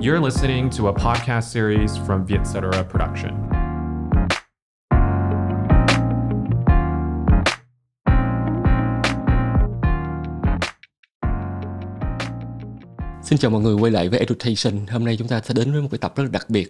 You're 0.00 0.20
listening 0.20 0.70
to 0.70 0.86
a 0.86 0.92
podcast 0.92 1.50
series 1.52 1.96
from 2.06 2.24
Vietcetera 2.24 2.82
Production. 2.84 3.32
Xin 13.22 13.38
chào 13.38 13.50
mọi 13.50 13.62
người 13.62 13.74
quay 13.74 13.92
lại 13.92 14.08
với 14.08 14.18
Education. 14.18 14.86
Hôm 14.86 15.04
nay 15.04 15.16
chúng 15.18 15.28
ta 15.28 15.40
sẽ 15.44 15.54
đến 15.54 15.72
với 15.72 15.82
một 15.82 15.88
cái 15.90 15.98
tập 15.98 16.12
rất 16.16 16.22
là 16.24 16.30
đặc 16.32 16.50
biệt, 16.50 16.68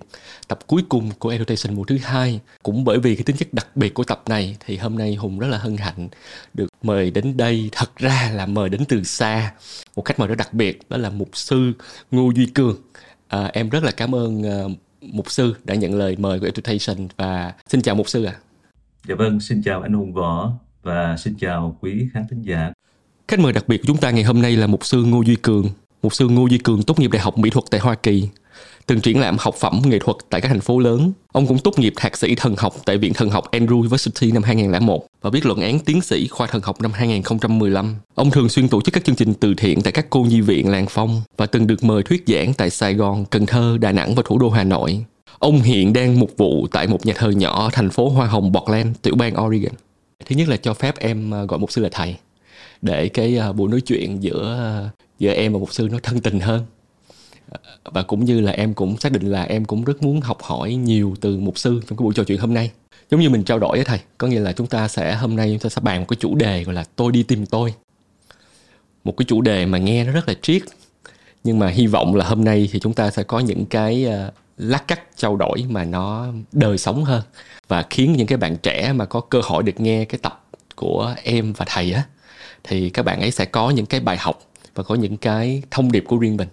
tập 0.49 0.59
cuối 0.67 0.83
cùng 0.89 1.11
của 1.19 1.29
Education 1.29 1.77
mùa 1.77 1.85
thứ 1.85 1.99
hai. 2.03 2.41
Cũng 2.63 2.85
bởi 2.85 2.99
vì 2.99 3.17
cái 3.17 3.25
tính 3.25 3.37
chất 3.37 3.49
đặc 3.55 3.67
biệt 3.75 3.95
của 3.95 4.05
tập 4.05 4.23
này 4.29 4.57
thì 4.67 4.77
hôm 4.77 4.99
nay 4.99 5.15
Hùng 5.15 5.39
rất 5.39 5.49
là 5.49 5.59
hân 5.59 5.77
hạnh 5.77 6.09
được 6.55 6.69
mời 6.83 7.11
đến 7.11 7.37
đây. 7.37 7.69
Thật 7.73 7.91
ra 7.97 8.31
là 8.35 8.47
mời 8.47 8.69
đến 8.69 8.85
từ 8.89 9.03
xa, 9.03 9.53
một 9.97 10.05
khách 10.05 10.19
mời 10.19 10.29
rất 10.29 10.39
đặc 10.39 10.55
biệt 10.55 10.81
đó 10.89 10.97
là 10.97 11.11
mục 11.11 11.29
sư 11.33 11.73
Ngô 12.11 12.31
Duy 12.37 12.47
Cường. 12.47 12.77
À, 13.29 13.51
em 13.53 13.69
rất 13.69 13.85
là 13.85 13.91
cảm 13.91 14.15
ơn 14.15 14.41
uh, 14.41 14.73
mục 15.01 15.31
sư 15.31 15.55
đã 15.65 15.75
nhận 15.75 15.95
lời 15.95 16.17
mời 16.19 16.41
của 16.41 16.47
Education 16.47 17.09
và 17.17 17.53
xin 17.69 17.83
chào 17.83 17.95
mục 17.95 18.09
sư 18.09 18.25
ạ. 18.25 18.33
À. 18.37 18.41
Dạ 19.09 19.15
vâng, 19.15 19.41
xin 19.41 19.63
chào 19.63 19.83
anh 19.83 19.93
Hùng 19.93 20.13
Võ 20.13 20.53
và 20.83 21.17
xin 21.17 21.35
chào 21.41 21.77
quý 21.81 22.09
khán 22.13 22.25
thính 22.31 22.43
giả. 22.43 22.73
Khách 23.29 23.41
mời 23.41 23.53
đặc 23.53 23.69
biệt 23.69 23.79
của 23.79 23.85
chúng 23.87 23.97
ta 23.97 24.11
ngày 24.11 24.25
hôm 24.25 24.43
nay 24.43 24.57
là 24.57 24.67
mục 24.67 24.87
sư 24.87 25.05
Ngô 25.05 25.23
Duy 25.23 25.37
Cường, 25.37 25.67
Mục 26.03 26.15
sư 26.15 26.29
Ngô 26.29 26.47
Duy 26.47 26.59
Cường 26.59 26.83
tốt 26.83 27.01
nghiệp 27.01 27.11
Đại 27.13 27.23
học 27.23 27.39
Mỹ 27.39 27.51
thuật 27.51 27.65
tại 27.71 27.81
Hoa 27.81 27.95
Kỳ, 27.95 28.29
từng 28.89 29.01
triển 29.01 29.21
lãm 29.21 29.37
học 29.41 29.55
phẩm 29.55 29.83
nghệ 29.85 29.99
thuật 29.99 30.17
tại 30.31 30.41
các 30.41 30.49
thành 30.49 30.61
phố 30.61 30.79
lớn. 30.79 31.13
Ông 31.33 31.47
cũng 31.47 31.59
tốt 31.59 31.79
nghiệp 31.79 31.93
thạc 31.97 32.17
sĩ 32.17 32.35
thần 32.35 32.55
học 32.59 32.75
tại 32.85 32.99
Viện 32.99 33.15
Thần 33.15 33.31
học 33.31 33.51
Andrew 33.51 33.79
University 33.79 34.33
năm 34.33 34.43
2001 34.43 35.07
và 35.23 35.31
viết 35.31 35.47
luận 35.47 35.61
án 35.61 35.79
tiến 35.79 36.01
sĩ 36.01 36.29
khoa 36.29 36.47
thần 36.47 36.63
học 36.63 36.81
năm 36.81 36.93
2015. 36.95 37.97
Ông 38.15 38.31
thường 38.31 38.49
xuyên 38.49 38.69
tổ 38.69 38.81
chức 38.81 38.95
các 38.95 39.05
chương 39.05 39.17
trình 39.17 39.35
từ 39.35 39.55
thiện 39.55 39.83
tại 39.83 39.93
các 39.93 40.07
cô 40.11 40.21
nhi 40.21 40.41
viện 40.41 40.71
làng 40.71 40.87
phong 40.89 41.23
và 41.37 41.47
từng 41.47 41.67
được 41.67 41.85
mời 41.85 42.03
thuyết 42.03 42.25
giảng 42.27 42.55
tại 42.55 42.71
Sài 42.71 42.95
Gòn, 42.95 43.25
Cần 43.25 43.47
Thơ, 43.47 43.79
Đà 43.81 43.93
Nẵng 43.93 44.15
và 44.15 44.23
thủ 44.27 44.39
đô 44.39 44.51
Hà 44.51 44.65
Nội. 44.65 45.05
Ông 45.39 45.63
hiện 45.63 45.93
đang 45.93 46.21
mục 46.21 46.31
vụ 46.37 46.67
tại 46.73 46.87
một 46.87 47.07
nhà 47.07 47.13
thờ 47.17 47.31
nhỏ 47.31 47.65
ở 47.65 47.69
thành 47.73 47.91
phố 47.91 48.09
Hoa 48.09 48.27
Hồng, 48.27 48.53
Portland, 48.55 48.97
tiểu 49.03 49.15
bang 49.15 49.45
Oregon. 49.45 49.75
Thứ 50.27 50.37
nhất 50.37 50.49
là 50.49 50.57
cho 50.57 50.75
phép 50.75 50.99
em 50.99 51.31
ờ, 51.31 51.47
gọi 51.47 51.59
mục 51.59 51.73
sư 51.73 51.83
là 51.83 51.89
thầy 51.93 52.17
để 52.83 53.09
cái 53.09 53.37
ờ, 53.37 53.53
buổi 53.53 53.69
nói 53.69 53.81
chuyện 53.81 54.23
giữa 54.23 54.57
ờ, 54.59 54.89
giữa 55.19 55.33
em 55.33 55.53
và 55.53 55.59
mục 55.59 55.73
sư 55.73 55.89
nó 55.93 55.99
thân 56.03 56.21
tình 56.21 56.41
hơn 56.41 56.65
và 57.85 58.03
cũng 58.03 58.25
như 58.25 58.41
là 58.41 58.53
em 58.53 58.75
cũng 58.75 58.97
xác 58.97 59.13
định 59.13 59.31
là 59.31 59.43
em 59.43 59.65
cũng 59.65 59.85
rất 59.85 60.03
muốn 60.03 60.21
học 60.21 60.43
hỏi 60.43 60.75
nhiều 60.75 61.15
từ 61.21 61.39
mục 61.39 61.59
sư 61.59 61.81
trong 61.89 61.99
cái 61.99 62.05
buổi 62.05 62.15
trò 62.15 62.25
chuyện 62.25 62.39
hôm 62.39 62.55
nay. 62.55 62.71
Giống 63.11 63.21
như 63.21 63.31
mình 63.31 63.45
trao 63.45 63.59
đổi 63.59 63.77
với 63.77 63.85
thầy, 63.85 64.01
có 64.19 64.27
nghĩa 64.27 64.41
là 64.41 64.53
chúng 64.53 64.67
ta 64.67 64.89
sẽ 64.89 65.15
hôm 65.15 65.37
nay 65.37 65.49
chúng 65.51 65.59
ta 65.59 65.69
sẽ 65.69 65.81
bàn 65.81 66.01
một 66.01 66.07
cái 66.09 66.17
chủ 66.21 66.35
đề 66.35 66.65
gọi 66.65 66.75
là 66.75 66.85
tôi 66.97 67.13
đi 67.13 67.23
tìm 67.23 67.47
tôi. 67.47 67.75
Một 69.05 69.17
cái 69.17 69.25
chủ 69.29 69.41
đề 69.41 69.67
mà 69.67 69.79
nghe 69.79 70.05
nó 70.05 70.13
rất 70.13 70.29
là 70.29 70.35
triết, 70.43 70.63
nhưng 71.45 71.59
mà 71.59 71.69
hy 71.69 71.87
vọng 71.87 72.15
là 72.15 72.25
hôm 72.25 72.45
nay 72.45 72.69
thì 72.73 72.81
chúng 72.81 72.93
ta 72.93 73.11
sẽ 73.11 73.23
có 73.23 73.39
những 73.39 73.67
cái 73.67 74.05
ờ, 74.05 74.31
lát 74.59 74.89
cắt 74.89 75.01
trao 75.17 75.37
đổi 75.37 75.65
mà 75.69 75.85
nó 75.85 76.27
đời 76.53 76.79
sống 76.79 77.05
hơn 77.05 77.23
và 77.69 77.85
khiến 77.91 78.13
những 78.13 78.27
cái 78.27 78.39
bạn 78.39 78.57
trẻ 78.57 78.93
mà 78.93 79.05
có 79.05 79.21
cơ 79.21 79.41
hội 79.45 79.63
được 79.63 79.81
nghe 79.81 80.05
cái 80.05 80.19
tập 80.23 80.45
của 80.77 81.15
em 81.23 81.53
và 81.53 81.65
thầy 81.69 81.93
á, 81.93 82.03
thì 82.65 82.91
các 82.91 83.03
bạn 83.03 83.21
ấy 83.21 83.31
sẽ 83.31 83.45
có 83.45 83.71
những 83.71 83.87
cái 83.87 84.01
bài 84.01 84.17
học 84.17 84.41
và 84.75 84.83
có 84.83 84.95
những 84.95 85.17
cái 85.17 85.63
thông 85.71 85.93
điệp 85.93 86.05
của 86.09 86.17
riêng 86.17 86.37
mình 86.37 86.49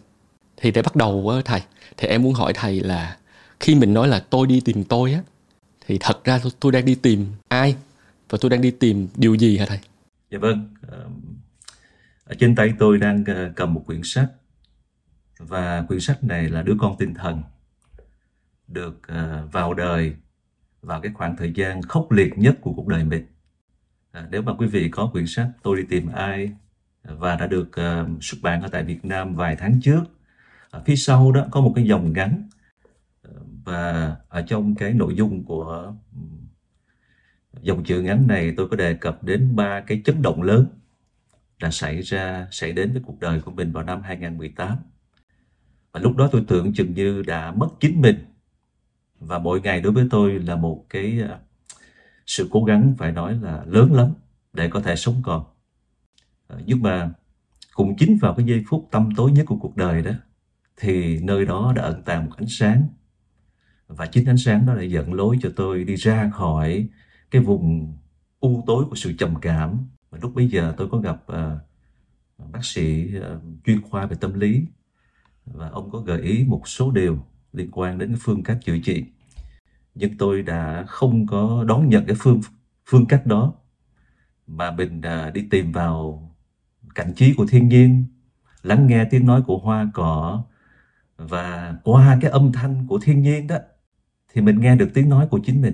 thì 0.57 0.71
để 0.71 0.81
bắt 0.81 0.95
đầu 0.95 1.41
thầy. 1.45 1.61
Thì 1.97 2.07
em 2.07 2.23
muốn 2.23 2.33
hỏi 2.33 2.53
thầy 2.55 2.79
là 2.79 3.17
khi 3.59 3.75
mình 3.75 3.93
nói 3.93 4.07
là 4.07 4.19
tôi 4.19 4.47
đi 4.47 4.61
tìm 4.65 4.83
tôi 4.83 5.13
á 5.13 5.21
thì 5.87 5.97
thật 5.99 6.23
ra 6.23 6.39
tôi, 6.59 6.71
đang 6.71 6.85
đi 6.85 6.95
tìm 6.95 7.27
ai? 7.47 7.75
Và 8.29 8.37
tôi 8.41 8.49
đang 8.49 8.61
đi 8.61 8.71
tìm 8.71 9.07
điều 9.15 9.35
gì 9.35 9.57
hả 9.57 9.65
thầy? 9.65 9.79
Dạ 10.31 10.37
vâng 10.39 10.69
ở 12.25 12.35
trên 12.39 12.55
tay 12.55 12.73
tôi 12.79 12.97
đang 12.97 13.23
ờ, 13.25 13.51
cầm 13.55 13.73
một 13.73 13.83
quyển 13.85 14.01
sách. 14.03 14.31
Và 15.39 15.81
quyển 15.87 15.99
sách 15.99 16.23
này 16.23 16.49
là 16.49 16.61
đứa 16.61 16.75
con 16.79 16.95
tinh 16.99 17.13
thần 17.13 17.43
được 18.67 19.07
ờ, 19.07 19.47
vào 19.51 19.73
đời 19.73 20.15
vào 20.81 21.01
cái 21.01 21.11
khoảng 21.15 21.37
thời 21.37 21.53
gian 21.55 21.81
khốc 21.81 22.11
liệt 22.11 22.37
nhất 22.37 22.57
của 22.61 22.73
cuộc 22.73 22.87
đời 22.87 23.03
mình. 23.03 23.25
Ờ, 24.11 24.27
nếu 24.31 24.41
mà 24.41 24.53
quý 24.53 24.67
vị 24.67 24.89
có 24.89 25.09
quyển 25.11 25.27
sách 25.27 25.47
tôi 25.63 25.77
đi 25.77 25.83
tìm 25.89 26.11
ai 26.11 26.51
và 27.03 27.35
đã 27.35 27.47
được 27.47 27.69
xuất 28.21 28.37
bản 28.41 28.61
ở 28.61 28.67
tại 28.67 28.83
Việt 28.83 29.05
Nam 29.05 29.35
vài 29.35 29.55
tháng 29.55 29.79
trước. 29.83 30.03
Ở 30.75 30.81
phía 30.85 30.95
sau 30.95 31.31
đó 31.31 31.45
có 31.51 31.61
một 31.61 31.73
cái 31.75 31.85
dòng 31.87 32.13
ngắn 32.13 32.49
và 33.63 34.15
ở 34.29 34.41
trong 34.41 34.75
cái 34.75 34.93
nội 34.93 35.15
dung 35.15 35.43
của, 35.43 35.93
dòng 37.61 37.83
chữ 37.83 38.01
ngắn 38.01 38.27
này 38.27 38.53
tôi 38.57 38.67
có 38.69 38.75
đề 38.75 38.93
cập 38.93 39.23
đến 39.23 39.55
ba 39.55 39.81
cái 39.81 40.01
chấn 40.05 40.21
động 40.21 40.41
lớn 40.41 40.67
đã 41.59 41.71
xảy 41.71 42.01
ra, 42.01 42.47
xảy 42.51 42.71
đến 42.71 42.91
với 42.91 43.01
cuộc 43.05 43.19
đời 43.19 43.41
của 43.41 43.51
mình 43.51 43.71
vào 43.71 43.83
năm 43.83 44.01
2018. 44.01 44.77
Và 45.91 45.99
lúc 45.99 46.17
đó 46.17 46.29
tôi 46.31 46.45
tưởng 46.47 46.73
chừng 46.73 46.93
như 46.93 47.21
đã 47.21 47.51
mất 47.51 47.67
chính 47.79 48.01
mình 48.01 48.25
và 49.19 49.39
mỗi 49.39 49.61
ngày 49.61 49.81
đối 49.81 49.93
với 49.93 50.07
tôi 50.11 50.39
là 50.39 50.55
một 50.55 50.85
cái 50.89 51.21
à, 51.29 51.39
sự 52.25 52.47
cố 52.51 52.63
gắng 52.63 52.95
phải 52.97 53.11
nói 53.11 53.39
là 53.41 53.63
lớn 53.67 53.93
lắm 53.93 54.13
để 54.53 54.69
có 54.69 54.81
thể 54.81 54.95
sống 54.95 55.21
còn 55.23 55.45
ờ, 56.47 56.61
nhưng 56.65 56.81
mà 56.81 57.11
cũng 57.73 57.95
chính 57.97 58.17
vào 58.21 58.33
cái 58.37 58.45
giây 58.45 58.63
phút 58.67 58.87
tâm 58.91 59.09
tối 59.15 59.31
nhất 59.31 59.45
của 59.47 59.57
cuộc 59.57 59.77
đời 59.77 60.01
đó 60.01 60.11
thì 60.77 61.19
nơi 61.19 61.45
đó 61.45 61.73
đã 61.75 61.83
ẩn 61.83 62.03
tàng 62.03 62.25
một 62.25 62.31
ánh 62.37 62.47
sáng. 62.49 62.87
Và 63.87 64.05
chính 64.05 64.25
ánh 64.25 64.37
sáng 64.37 64.65
đó 64.65 64.75
đã 64.75 64.81
dẫn 64.81 65.13
lối 65.13 65.37
cho 65.41 65.49
tôi 65.55 65.83
đi 65.83 65.95
ra 65.95 66.29
khỏi 66.33 66.87
cái 67.31 67.41
vùng 67.41 67.97
u 68.39 68.63
tối 68.67 68.85
của 68.89 68.95
sự 68.95 69.13
trầm 69.13 69.35
cảm. 69.41 69.77
Và 70.09 70.19
lúc 70.21 70.35
bấy 70.35 70.47
giờ 70.47 70.73
tôi 70.77 70.89
có 70.89 70.97
gặp 70.97 71.23
uh, 71.31 72.51
bác 72.51 72.65
sĩ 72.65 73.11
uh, 73.17 73.41
chuyên 73.65 73.81
khoa 73.81 74.05
về 74.05 74.17
tâm 74.19 74.33
lý. 74.33 74.65
Và 75.45 75.69
ông 75.69 75.91
có 75.91 75.99
gợi 75.99 76.21
ý 76.21 76.45
một 76.47 76.67
số 76.67 76.91
điều 76.91 77.25
liên 77.53 77.69
quan 77.71 77.97
đến 77.97 78.09
cái 78.09 78.17
phương 78.21 78.43
cách 78.43 78.57
chữa 78.65 78.77
trị. 78.83 79.05
Nhưng 79.95 80.17
tôi 80.17 80.41
đã 80.41 80.83
không 80.87 81.27
có 81.27 81.63
đón 81.67 81.89
nhận 81.89 82.05
cái 82.05 82.15
phương 82.19 82.41
phương 82.85 83.05
cách 83.05 83.25
đó. 83.25 83.53
Mà 84.47 84.71
mình 84.71 85.01
uh, 85.27 85.33
đi 85.33 85.47
tìm 85.49 85.71
vào 85.71 86.21
cảnh 86.95 87.13
trí 87.15 87.33
của 87.33 87.45
thiên 87.49 87.67
nhiên 87.67 88.05
lắng 88.63 88.87
nghe 88.87 89.05
tiếng 89.05 89.25
nói 89.25 89.41
của 89.41 89.57
hoa 89.57 89.89
cỏ 89.93 90.43
và 91.17 91.75
qua 91.83 92.17
cái 92.21 92.31
âm 92.31 92.51
thanh 92.51 92.87
của 92.87 92.99
thiên 93.03 93.21
nhiên 93.21 93.47
đó, 93.47 93.57
thì 94.33 94.41
mình 94.41 94.59
nghe 94.59 94.75
được 94.75 94.89
tiếng 94.93 95.09
nói 95.09 95.27
của 95.27 95.39
chính 95.45 95.61
mình. 95.61 95.73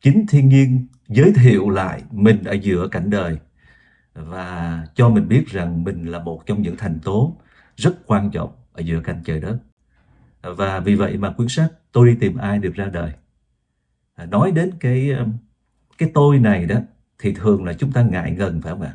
Chính 0.00 0.26
thiên 0.26 0.48
nhiên 0.48 0.86
giới 1.08 1.32
thiệu 1.36 1.70
lại 1.70 2.02
mình 2.10 2.44
ở 2.44 2.52
giữa 2.52 2.88
cảnh 2.88 3.10
đời. 3.10 3.38
Và 4.14 4.86
cho 4.94 5.08
mình 5.08 5.28
biết 5.28 5.44
rằng 5.46 5.84
mình 5.84 6.04
là 6.04 6.18
một 6.18 6.46
trong 6.46 6.62
những 6.62 6.76
thành 6.76 6.98
tố 7.04 7.36
rất 7.76 8.06
quan 8.06 8.30
trọng 8.30 8.52
ở 8.72 8.80
giữa 8.80 9.00
cảnh 9.00 9.22
trời 9.24 9.40
đất. 9.40 9.58
Và 10.42 10.80
vì 10.80 10.94
vậy 10.94 11.16
mà 11.16 11.30
cuốn 11.30 11.48
sách 11.48 11.72
tôi 11.92 12.08
đi 12.08 12.16
tìm 12.20 12.36
ai 12.36 12.58
được 12.58 12.74
ra 12.74 12.86
đời. 12.86 13.12
Nói 14.28 14.50
đến 14.50 14.70
cái 14.80 15.10
um, 15.10 15.32
cái 15.98 16.10
tôi 16.14 16.38
này 16.38 16.66
đó, 16.66 16.76
thì 17.18 17.34
thường 17.34 17.64
là 17.64 17.72
chúng 17.72 17.92
ta 17.92 18.02
ngại 18.02 18.30
ngần 18.30 18.62
phải 18.62 18.72
không 18.72 18.82
ạ? 18.82 18.94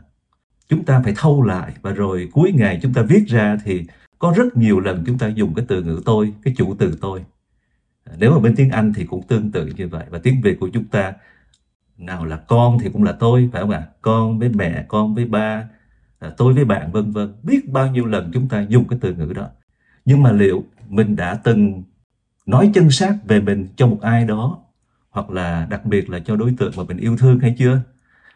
Chúng 0.67 0.85
ta 0.85 1.01
phải 1.03 1.13
thâu 1.17 1.43
lại 1.43 1.73
và 1.81 1.91
rồi 1.91 2.29
cuối 2.31 2.51
ngày 2.55 2.79
chúng 2.81 2.93
ta 2.93 3.01
viết 3.01 3.23
ra 3.27 3.57
thì 3.63 3.85
có 4.19 4.33
rất 4.35 4.57
nhiều 4.57 4.79
lần 4.79 5.03
chúng 5.05 5.17
ta 5.17 5.27
dùng 5.27 5.53
cái 5.53 5.65
từ 5.67 5.83
ngữ 5.83 6.01
tôi, 6.05 6.33
cái 6.43 6.53
chủ 6.57 6.75
từ 6.79 6.97
tôi. 7.01 7.25
À, 8.03 8.13
nếu 8.19 8.31
mà 8.31 8.39
bên 8.39 8.55
tiếng 8.55 8.69
anh 8.69 8.93
thì 8.93 9.05
cũng 9.05 9.27
tương 9.27 9.51
tự 9.51 9.65
như 9.65 9.87
vậy. 9.87 10.05
Và 10.09 10.19
tiếng 10.23 10.41
việt 10.41 10.59
của 10.59 10.69
chúng 10.73 10.85
ta, 10.85 11.13
nào 11.97 12.25
là 12.25 12.37
con 12.37 12.77
thì 12.79 12.89
cũng 12.93 13.03
là 13.03 13.11
tôi, 13.11 13.49
phải 13.53 13.61
không 13.61 13.71
ạ? 13.71 13.87
Con 14.01 14.39
với 14.39 14.49
mẹ, 14.49 14.85
con 14.87 15.15
với 15.15 15.25
ba 15.25 15.69
à, 16.19 16.29
tôi 16.37 16.53
với 16.53 16.65
bạn, 16.65 16.91
vân 16.91 17.11
vân. 17.11 17.33
Biết 17.43 17.69
bao 17.69 17.91
nhiêu 17.91 18.05
lần 18.05 18.31
chúng 18.33 18.47
ta 18.47 18.61
dùng 18.69 18.87
cái 18.87 18.99
từ 19.01 19.13
ngữ 19.13 19.33
đó. 19.35 19.49
Nhưng 20.05 20.23
mà 20.23 20.31
liệu 20.31 20.63
mình 20.87 21.15
đã 21.15 21.35
từng 21.35 21.83
nói 22.45 22.71
chân 22.73 22.91
xác 22.91 23.17
về 23.27 23.41
mình 23.41 23.67
cho 23.75 23.87
một 23.87 24.01
ai 24.01 24.25
đó, 24.25 24.59
hoặc 25.09 25.29
là 25.29 25.67
đặc 25.69 25.85
biệt 25.85 26.09
là 26.09 26.19
cho 26.19 26.35
đối 26.35 26.55
tượng 26.57 26.71
mà 26.77 26.83
mình 26.83 26.97
yêu 26.97 27.17
thương 27.17 27.39
hay 27.39 27.55
chưa? 27.57 27.81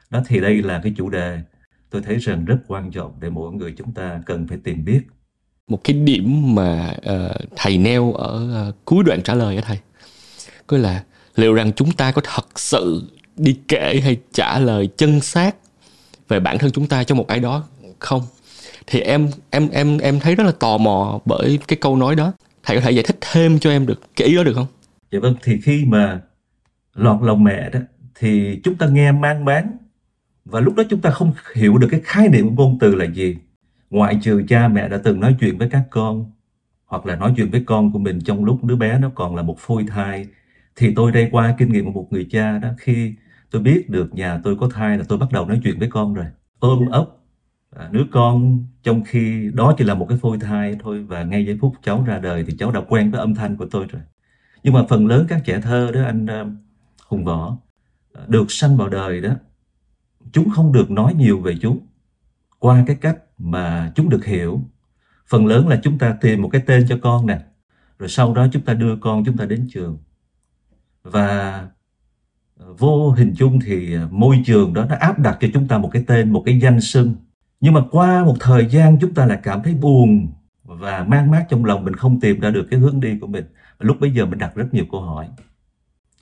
Đó 0.09 0.23
thì 0.27 0.39
đây 0.39 0.61
là 0.61 0.79
cái 0.83 0.93
chủ 0.97 1.09
đề 1.09 1.41
tôi 1.89 2.01
thấy 2.01 2.17
rằng 2.17 2.45
rất 2.45 2.57
quan 2.67 2.91
trọng 2.91 3.13
để 3.19 3.29
mỗi 3.29 3.53
người 3.53 3.73
chúng 3.77 3.93
ta 3.93 4.21
cần 4.25 4.47
phải 4.47 4.57
tìm 4.57 4.85
biết 4.85 5.01
một 5.73 5.83
cái 5.83 5.95
điểm 5.95 6.55
mà 6.55 6.93
uh, 6.97 7.35
thầy 7.55 7.77
nêu 7.77 8.13
ở 8.13 8.33
uh, 8.69 8.75
cuối 8.85 9.03
đoạn 9.03 9.21
trả 9.23 9.33
lời 9.33 9.55
á 9.55 9.61
thầy. 9.65 9.77
Coi 10.67 10.79
là 10.79 11.03
liệu 11.35 11.53
rằng 11.53 11.71
chúng 11.73 11.91
ta 11.91 12.11
có 12.11 12.21
thật 12.25 12.59
sự 12.59 13.03
đi 13.35 13.57
kể 13.67 14.01
hay 14.03 14.17
trả 14.33 14.59
lời 14.59 14.89
chân 14.97 15.21
xác 15.21 15.55
về 16.27 16.39
bản 16.39 16.57
thân 16.57 16.71
chúng 16.71 16.87
ta 16.87 17.03
cho 17.03 17.15
một 17.15 17.27
ai 17.27 17.39
đó 17.39 17.63
không? 17.99 18.21
Thì 18.87 18.99
em 18.99 19.29
em 19.49 19.69
em 19.69 19.97
em 19.97 20.19
thấy 20.19 20.35
rất 20.35 20.43
là 20.43 20.51
tò 20.51 20.77
mò 20.77 21.19
bởi 21.25 21.59
cái 21.67 21.77
câu 21.81 21.95
nói 21.95 22.15
đó. 22.15 22.33
Thầy 22.63 22.77
có 22.77 22.81
thể 22.81 22.91
giải 22.91 23.03
thích 23.03 23.17
thêm 23.21 23.59
cho 23.59 23.69
em 23.69 23.85
được 23.85 24.01
cái 24.15 24.27
ý 24.27 24.35
đó 24.35 24.43
được 24.43 24.53
không? 24.55 24.67
Dạ 25.11 25.19
vâng 25.19 25.35
thì 25.43 25.59
khi 25.63 25.85
mà 25.85 26.21
lọt 26.93 27.21
lòng 27.21 27.43
mẹ 27.43 27.69
đó 27.69 27.79
thì 28.15 28.59
chúng 28.63 28.75
ta 28.75 28.87
nghe 28.87 29.11
mang 29.11 29.45
máng 29.45 29.77
và 30.45 30.59
lúc 30.59 30.75
đó 30.75 30.83
chúng 30.89 31.01
ta 31.01 31.09
không 31.09 31.33
hiểu 31.55 31.77
được 31.77 31.87
cái 31.91 32.01
khái 32.03 32.27
niệm 32.27 32.55
ngôn 32.55 32.77
từ 32.79 32.95
là 32.95 33.05
gì 33.05 33.35
ngoại 33.93 34.19
trừ 34.21 34.43
cha 34.47 34.67
mẹ 34.67 34.89
đã 34.89 34.97
từng 35.03 35.19
nói 35.19 35.35
chuyện 35.39 35.57
với 35.57 35.69
các 35.69 35.83
con 35.89 36.31
hoặc 36.85 37.05
là 37.05 37.15
nói 37.15 37.33
chuyện 37.37 37.51
với 37.51 37.63
con 37.65 37.91
của 37.91 37.99
mình 37.99 38.19
trong 38.25 38.45
lúc 38.45 38.63
đứa 38.63 38.75
bé 38.75 38.99
nó 38.99 39.11
còn 39.15 39.35
là 39.35 39.41
một 39.41 39.59
phôi 39.59 39.85
thai 39.87 40.27
thì 40.75 40.93
tôi 40.95 41.11
đây 41.11 41.29
qua 41.31 41.55
kinh 41.57 41.71
nghiệm 41.71 41.85
của 41.85 41.91
một 41.91 42.07
người 42.11 42.27
cha 42.31 42.57
đó 42.57 42.69
khi 42.77 43.13
tôi 43.51 43.61
biết 43.61 43.89
được 43.89 44.13
nhà 44.13 44.39
tôi 44.43 44.55
có 44.55 44.69
thai 44.73 44.97
là 44.97 45.03
tôi 45.07 45.17
bắt 45.17 45.31
đầu 45.31 45.45
nói 45.45 45.59
chuyện 45.63 45.79
với 45.79 45.89
con 45.89 46.13
rồi. 46.13 46.25
Ôm 46.59 46.89
ấp 46.89 47.05
à, 47.75 47.89
đứa 47.91 48.03
con 48.11 48.65
trong 48.83 49.03
khi 49.03 49.51
đó 49.53 49.73
chỉ 49.77 49.83
là 49.83 49.93
một 49.93 50.05
cái 50.09 50.17
phôi 50.17 50.37
thai 50.37 50.75
thôi 50.79 51.03
và 51.03 51.23
ngay 51.23 51.45
giây 51.45 51.57
phút 51.61 51.73
cháu 51.83 52.03
ra 52.07 52.19
đời 52.19 52.43
thì 52.47 52.55
cháu 52.59 52.71
đã 52.71 52.81
quen 52.89 53.11
với 53.11 53.19
âm 53.19 53.35
thanh 53.35 53.57
của 53.57 53.65
tôi 53.71 53.85
rồi. 53.89 54.01
Nhưng 54.63 54.73
mà 54.73 54.85
phần 54.89 55.07
lớn 55.07 55.25
các 55.29 55.41
trẻ 55.45 55.61
thơ 55.61 55.91
đó 55.93 56.03
anh 56.03 56.25
à, 56.25 56.45
hùng 57.07 57.25
võ 57.25 57.57
à, 58.13 58.21
được 58.27 58.45
sanh 58.49 58.77
vào 58.77 58.89
đời 58.89 59.21
đó 59.21 59.33
chúng 60.31 60.49
không 60.49 60.73
được 60.73 60.91
nói 60.91 61.13
nhiều 61.13 61.39
về 61.39 61.55
chúng. 61.61 61.79
Qua 62.59 62.83
cái 62.87 62.95
cách 62.95 63.17
mà 63.37 63.91
chúng 63.95 64.09
được 64.09 64.25
hiểu. 64.25 64.61
Phần 65.27 65.45
lớn 65.45 65.67
là 65.67 65.79
chúng 65.83 65.97
ta 65.97 66.17
tìm 66.21 66.41
một 66.41 66.49
cái 66.49 66.61
tên 66.65 66.85
cho 66.89 66.97
con 67.01 67.25
nè. 67.25 67.39
Rồi 67.99 68.09
sau 68.09 68.33
đó 68.33 68.47
chúng 68.51 68.61
ta 68.61 68.73
đưa 68.73 68.95
con 68.95 69.25
chúng 69.25 69.37
ta 69.37 69.45
đến 69.45 69.67
trường. 69.73 69.97
Và 71.03 71.67
vô 72.77 73.11
hình 73.11 73.33
chung 73.37 73.59
thì 73.65 73.97
môi 74.11 74.41
trường 74.45 74.73
đó 74.73 74.85
nó 74.89 74.95
áp 74.99 75.19
đặt 75.19 75.37
cho 75.41 75.47
chúng 75.53 75.67
ta 75.67 75.77
một 75.77 75.89
cái 75.93 76.03
tên, 76.07 76.33
một 76.33 76.43
cái 76.45 76.59
danh 76.59 76.81
xưng. 76.81 77.15
Nhưng 77.59 77.73
mà 77.73 77.81
qua 77.91 78.25
một 78.25 78.35
thời 78.39 78.65
gian 78.65 78.97
chúng 79.01 79.13
ta 79.13 79.25
lại 79.25 79.39
cảm 79.43 79.63
thấy 79.63 79.73
buồn 79.73 80.27
và 80.63 81.03
mang 81.03 81.31
mát 81.31 81.45
trong 81.49 81.65
lòng 81.65 81.85
mình 81.85 81.95
không 81.95 82.19
tìm 82.19 82.39
ra 82.39 82.49
được 82.49 82.67
cái 82.71 82.79
hướng 82.79 82.99
đi 82.99 83.19
của 83.21 83.27
mình. 83.27 83.45
Lúc 83.79 83.97
bây 83.99 84.11
giờ 84.11 84.25
mình 84.25 84.39
đặt 84.39 84.55
rất 84.55 84.73
nhiều 84.73 84.85
câu 84.91 85.01
hỏi. 85.01 85.27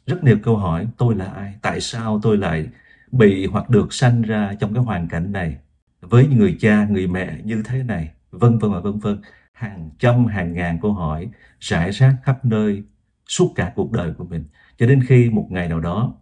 Rất 0.06 0.24
nhiều 0.24 0.38
câu 0.44 0.58
hỏi, 0.58 0.88
tôi 0.98 1.16
là 1.16 1.26
ai? 1.26 1.54
Tại 1.62 1.82
sao 1.82 2.20
tôi 2.24 2.38
lại 2.38 2.68
bị 3.12 3.46
hoặc 3.46 3.70
được 3.70 3.94
sanh 3.94 4.22
ra 4.22 4.56
trong 4.60 4.74
cái 4.74 4.84
hoàn 4.84 5.08
cảnh 5.08 5.32
này? 5.32 5.58
Với 6.02 6.28
người 6.28 6.58
cha 6.60 6.88
người 6.90 7.08
mẹ 7.08 7.42
như 7.44 7.64
thế 7.66 7.84
này 7.84 8.12
vân 8.32 8.58
vân 8.58 8.72
và 8.72 8.80
vân 8.80 9.00
vân 9.00 9.22
hàng 9.54 9.90
trăm 10.00 10.26
hàng 10.26 10.54
ngàn 10.54 10.80
câu 10.82 10.94
hỏi 10.94 11.30
rải 11.60 11.92
rác 11.92 12.16
khắp 12.24 12.46
nơi 12.46 12.84
suốt 13.28 13.54
cả 13.56 13.74
cuộc 13.76 13.92
đời 13.92 14.14
của 14.14 14.24
mình. 14.24 14.44
Cho 14.78 14.88
đến 14.88 15.04
khi 15.08 15.30
một 15.30 15.48
ngày 15.50 15.70
nào 15.70 15.80
đó 15.80 16.14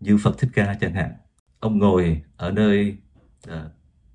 như 0.00 0.18
Phật 0.22 0.38
Thích 0.38 0.50
Ca 0.54 0.74
chẳng 0.74 0.94
hạn 0.94 1.10
ông 1.60 1.78
ngồi 1.78 2.22
ở 2.36 2.50
nơi 2.50 2.96
uh, 3.48 3.54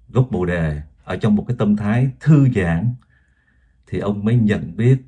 gốc 0.09 0.27
bồ 0.31 0.45
đề 0.45 0.81
ở 1.03 1.17
trong 1.17 1.35
một 1.35 1.45
cái 1.47 1.57
tâm 1.59 1.75
thái 1.75 2.09
thư 2.19 2.49
giãn 2.55 2.95
thì 3.87 3.99
ông 3.99 4.25
mới 4.25 4.35
nhận 4.35 4.77
biết 4.77 5.01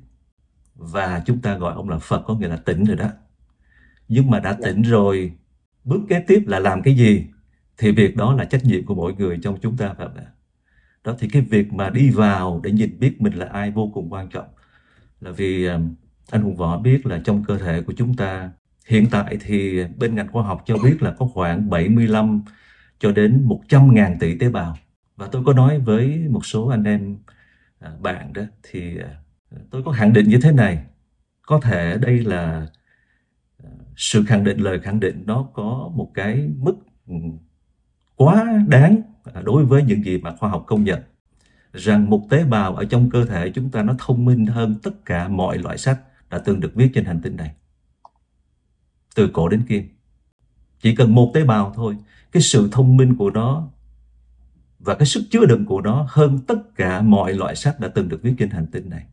và 0.74 1.22
chúng 1.26 1.40
ta 1.40 1.56
gọi 1.56 1.74
ông 1.74 1.88
là 1.88 1.98
Phật 1.98 2.22
có 2.26 2.34
nghĩa 2.34 2.48
là 2.48 2.56
tỉnh 2.56 2.84
rồi 2.84 2.96
đó. 2.96 3.08
Nhưng 4.08 4.30
mà 4.30 4.40
đã 4.40 4.56
tỉnh 4.62 4.82
rồi 4.82 5.32
bước 5.84 6.00
kế 6.08 6.20
tiếp 6.20 6.44
là 6.46 6.58
làm 6.58 6.82
cái 6.82 6.96
gì 6.96 7.26
thì 7.78 7.92
việc 7.92 8.16
đó 8.16 8.34
là 8.34 8.44
trách 8.44 8.64
nhiệm 8.64 8.86
của 8.86 8.94
mỗi 8.94 9.14
người 9.14 9.38
trong 9.42 9.58
chúng 9.60 9.76
ta 9.76 9.94
phải 9.98 10.06
không 10.06 10.24
đó, 11.04 11.14
thì 11.18 11.28
cái 11.28 11.42
việc 11.42 11.72
mà 11.72 11.90
đi 11.90 12.10
vào 12.10 12.60
để 12.64 12.72
nhìn 12.72 12.98
biết 13.00 13.20
mình 13.20 13.32
là 13.34 13.46
ai 13.46 13.70
vô 13.70 13.90
cùng 13.94 14.12
quan 14.12 14.28
trọng. 14.28 14.48
Là 15.20 15.30
vì 15.30 15.64
ờ, 15.66 15.80
anh 16.30 16.42
hùng 16.42 16.56
võ 16.56 16.78
biết 16.78 17.06
là 17.06 17.20
trong 17.24 17.44
cơ 17.44 17.58
thể 17.58 17.82
của 17.82 17.92
chúng 17.96 18.16
ta, 18.16 18.50
hiện 18.86 19.06
tại 19.10 19.38
thì 19.40 19.84
bên 19.98 20.14
ngành 20.14 20.28
khoa 20.32 20.42
học 20.42 20.62
cho 20.66 20.76
biết 20.84 21.02
là 21.02 21.14
có 21.18 21.26
khoảng 21.26 21.70
75 21.70 22.42
cho 22.98 23.12
đến 23.12 23.44
100 23.44 23.94
ngàn 23.94 24.18
tỷ 24.20 24.38
tế 24.38 24.48
bào. 24.48 24.76
Và 25.16 25.28
tôi 25.32 25.44
có 25.46 25.52
nói 25.52 25.78
với 25.78 26.18
một 26.30 26.46
số 26.46 26.68
anh 26.68 26.84
em 26.84 27.18
ờ, 27.80 27.96
bạn 28.00 28.32
đó, 28.32 28.42
thì 28.62 28.98
ờ, 28.98 29.08
tôi 29.70 29.82
có 29.84 29.92
khẳng 29.92 30.12
định 30.12 30.28
như 30.28 30.38
thế 30.42 30.52
này. 30.52 30.78
Có 31.46 31.60
thể 31.60 31.98
đây 31.98 32.18
là 32.20 32.66
sự 33.96 34.24
khẳng 34.26 34.44
định, 34.44 34.58
lời 34.58 34.80
khẳng 34.80 35.00
định 35.00 35.22
nó 35.26 35.48
có 35.54 35.90
một 35.94 36.10
cái 36.14 36.50
mức 36.58 36.74
ừ, 37.08 37.14
quá 38.24 38.64
đáng 38.68 39.02
đối 39.42 39.64
với 39.64 39.82
những 39.82 40.04
gì 40.04 40.18
mà 40.18 40.36
khoa 40.36 40.50
học 40.50 40.64
công 40.66 40.84
nhận. 40.84 41.00
Rằng 41.72 42.10
một 42.10 42.26
tế 42.30 42.44
bào 42.44 42.74
ở 42.74 42.84
trong 42.84 43.10
cơ 43.10 43.24
thể 43.24 43.50
chúng 43.50 43.70
ta 43.70 43.82
nó 43.82 43.94
thông 43.98 44.24
minh 44.24 44.46
hơn 44.46 44.76
tất 44.82 45.04
cả 45.04 45.28
mọi 45.28 45.58
loại 45.58 45.78
sách 45.78 46.00
đã 46.30 46.38
từng 46.38 46.60
được 46.60 46.74
viết 46.74 46.90
trên 46.94 47.04
hành 47.04 47.20
tinh 47.20 47.36
này. 47.36 47.54
Từ 49.14 49.30
cổ 49.32 49.48
đến 49.48 49.62
kim. 49.68 49.88
Chỉ 50.80 50.94
cần 50.94 51.14
một 51.14 51.30
tế 51.34 51.44
bào 51.44 51.72
thôi, 51.76 51.96
cái 52.32 52.42
sự 52.42 52.68
thông 52.72 52.96
minh 52.96 53.16
của 53.16 53.30
nó 53.30 53.68
và 54.78 54.94
cái 54.94 55.06
sức 55.06 55.24
chứa 55.30 55.46
đựng 55.48 55.66
của 55.66 55.80
nó 55.80 56.06
hơn 56.08 56.38
tất 56.46 56.76
cả 56.76 57.02
mọi 57.02 57.32
loại 57.32 57.56
sách 57.56 57.80
đã 57.80 57.88
từng 57.88 58.08
được 58.08 58.22
viết 58.22 58.34
trên 58.38 58.50
hành 58.50 58.66
tinh 58.66 58.90
này. 58.90 59.06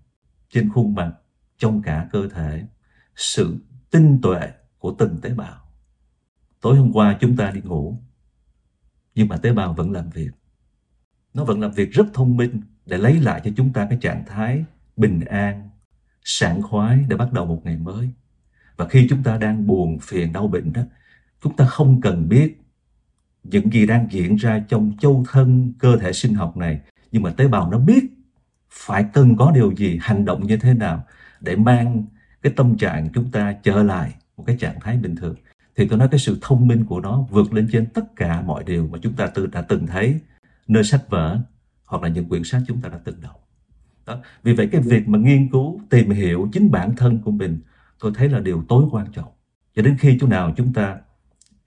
Trên 0.49 0.69
khuôn 0.69 0.95
mặt, 0.95 1.11
trong 1.57 1.81
cả 1.81 2.07
cơ 2.11 2.27
thể, 2.27 2.63
sự 3.15 3.55
tinh 3.91 4.19
tuệ 4.21 4.51
của 4.77 4.95
từng 4.99 5.17
tế 5.21 5.29
bào. 5.29 5.57
Tối 6.61 6.77
hôm 6.77 6.91
qua 6.93 7.17
chúng 7.19 7.37
ta 7.37 7.51
đi 7.51 7.61
ngủ 7.61 7.97
nhưng 9.15 9.27
mà 9.27 9.37
tế 9.37 9.53
bào 9.53 9.73
vẫn 9.73 9.91
làm 9.91 10.09
việc. 10.09 10.31
Nó 11.33 11.43
vẫn 11.43 11.61
làm 11.61 11.71
việc 11.71 11.91
rất 11.91 12.05
thông 12.13 12.37
minh 12.37 12.61
để 12.85 12.97
lấy 12.97 13.13
lại 13.21 13.41
cho 13.43 13.51
chúng 13.57 13.73
ta 13.73 13.87
cái 13.89 13.97
trạng 14.01 14.23
thái 14.27 14.65
bình 14.97 15.19
an, 15.19 15.69
sảng 16.23 16.61
khoái 16.61 17.05
để 17.07 17.15
bắt 17.15 17.33
đầu 17.33 17.45
một 17.45 17.61
ngày 17.63 17.77
mới. 17.77 18.09
Và 18.77 18.87
khi 18.87 19.07
chúng 19.09 19.23
ta 19.23 19.37
đang 19.37 19.67
buồn, 19.67 19.99
phiền, 20.01 20.33
đau 20.33 20.47
bệnh 20.47 20.73
đó, 20.73 20.81
chúng 21.43 21.55
ta 21.55 21.65
không 21.65 22.01
cần 22.01 22.29
biết 22.29 22.61
những 23.43 23.73
gì 23.73 23.85
đang 23.85 24.07
diễn 24.11 24.35
ra 24.35 24.63
trong 24.67 24.91
châu 24.99 25.25
thân, 25.31 25.73
cơ 25.79 25.97
thể 25.97 26.13
sinh 26.13 26.33
học 26.33 26.57
này. 26.57 26.81
Nhưng 27.11 27.23
mà 27.23 27.33
tế 27.37 27.47
bào 27.47 27.71
nó 27.71 27.77
biết 27.77 28.03
phải 28.69 29.05
cần 29.13 29.35
có 29.37 29.51
điều 29.51 29.71
gì, 29.71 29.99
hành 30.01 30.25
động 30.25 30.47
như 30.47 30.57
thế 30.57 30.73
nào 30.73 31.03
để 31.39 31.55
mang 31.55 32.05
cái 32.41 32.53
tâm 32.55 32.77
trạng 32.77 33.09
chúng 33.13 33.31
ta 33.31 33.53
trở 33.63 33.83
lại 33.83 34.15
một 34.37 34.43
cái 34.47 34.57
trạng 34.59 34.79
thái 34.79 34.97
bình 34.97 35.15
thường 35.15 35.35
thì 35.81 35.87
tôi 35.87 35.99
nói 35.99 36.07
cái 36.11 36.19
sự 36.19 36.37
thông 36.41 36.67
minh 36.67 36.85
của 36.85 36.99
nó 36.99 37.25
vượt 37.29 37.53
lên 37.53 37.69
trên 37.71 37.85
tất 37.85 38.15
cả 38.15 38.41
mọi 38.41 38.63
điều 38.63 38.87
mà 38.87 38.99
chúng 39.01 39.13
ta 39.13 39.27
từ 39.27 39.45
đã 39.45 39.61
từng 39.61 39.87
thấy. 39.87 40.19
Nơi 40.67 40.83
sách 40.83 41.09
vở 41.09 41.39
hoặc 41.85 42.03
là 42.03 42.09
những 42.09 42.29
quyển 42.29 42.43
sách 42.43 42.61
chúng 42.67 42.81
ta 42.81 42.89
đã 42.89 42.99
từng 43.03 43.21
đọc. 43.21 43.47
Đó. 44.05 44.17
vì 44.43 44.53
vậy 44.53 44.69
cái 44.71 44.81
việc 44.81 45.07
mà 45.07 45.19
nghiên 45.19 45.49
cứu, 45.49 45.81
tìm 45.89 46.09
hiểu 46.09 46.49
chính 46.53 46.71
bản 46.71 46.95
thân 46.95 47.19
của 47.21 47.31
mình, 47.31 47.59
tôi 47.99 48.11
thấy 48.15 48.29
là 48.29 48.39
điều 48.39 48.63
tối 48.69 48.85
quan 48.91 49.07
trọng. 49.11 49.31
Cho 49.75 49.81
đến 49.81 49.97
khi 49.99 50.17
chỗ 50.21 50.27
nào 50.27 50.53
chúng 50.57 50.73
ta 50.73 50.97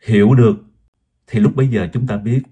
hiểu 0.07 0.35
được, 0.35 0.57
thì 1.27 1.41
lúc 1.41 1.57
bấy 1.57 1.69
giờ 1.69 1.89
chúng 1.93 2.07
ta 2.07 2.17
biết 2.17 2.43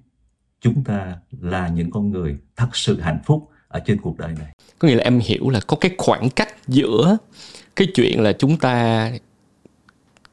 chúng 0.61 0.85
ta 0.85 1.17
là 1.41 1.69
những 1.69 1.91
con 1.91 2.11
người 2.11 2.39
thật 2.57 2.77
sự 2.77 3.01
hạnh 3.01 3.19
phúc 3.25 3.51
ở 3.69 3.81
trên 3.87 4.01
cuộc 4.01 4.19
đời 4.19 4.35
này. 4.39 4.53
Có 4.79 4.89
nghĩa 4.89 4.95
là 4.95 5.05
em 5.05 5.21
hiểu 5.23 5.51
là 5.51 5.61
có 5.67 5.77
cái 5.81 5.95
khoảng 5.99 6.31
cách 6.31 6.69
giữa 6.69 7.17
cái 7.77 7.89
chuyện 7.95 8.21
là 8.21 8.33
chúng 8.33 8.57
ta 8.57 9.11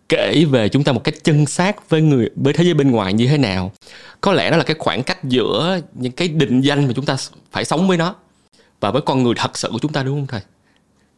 kể 0.10 0.46
về 0.50 0.70
chúng 0.70 0.84
ta 0.84 0.92
một 0.92 1.04
cách 1.04 1.24
chân 1.24 1.46
xác 1.46 1.90
với 1.90 2.02
người 2.02 2.30
với 2.36 2.54
thế 2.54 2.64
giới 2.64 2.74
bên 2.74 2.92
ngoài 2.92 3.14
như 3.14 3.28
thế 3.28 3.38
nào. 3.38 3.72
Có 4.22 4.34
lẽ 4.34 4.52
đó 4.52 4.58
là 4.58 4.64
cái 4.64 4.76
khoảng 4.80 5.04
cách 5.04 5.24
giữa 5.24 5.80
những 5.94 6.12
cái 6.12 6.28
định 6.28 6.62
danh 6.62 6.88
mà 6.88 6.94
chúng 6.96 7.06
ta 7.06 7.18
phải 7.52 7.66
sống 7.66 7.88
với 7.88 7.98
nó 7.98 8.16
và 8.80 8.92
với 8.92 9.02
con 9.02 9.24
người 9.24 9.34
thật 9.38 9.58
sự 9.58 9.70
của 9.72 9.80
chúng 9.80 9.94
ta 9.94 10.04
đúng 10.04 10.16
không 10.16 10.28
thầy? 10.28 10.42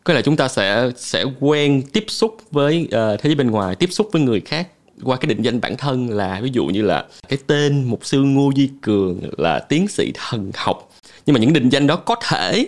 Có 0.04 0.14
là 0.14 0.22
chúng 0.22 0.38
ta 0.38 0.48
sẽ 0.48 0.90
sẽ 0.98 1.26
quen 1.40 1.82
tiếp 1.94 2.06
xúc 2.08 2.38
với 2.52 2.84
uh, 2.84 2.90
thế 2.92 3.30
giới 3.30 3.36
bên 3.36 3.52
ngoài 3.52 3.76
tiếp 3.76 3.90
xúc 3.92 4.10
với 4.12 4.22
người 4.22 4.40
khác 4.40 4.68
qua 5.04 5.18
cái 5.18 5.28
định 5.30 5.42
danh 5.42 5.62
bản 5.62 5.78
thân 5.78 6.10
là 6.10 6.40
ví 6.44 6.50
dụ 6.54 6.66
như 6.66 6.82
là 6.82 7.06
cái 7.30 7.40
tên 7.48 7.84
mục 7.84 8.06
sư 8.06 8.22
ngô 8.22 8.52
duy 8.56 8.70
cường 8.82 9.20
là 9.38 9.60
tiến 9.60 9.88
sĩ 9.88 10.12
thần 10.16 10.52
học. 10.56 10.92
Nhưng 11.26 11.34
mà 11.34 11.40
những 11.40 11.54
định 11.54 11.70
danh 11.70 11.88
đó 11.88 11.96
có 11.96 12.16
thể 12.16 12.68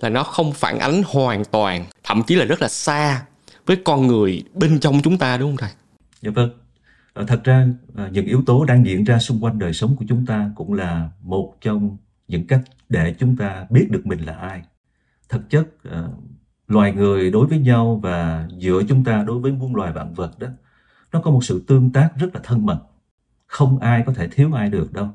là 0.00 0.08
nó 0.08 0.22
không 0.22 0.52
phản 0.52 0.78
ánh 0.78 1.02
hoàn 1.06 1.44
toàn 1.44 1.84
thậm 2.04 2.22
chí 2.26 2.34
là 2.34 2.44
rất 2.44 2.62
là 2.62 2.68
xa 2.68 3.22
với 3.68 3.76
con 3.84 4.06
người 4.06 4.44
bên 4.54 4.80
trong 4.80 5.00
chúng 5.02 5.18
ta, 5.18 5.36
đúng 5.36 5.50
không 5.50 5.56
thầy? 5.56 5.70
Dạ 6.22 6.30
vâng. 6.30 6.50
À, 7.14 7.24
thật 7.28 7.44
ra 7.44 7.66
à, 7.96 8.08
những 8.12 8.26
yếu 8.26 8.42
tố 8.46 8.64
đang 8.64 8.86
diễn 8.86 9.04
ra 9.04 9.18
xung 9.18 9.44
quanh 9.44 9.58
đời 9.58 9.72
sống 9.72 9.96
của 9.96 10.04
chúng 10.08 10.26
ta 10.26 10.50
cũng 10.54 10.72
là 10.72 11.10
một 11.22 11.54
trong 11.60 11.96
những 12.28 12.46
cách 12.46 12.60
để 12.88 13.14
chúng 13.18 13.36
ta 13.36 13.66
biết 13.70 13.86
được 13.90 14.06
mình 14.06 14.20
là 14.20 14.32
ai. 14.32 14.62
Thực 15.28 15.50
chất 15.50 15.66
à, 15.90 16.04
loài 16.68 16.92
người 16.92 17.30
đối 17.30 17.46
với 17.46 17.58
nhau 17.58 18.00
và 18.02 18.48
giữa 18.58 18.82
chúng 18.88 19.04
ta 19.04 19.22
đối 19.22 19.38
với 19.38 19.52
muôn 19.52 19.76
loài 19.76 19.92
vạn 19.92 20.14
vật 20.14 20.38
đó, 20.38 20.48
nó 21.12 21.20
có 21.20 21.30
một 21.30 21.44
sự 21.44 21.64
tương 21.66 21.92
tác 21.92 22.10
rất 22.16 22.34
là 22.34 22.40
thân 22.44 22.66
mật. 22.66 22.80
Không 23.46 23.78
ai 23.78 24.02
có 24.06 24.12
thể 24.12 24.28
thiếu 24.28 24.52
ai 24.52 24.70
được 24.70 24.92
đâu. 24.92 25.08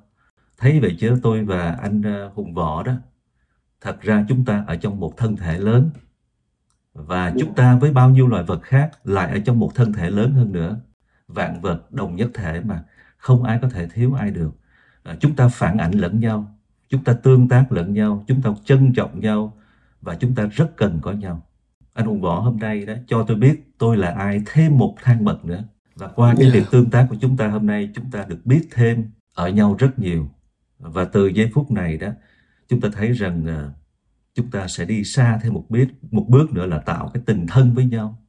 Thấy 0.58 0.80
vậy 0.80 0.96
chứ 1.00 1.20
tôi 1.24 1.46
và 1.46 1.72
anh 1.72 2.04
hùng 2.36 2.54
võ 2.54 2.84
đó, 2.84 2.94
thật 3.82 4.02
ra 4.02 4.26
chúng 4.30 4.46
ta 4.46 4.64
ở 4.68 4.76
trong 4.76 5.00
một 5.00 5.18
thân 5.18 5.36
thể 5.36 5.60
lớn 5.60 5.90
và 6.94 7.34
chúng 7.40 7.54
ta 7.54 7.76
với 7.76 7.92
bao 7.92 8.10
nhiêu 8.10 8.28
loài 8.28 8.44
vật 8.44 8.62
khác 8.64 8.92
lại 9.04 9.32
ở 9.32 9.40
trong 9.46 9.60
một 9.60 9.72
thân 9.76 9.94
thể 9.94 10.10
lớn 10.10 10.34
hơn 10.34 10.52
nữa. 10.52 10.80
Vạn 11.28 11.62
vật 11.62 11.92
đồng 11.92 12.16
nhất 12.16 12.30
thể 12.34 12.62
mà 12.62 12.84
không 13.18 13.44
ai 13.44 13.60
có 13.62 13.70
thể 13.70 13.88
thiếu 13.88 14.14
ai 14.14 14.32
được. 14.32 14.52
À, 15.04 15.16
chúng 15.20 15.36
ta 15.36 15.48
phản 15.48 15.78
ảnh 15.78 15.92
lẫn 15.92 16.20
nhau 16.20 16.54
chúng 16.94 17.04
ta 17.04 17.14
tương 17.14 17.48
tác 17.48 17.72
lẫn 17.72 17.94
nhau 17.94 18.24
chúng 18.28 18.42
ta 18.42 18.50
trân 18.66 18.94
trọng 18.94 19.20
nhau 19.20 19.58
và 20.02 20.16
chúng 20.16 20.36
ta 20.36 20.46
rất 20.46 20.78
cần 20.78 21.00
có 21.02 21.12
nhau. 21.12 21.42
Anh 21.94 22.06
hùng 22.06 22.22
võ 22.22 22.40
hôm 22.40 22.60
nay 22.60 22.86
đó 22.86 22.94
cho 23.08 23.24
tôi 23.28 23.38
biết 23.38 23.74
tôi 23.78 23.98
là 23.98 24.10
ai 24.10 24.42
thêm 24.46 24.78
một 24.78 24.96
thang 25.04 25.26
bậc 25.26 25.46
nữa. 25.46 25.64
Và 25.96 26.08
qua 26.08 26.36
cái 26.38 26.50
việc 26.52 26.64
tương 26.72 26.90
tác 26.90 27.08
của 27.10 27.16
chúng 27.22 27.38
ta 27.38 27.48
hôm 27.48 27.66
nay 27.66 27.90
chúng 27.96 28.12
ta 28.12 28.26
được 28.28 28.46
biết 28.46 28.68
thêm 28.72 29.12
ở 29.36 29.50
nhau 29.50 29.76
rất 29.80 30.00
nhiều. 30.00 30.30
Và 30.80 31.06
từ 31.06 31.28
giây 31.28 31.52
phút 31.54 31.72
này 31.72 31.98
đó 31.98 32.08
chúng 32.70 32.82
ta 32.82 32.90
thấy 32.94 33.12
rằng 33.12 33.46
uh, 33.46 33.72
chúng 34.36 34.52
ta 34.52 34.68
sẽ 34.68 34.86
đi 34.86 35.04
xa 35.04 35.40
thêm 35.44 35.54
một 35.54 35.66
bước 35.70 35.86
một 36.12 36.26
bước 36.30 36.54
nữa 36.54 36.66
là 36.66 36.78
tạo 36.78 37.12
cái 37.14 37.24
tình 37.26 37.48
thân 37.48 37.74
với 37.74 37.86
nhau 37.86 38.20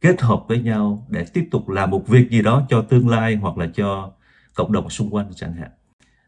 kết 0.00 0.20
hợp 0.20 0.44
với 0.48 0.60
nhau 0.62 1.06
để 1.10 1.24
tiếp 1.24 1.48
tục 1.50 1.68
làm 1.68 1.90
một 1.90 2.08
việc 2.08 2.30
gì 2.30 2.42
đó 2.42 2.66
cho 2.68 2.82
tương 2.82 3.08
lai 3.08 3.36
hoặc 3.36 3.58
là 3.58 3.66
cho 3.74 4.12
cộng 4.54 4.72
đồng 4.72 4.90
xung 4.90 5.14
quanh 5.14 5.30
chẳng 5.36 5.54
hạn 5.54 5.70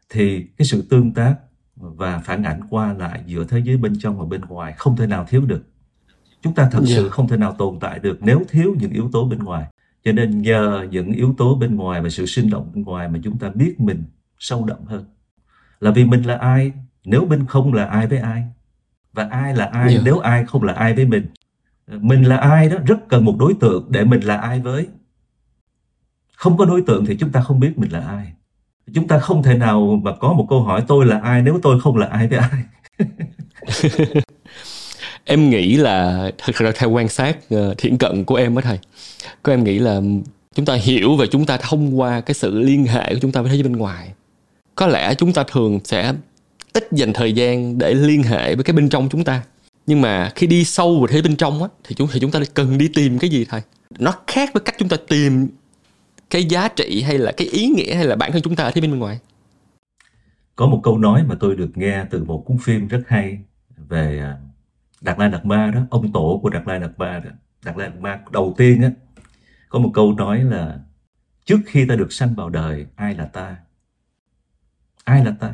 thì 0.09 0.43
cái 0.57 0.65
sự 0.65 0.87
tương 0.89 1.13
tác 1.13 1.35
và 1.75 2.19
phản 2.19 2.43
ảnh 2.43 2.61
qua 2.69 2.93
lại 2.93 3.23
giữa 3.25 3.43
thế 3.43 3.59
giới 3.59 3.77
bên 3.77 3.99
trong 3.99 4.19
và 4.19 4.25
bên 4.25 4.41
ngoài 4.41 4.73
không 4.77 4.95
thể 4.95 5.07
nào 5.07 5.25
thiếu 5.29 5.41
được 5.41 5.63
chúng 6.41 6.53
ta 6.53 6.69
thật 6.71 6.79
yeah. 6.79 6.97
sự 6.97 7.03
dạ. 7.03 7.09
không 7.09 7.27
thể 7.27 7.37
nào 7.37 7.55
tồn 7.57 7.79
tại 7.79 7.99
được 7.99 8.17
nếu 8.21 8.41
thiếu 8.49 8.75
những 8.79 8.91
yếu 8.91 9.09
tố 9.13 9.25
bên 9.25 9.39
ngoài 9.39 9.67
cho 10.03 10.11
nên 10.11 10.41
nhờ 10.41 10.87
những 10.91 11.11
yếu 11.11 11.35
tố 11.37 11.55
bên 11.55 11.75
ngoài 11.75 12.01
và 12.01 12.09
sự 12.09 12.25
sinh 12.25 12.49
động 12.49 12.71
bên 12.73 12.83
ngoài 12.83 13.09
mà 13.09 13.19
chúng 13.23 13.37
ta 13.37 13.49
biết 13.49 13.79
mình 13.79 14.03
sâu 14.39 14.65
đậm 14.65 14.85
hơn 14.85 15.05
là 15.79 15.91
vì 15.91 16.05
mình 16.05 16.23
là 16.23 16.35
ai 16.35 16.71
nếu 17.05 17.25
mình 17.25 17.45
không 17.45 17.73
là 17.73 17.85
ai 17.85 18.07
với 18.07 18.19
ai 18.19 18.43
và 19.17 19.27
ai 19.31 19.55
là 19.55 19.65
ai 19.65 19.93
Dạ. 19.93 20.01
nếu 20.03 20.19
ai 20.19 20.45
không 20.45 20.63
là 20.63 20.73
ai 20.73 20.93
với 20.93 21.05
mình? 21.05 21.25
Mình 21.87 22.23
là 22.23 22.37
ai 22.37 22.69
đó 22.69 22.77
rất 22.85 22.97
cần 23.09 23.25
một 23.25 23.35
đối 23.39 23.53
tượng 23.59 23.85
để 23.89 24.03
mình 24.03 24.21
là 24.21 24.37
ai 24.37 24.59
với. 24.59 24.87
Không 26.35 26.57
có 26.57 26.65
đối 26.65 26.81
tượng 26.81 27.05
thì 27.05 27.17
chúng 27.19 27.31
ta 27.31 27.41
không 27.41 27.59
biết 27.59 27.73
mình 27.77 27.91
là 27.91 27.99
ai. 27.99 28.33
Chúng 28.93 29.07
ta 29.07 29.19
không 29.19 29.43
thể 29.43 29.57
nào 29.57 29.99
mà 30.03 30.11
có 30.19 30.33
một 30.33 30.45
câu 30.49 30.61
hỏi 30.61 30.83
tôi 30.87 31.05
là 31.05 31.19
ai 31.23 31.41
nếu 31.41 31.59
tôi 31.63 31.79
không 31.81 31.97
là 31.97 32.07
ai 32.07 32.27
với 32.27 32.39
ai. 32.39 32.63
Em 35.25 35.49
nghĩ 35.49 35.75
là 35.75 36.31
thật 36.37 36.55
ra 36.55 36.71
theo 36.75 36.89
quan 36.89 37.07
sát 37.07 37.37
ờ, 37.49 37.73
thiển 37.77 37.97
cận 37.97 38.25
của 38.25 38.35
em 38.35 38.55
á 38.55 38.61
thầy 38.61 38.79
có 39.43 39.53
em 39.53 39.63
nghĩ 39.63 39.79
là 39.79 40.01
chúng 40.55 40.65
ta 40.65 40.73
hiểu 40.73 41.15
và 41.15 41.25
chúng 41.31 41.45
ta 41.45 41.57
thông 41.57 41.99
qua 41.99 42.21
cái 42.21 42.33
sự 42.33 42.59
liên 42.59 42.85
hệ 42.85 43.13
của 43.13 43.19
chúng 43.21 43.31
ta 43.31 43.41
với 43.41 43.49
thế 43.49 43.55
giới 43.55 43.63
bên 43.63 43.75
ngoài. 43.75 44.11
Có 44.75 44.87
lẽ 44.87 45.13
chúng 45.13 45.33
ta 45.33 45.43
thường 45.51 45.79
sẽ 45.83 46.13
ít 46.77 46.87
dành 46.91 47.13
thời 47.13 47.33
gian 47.33 47.77
để 47.77 47.93
liên 47.93 48.23
hệ 48.23 48.55
với 48.55 48.63
cái 48.63 48.75
bên 48.75 48.89
trong 48.89 49.09
chúng 49.09 49.23
ta. 49.23 49.43
Nhưng 49.87 50.01
mà 50.01 50.31
khi 50.35 50.47
đi 50.47 50.65
sâu 50.65 50.97
vào 50.97 51.07
thế 51.07 51.21
bên 51.21 51.35
trong 51.35 51.63
á, 51.63 51.69
thì 51.83 51.95
chúng 51.95 52.07
thì 52.11 52.19
chúng 52.19 52.31
ta 52.31 52.39
cần 52.53 52.77
đi 52.77 52.87
tìm 52.87 53.19
cái 53.19 53.29
gì 53.29 53.45
thầy? 53.45 53.61
Nó 53.99 54.13
khác 54.27 54.49
với 54.53 54.63
cách 54.63 54.75
chúng 54.77 54.89
ta 54.89 54.97
tìm 55.07 55.47
cái 56.29 56.45
giá 56.45 56.67
trị 56.67 57.01
hay 57.01 57.17
là 57.17 57.31
cái 57.31 57.47
ý 57.47 57.67
nghĩa 57.67 57.95
hay 57.95 58.05
là 58.05 58.15
bản 58.15 58.31
thân 58.31 58.41
chúng 58.41 58.55
ta 58.55 58.63
ở 58.63 58.71
thế 58.71 58.81
bên 58.81 58.99
ngoài. 58.99 59.19
Có 60.55 60.67
một 60.67 60.81
câu 60.83 60.97
nói 60.97 61.23
mà 61.23 61.35
tôi 61.39 61.55
được 61.55 61.77
nghe 61.77 62.05
từ 62.11 62.23
một 62.23 62.43
cuốn 62.45 62.57
phim 62.57 62.87
rất 62.87 63.01
hay 63.07 63.39
về 63.77 64.19
à, 64.19 64.37
Đạt 65.01 65.19
Lai 65.19 65.29
Đạt 65.29 65.45
Ma 65.45 65.71
đó, 65.75 65.81
ông 65.89 66.11
tổ 66.13 66.39
của 66.43 66.49
Đạt 66.49 66.67
Lai 66.67 66.79
Đạt 66.79 66.91
Ma 66.97 67.19
đó. 67.19 67.31
Đạt 67.65 67.77
Lai 67.77 67.89
Đạt 67.89 67.99
Ma 67.99 68.19
đầu 68.31 68.53
tiên 68.57 68.81
á, 68.81 68.91
có 69.69 69.79
một 69.79 69.91
câu 69.93 70.13
nói 70.13 70.43
là, 70.43 70.79
trước 71.45 71.59
khi 71.65 71.85
ta 71.85 71.95
được 71.95 72.13
sanh 72.13 72.35
vào 72.35 72.49
đời, 72.49 72.85
ai 72.95 73.15
là 73.15 73.25
ta? 73.25 73.55
Ai 75.03 75.25
là 75.25 75.33
ta? 75.39 75.53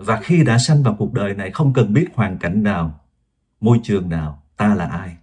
Và 0.00 0.20
khi 0.22 0.44
đã 0.44 0.58
sanh 0.58 0.82
vào 0.82 0.94
cuộc 0.98 1.12
đời 1.12 1.34
này, 1.34 1.50
không 1.50 1.72
cần 1.72 1.92
biết 1.92 2.06
hoàn 2.14 2.38
cảnh 2.38 2.62
nào, 2.62 3.00
môi 3.60 3.80
trường 3.82 4.08
nào, 4.08 4.42
ta 4.56 4.74
là 4.74 4.86
ai. 4.86 5.16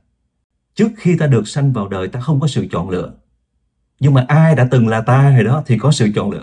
Trước 0.75 0.89
khi 0.97 1.17
ta 1.17 1.27
được 1.27 1.47
sanh 1.47 1.73
vào 1.73 1.87
đời, 1.87 2.07
ta 2.07 2.19
không 2.19 2.39
có 2.39 2.47
sự 2.47 2.67
chọn 2.71 2.89
lựa. 2.89 3.13
Nhưng 3.99 4.13
mà 4.13 4.25
ai 4.27 4.55
đã 4.55 4.67
từng 4.71 4.87
là 4.87 5.01
ta 5.01 5.29
rồi 5.35 5.43
đó, 5.43 5.63
thì 5.65 5.77
có 5.77 5.91
sự 5.91 6.11
chọn 6.15 6.31
lựa. 6.31 6.41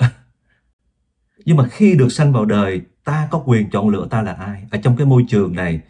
Nhưng 1.44 1.56
mà 1.56 1.68
khi 1.68 1.94
được 1.94 2.08
sanh 2.08 2.32
vào 2.32 2.44
đời, 2.44 2.80
ta 3.04 3.28
có 3.30 3.42
quyền 3.46 3.70
chọn 3.70 3.88
lựa 3.88 4.06
ta 4.10 4.22
là 4.22 4.32
ai. 4.32 4.64
Ở 4.70 4.78
trong 4.82 4.96
cái 4.96 5.06
môi 5.06 5.24
trường 5.28 5.54
này, 5.54 5.80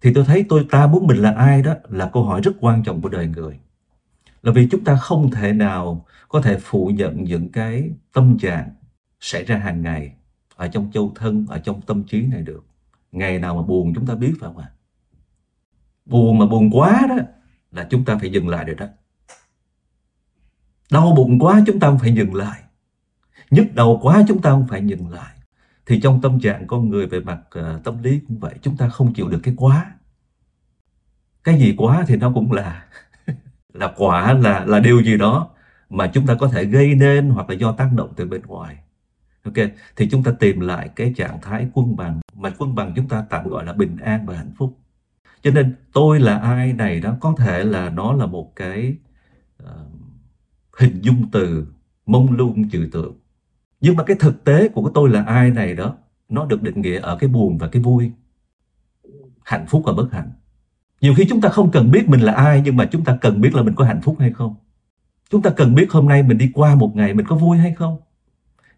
thì 0.00 0.14
tôi 0.14 0.24
thấy 0.24 0.44
tôi, 0.48 0.66
ta 0.70 0.86
muốn 0.86 1.06
mình 1.06 1.16
là 1.16 1.32
ai 1.32 1.62
đó 1.62 1.74
là 1.88 2.10
câu 2.12 2.24
hỏi 2.24 2.40
rất 2.40 2.52
quan 2.60 2.82
trọng 2.82 3.00
của 3.00 3.08
đời 3.08 3.26
người. 3.26 3.58
Là 4.42 4.52
vì 4.52 4.68
chúng 4.70 4.84
ta 4.84 4.96
không 4.96 5.30
thể 5.30 5.52
nào 5.52 6.04
có 6.28 6.40
thể 6.40 6.58
phủ 6.58 6.92
nhận 6.94 7.24
những 7.24 7.52
cái 7.52 7.90
tâm 8.12 8.38
trạng 8.38 8.70
xảy 9.20 9.44
ra 9.44 9.56
hàng 9.56 9.82
ngày 9.82 10.12
ở 10.56 10.68
trong 10.68 10.90
châu 10.92 11.12
thân 11.14 11.46
ở 11.48 11.58
trong 11.58 11.80
tâm 11.82 12.04
trí 12.04 12.22
này 12.26 12.42
được. 12.42 12.64
Ngày 13.12 13.38
nào 13.38 13.56
mà 13.56 13.62
buồn 13.62 13.92
chúng 13.94 14.06
ta 14.06 14.14
biết 14.14 14.34
phải 14.40 14.48
không 14.48 14.58
ạ? 14.58 14.70
Buồn 16.06 16.38
mà 16.38 16.46
buồn 16.46 16.70
quá 16.70 17.06
đó 17.08 17.16
là 17.70 17.86
chúng 17.90 18.04
ta 18.04 18.18
phải 18.18 18.32
dừng 18.32 18.48
lại 18.48 18.64
rồi 18.64 18.74
đó. 18.74 18.86
Đau 20.90 21.12
bụng 21.16 21.38
quá 21.38 21.62
chúng 21.66 21.80
ta 21.80 21.96
phải 22.00 22.14
dừng 22.14 22.34
lại. 22.34 22.62
Nhức 23.50 23.74
đầu 23.74 23.98
quá 24.02 24.24
chúng 24.28 24.42
ta 24.42 24.50
không 24.50 24.66
phải 24.68 24.86
dừng 24.86 25.08
lại. 25.08 25.34
Thì 25.86 26.00
trong 26.00 26.20
tâm 26.20 26.40
trạng 26.40 26.66
con 26.66 26.88
người 26.88 27.06
về 27.06 27.20
mặt 27.20 27.40
uh, 27.58 27.84
tâm 27.84 28.02
lý 28.02 28.20
cũng 28.28 28.38
vậy 28.38 28.54
chúng 28.62 28.76
ta 28.76 28.88
không 28.88 29.14
chịu 29.14 29.28
được 29.28 29.40
cái 29.42 29.54
quá. 29.56 29.94
Cái 31.44 31.58
gì 31.58 31.74
quá 31.78 32.04
thì 32.06 32.16
nó 32.16 32.32
cũng 32.34 32.52
là 32.52 32.86
là 33.72 33.92
quả 33.96 34.32
là 34.32 34.64
là 34.64 34.80
điều 34.80 35.02
gì 35.02 35.18
đó 35.18 35.50
mà 35.90 36.10
chúng 36.14 36.26
ta 36.26 36.34
có 36.34 36.48
thể 36.48 36.64
gây 36.64 36.94
nên 36.94 37.30
hoặc 37.30 37.50
là 37.50 37.56
do 37.56 37.72
tác 37.72 37.90
động 37.96 38.12
từ 38.16 38.26
bên 38.26 38.42
ngoài 38.42 38.76
ok 39.44 39.54
thì 39.96 40.08
chúng 40.10 40.22
ta 40.22 40.32
tìm 40.40 40.60
lại 40.60 40.88
cái 40.96 41.12
trạng 41.16 41.38
thái 41.42 41.68
quân 41.74 41.96
bằng 41.96 42.20
mà 42.34 42.50
quân 42.58 42.74
bằng 42.74 42.92
chúng 42.96 43.08
ta 43.08 43.24
tạm 43.30 43.48
gọi 43.48 43.64
là 43.64 43.72
bình 43.72 43.96
an 43.96 44.26
và 44.26 44.36
hạnh 44.36 44.52
phúc. 44.56 44.78
Cho 45.42 45.50
nên 45.50 45.74
tôi 45.92 46.20
là 46.20 46.38
ai 46.38 46.72
này 46.72 47.00
đó 47.00 47.16
có 47.20 47.34
thể 47.38 47.64
là 47.64 47.90
nó 47.90 48.12
là 48.12 48.26
một 48.26 48.56
cái 48.56 48.96
uh, 49.62 49.68
hình 50.78 51.00
dung 51.02 51.30
từ 51.32 51.66
mông 52.06 52.32
lung 52.32 52.70
trừu 52.70 52.86
tượng. 52.92 53.14
Nhưng 53.80 53.96
mà 53.96 54.04
cái 54.04 54.16
thực 54.20 54.44
tế 54.44 54.68
của 54.68 54.84
cái 54.84 54.90
tôi 54.94 55.08
là 55.08 55.22
ai 55.22 55.50
này 55.50 55.74
đó 55.74 55.96
nó 56.28 56.46
được 56.46 56.62
định 56.62 56.80
nghĩa 56.80 57.00
ở 57.00 57.16
cái 57.16 57.28
buồn 57.28 57.58
và 57.58 57.68
cái 57.68 57.82
vui. 57.82 58.10
Hạnh 59.44 59.66
phúc 59.68 59.82
và 59.86 59.92
bất 59.92 60.12
hạnh. 60.12 60.30
Nhiều 61.00 61.14
khi 61.16 61.26
chúng 61.28 61.40
ta 61.40 61.48
không 61.48 61.70
cần 61.70 61.90
biết 61.90 62.08
mình 62.08 62.20
là 62.20 62.32
ai 62.32 62.62
nhưng 62.64 62.76
mà 62.76 62.84
chúng 62.84 63.04
ta 63.04 63.18
cần 63.20 63.40
biết 63.40 63.54
là 63.54 63.62
mình 63.62 63.74
có 63.74 63.84
hạnh 63.84 64.00
phúc 64.02 64.16
hay 64.18 64.32
không. 64.32 64.54
Chúng 65.30 65.42
ta 65.42 65.50
cần 65.50 65.74
biết 65.74 65.92
hôm 65.92 66.08
nay 66.08 66.22
mình 66.22 66.38
đi 66.38 66.50
qua 66.54 66.74
một 66.74 66.96
ngày 66.96 67.14
mình 67.14 67.26
có 67.26 67.36
vui 67.36 67.58
hay 67.58 67.74
không 67.74 68.00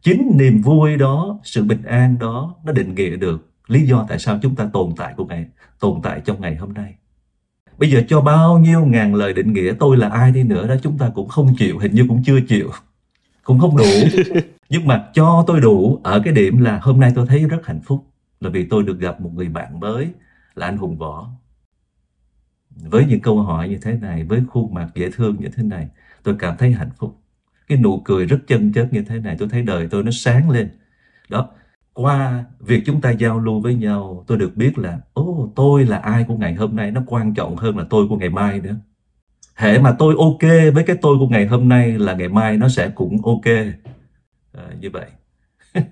chính 0.07 0.31
niềm 0.35 0.63
vui 0.63 0.97
đó 0.97 1.39
sự 1.45 1.65
bình 1.65 1.83
an 1.83 2.19
đó 2.19 2.55
nó 2.65 2.73
định 2.73 2.95
nghĩa 2.95 3.17
được 3.17 3.51
lý 3.67 3.87
do 3.87 4.07
tại 4.09 4.19
sao 4.19 4.39
chúng 4.43 4.55
ta 4.55 4.69
tồn 4.73 4.93
tại 4.97 5.15
của 5.17 5.25
ngày 5.25 5.47
tồn 5.81 6.01
tại 6.03 6.21
trong 6.25 6.41
ngày 6.41 6.57
hôm 6.57 6.73
nay. 6.73 6.95
Bây 7.79 7.91
giờ 7.91 8.03
cho 8.09 8.21
bao 8.21 8.59
nhiêu 8.59 8.85
ngàn 8.85 9.15
lời 9.15 9.33
định 9.33 9.53
nghĩa 9.53 9.75
tôi 9.79 9.97
là 9.97 10.09
ai 10.09 10.33
đi 10.33 10.43
nữa 10.43 10.69
đó 10.69 10.75
chúng 10.83 10.99
ta 10.99 11.11
cũng 11.15 11.29
không 11.29 11.55
chịu 11.59 11.79
hình 11.79 11.95
như 11.95 12.05
cũng 12.09 12.23
chưa 12.27 12.41
chịu. 12.49 12.71
Cũng 13.43 13.59
không 13.59 13.77
đủ. 13.77 13.85
Nhưng 14.69 14.87
mà 14.87 15.09
cho 15.15 15.45
tôi 15.47 15.61
đủ 15.61 16.01
ở 16.05 16.21
cái 16.25 16.35
điểm 16.35 16.59
là 16.59 16.79
hôm 16.83 17.01
nay 17.01 17.13
tôi 17.15 17.27
thấy 17.27 17.45
rất 17.45 17.67
hạnh 17.67 17.81
phúc 17.85 18.07
là 18.41 18.51
vì 18.51 18.67
tôi 18.67 18.83
được 18.83 19.01
gặp 19.01 19.21
một 19.21 19.31
người 19.35 19.49
bạn 19.49 19.81
mới 19.81 20.09
là 20.55 20.67
anh 20.67 20.77
Hùng 20.77 20.99
Võ. 20.99 21.29
Với 22.71 23.07
những 23.07 23.21
câu 23.21 23.43
hỏi 23.43 23.69
như 23.69 23.79
thế 23.83 23.93
này 23.93 24.25
với 24.25 24.43
khuôn 24.49 24.75
mặt 24.75 24.89
dễ 24.95 25.11
thương 25.11 25.37
như 25.41 25.49
thế 25.57 25.63
này 25.63 25.89
tôi 26.23 26.37
cảm 26.39 26.57
thấy 26.59 26.73
hạnh 26.73 26.91
phúc 26.97 27.17
cái 27.69 27.79
nụ 27.79 28.03
cười 28.05 28.27
rất 28.27 28.39
chân 28.47 28.73
chất 28.73 28.93
như 28.93 29.03
thế 29.03 29.19
này 29.19 29.37
tôi 29.39 29.49
thấy 29.49 29.63
đời 29.63 29.89
tôi 29.91 30.03
nó 30.03 30.11
sáng 30.11 30.51
lên. 30.51 30.69
Đó 31.29 31.49
qua 31.95 32.45
việc 32.61 32.83
chúng 32.87 33.01
ta 33.01 33.11
giao 33.11 33.39
lưu 33.39 33.61
với 33.61 33.75
nhau 33.75 34.25
tôi 34.27 34.39
được 34.39 34.57
biết 34.57 34.79
là 34.79 34.99
ô 35.13 35.53
tôi 35.57 35.85
là 35.85 35.97
ai 35.97 36.25
của 36.29 36.37
ngày 36.37 36.55
hôm 36.55 36.77
nay? 36.77 36.91
Nó 36.91 37.03
quan 37.07 37.35
trọng 37.35 37.57
hơn 37.57 37.79
là 37.79 37.85
tôi 37.91 38.09
của 38.09 38.17
ngày 38.17 38.31
mai 38.31 38.61
nữa. 38.61 38.75
Hệ 39.55 39.79
mà 39.79 39.97
tôi 39.99 40.15
ok 40.19 40.75
với 40.75 40.85
cái 40.87 40.97
tôi 41.03 41.19
của 41.19 41.29
ngày 41.29 41.47
hôm 41.47 41.69
nay 41.69 41.99
là 41.99 42.15
ngày 42.15 42.29
mai 42.29 42.57
nó 42.57 42.69
sẽ 42.69 42.89
cũng 42.89 43.25
ok. 43.25 43.55
À, 44.53 44.65
như 44.81 44.91
vậy. 44.91 45.07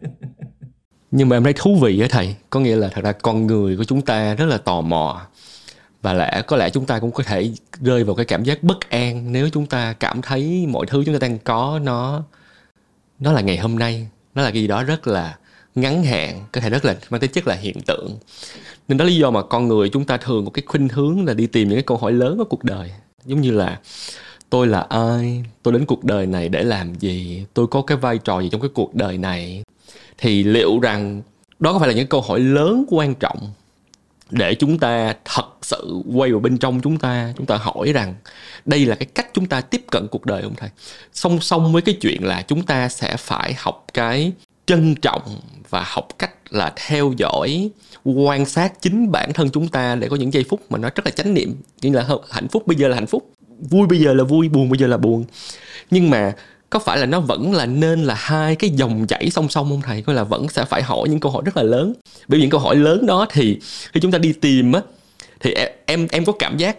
Nhưng 1.10 1.28
mà 1.28 1.36
em 1.36 1.44
thấy 1.44 1.52
thú 1.56 1.78
vị 1.82 2.00
á 2.00 2.06
thầy. 2.10 2.36
Có 2.50 2.60
nghĩa 2.60 2.76
là 2.76 2.88
thật 2.88 3.04
ra 3.04 3.12
con 3.12 3.46
người 3.46 3.76
của 3.76 3.84
chúng 3.84 4.02
ta 4.02 4.34
rất 4.34 4.44
là 4.44 4.58
tò 4.58 4.80
mò 4.80 5.26
và 6.04 6.12
lẽ, 6.12 6.42
có 6.46 6.56
lẽ 6.56 6.70
chúng 6.70 6.86
ta 6.86 6.98
cũng 6.98 7.12
có 7.12 7.22
thể 7.22 7.50
rơi 7.80 8.04
vào 8.04 8.14
cái 8.14 8.26
cảm 8.26 8.44
giác 8.44 8.62
bất 8.62 8.90
an 8.90 9.32
nếu 9.32 9.48
chúng 9.48 9.66
ta 9.66 9.92
cảm 9.92 10.22
thấy 10.22 10.66
mọi 10.68 10.86
thứ 10.86 11.04
chúng 11.04 11.14
ta 11.14 11.18
đang 11.28 11.38
có 11.38 11.80
nó 11.82 12.22
nó 13.20 13.32
là 13.32 13.40
ngày 13.40 13.56
hôm 13.56 13.78
nay, 13.78 14.08
nó 14.34 14.42
là 14.42 14.50
cái 14.50 14.62
gì 14.62 14.66
đó 14.66 14.82
rất 14.82 15.06
là 15.06 15.38
ngắn 15.74 16.04
hạn, 16.04 16.44
có 16.52 16.60
thể 16.60 16.70
rất 16.70 16.84
là 16.84 16.96
mang 17.10 17.20
tính 17.20 17.30
chất 17.30 17.46
là 17.46 17.54
hiện 17.54 17.80
tượng. 17.86 18.18
Nên 18.88 18.98
đó 18.98 19.04
là 19.04 19.08
lý 19.08 19.16
do 19.16 19.30
mà 19.30 19.42
con 19.42 19.68
người 19.68 19.88
chúng 19.88 20.04
ta 20.04 20.16
thường 20.16 20.44
có 20.44 20.50
cái 20.50 20.62
khuynh 20.66 20.88
hướng 20.88 21.26
là 21.26 21.34
đi 21.34 21.46
tìm 21.46 21.68
những 21.68 21.76
cái 21.76 21.82
câu 21.82 21.96
hỏi 21.96 22.12
lớn 22.12 22.38
của 22.38 22.44
cuộc 22.44 22.64
đời. 22.64 22.90
Giống 23.24 23.40
như 23.40 23.50
là, 23.50 23.80
tôi 24.50 24.66
là 24.66 24.80
ai? 24.80 25.44
Tôi 25.62 25.74
đến 25.74 25.86
cuộc 25.86 26.04
đời 26.04 26.26
này 26.26 26.48
để 26.48 26.62
làm 26.62 26.94
gì? 26.94 27.44
Tôi 27.54 27.66
có 27.66 27.82
cái 27.82 27.96
vai 27.96 28.18
trò 28.18 28.40
gì 28.40 28.48
trong 28.48 28.60
cái 28.60 28.70
cuộc 28.74 28.94
đời 28.94 29.18
này? 29.18 29.62
Thì 30.18 30.44
liệu 30.44 30.80
rằng 30.80 31.22
đó 31.58 31.72
có 31.72 31.78
phải 31.78 31.88
là 31.88 31.94
những 31.94 32.06
câu 32.06 32.20
hỏi 32.20 32.40
lớn 32.40 32.84
quan 32.88 33.14
trọng 33.14 33.38
để 34.34 34.54
chúng 34.54 34.78
ta 34.78 35.14
thật 35.24 35.46
sự 35.62 36.02
quay 36.14 36.30
vào 36.30 36.40
bên 36.40 36.58
trong 36.58 36.80
chúng 36.80 36.98
ta 36.98 37.32
chúng 37.36 37.46
ta 37.46 37.56
hỏi 37.56 37.92
rằng 37.92 38.14
đây 38.64 38.86
là 38.86 38.94
cái 38.94 39.06
cách 39.14 39.26
chúng 39.34 39.46
ta 39.46 39.60
tiếp 39.60 39.84
cận 39.90 40.06
cuộc 40.10 40.26
đời 40.26 40.42
không 40.42 40.54
thầy. 40.56 40.70
Song 41.12 41.40
song 41.40 41.72
với 41.72 41.82
cái 41.82 41.96
chuyện 42.00 42.24
là 42.24 42.42
chúng 42.42 42.62
ta 42.62 42.88
sẽ 42.88 43.16
phải 43.16 43.54
học 43.58 43.86
cái 43.94 44.32
trân 44.66 44.94
trọng 44.94 45.40
và 45.70 45.84
học 45.86 46.08
cách 46.18 46.32
là 46.50 46.72
theo 46.86 47.12
dõi, 47.16 47.70
quan 48.04 48.46
sát 48.46 48.72
chính 48.80 49.12
bản 49.12 49.32
thân 49.32 49.50
chúng 49.50 49.68
ta 49.68 49.94
để 49.94 50.08
có 50.08 50.16
những 50.16 50.32
giây 50.32 50.44
phút 50.48 50.60
mà 50.70 50.78
nó 50.78 50.88
rất 50.94 51.06
là 51.06 51.10
chánh 51.10 51.34
niệm. 51.34 51.54
Như 51.82 51.92
là 51.92 52.08
hạnh 52.30 52.48
phúc 52.48 52.66
bây 52.66 52.76
giờ 52.76 52.88
là 52.88 52.94
hạnh 52.94 53.06
phúc, 53.06 53.30
vui 53.70 53.86
bây 53.86 53.98
giờ 53.98 54.14
là 54.14 54.24
vui, 54.24 54.48
buồn 54.48 54.70
bây 54.70 54.78
giờ 54.78 54.86
là 54.86 54.96
buồn. 54.96 55.24
Nhưng 55.90 56.10
mà 56.10 56.32
có 56.74 56.80
phải 56.80 56.98
là 56.98 57.06
nó 57.06 57.20
vẫn 57.20 57.52
là 57.52 57.66
nên 57.66 58.04
là 58.04 58.14
hai 58.14 58.56
cái 58.56 58.70
dòng 58.70 59.06
chảy 59.06 59.30
song 59.30 59.48
song 59.48 59.68
không 59.70 59.82
thầy? 59.82 60.02
Có 60.02 60.12
là 60.12 60.24
vẫn 60.24 60.48
sẽ 60.48 60.64
phải 60.64 60.82
hỏi 60.82 61.08
những 61.08 61.20
câu 61.20 61.32
hỏi 61.32 61.42
rất 61.44 61.56
là 61.56 61.62
lớn. 61.62 61.94
Bởi 62.28 62.38
vì 62.38 62.40
những 62.40 62.50
câu 62.50 62.60
hỏi 62.60 62.76
lớn 62.76 63.06
đó 63.06 63.26
thì 63.30 63.58
khi 63.92 64.00
chúng 64.00 64.10
ta 64.10 64.18
đi 64.18 64.32
tìm 64.32 64.72
á 64.72 64.80
thì 65.40 65.52
em 65.52 65.68
em, 65.86 66.06
em 66.10 66.24
có 66.24 66.32
cảm 66.32 66.56
giác 66.56 66.76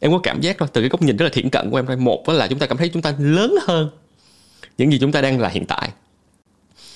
em 0.00 0.12
có 0.12 0.18
cảm 0.18 0.40
giác 0.40 0.56
thôi. 0.58 0.68
Từ 0.72 0.80
cái 0.80 0.88
góc 0.88 1.02
nhìn 1.02 1.16
rất 1.16 1.24
là 1.24 1.30
thiện 1.34 1.50
cận 1.50 1.70
của 1.70 1.78
em 1.78 1.86
thôi. 1.86 1.96
Một 1.96 2.24
đó 2.26 2.32
là 2.32 2.46
chúng 2.46 2.58
ta 2.58 2.66
cảm 2.66 2.76
thấy 2.76 2.88
chúng 2.88 3.02
ta 3.02 3.14
lớn 3.18 3.54
hơn 3.66 3.90
những 4.78 4.92
gì 4.92 4.98
chúng 4.98 5.12
ta 5.12 5.20
đang 5.20 5.40
là 5.40 5.48
hiện 5.48 5.66
tại. 5.66 5.90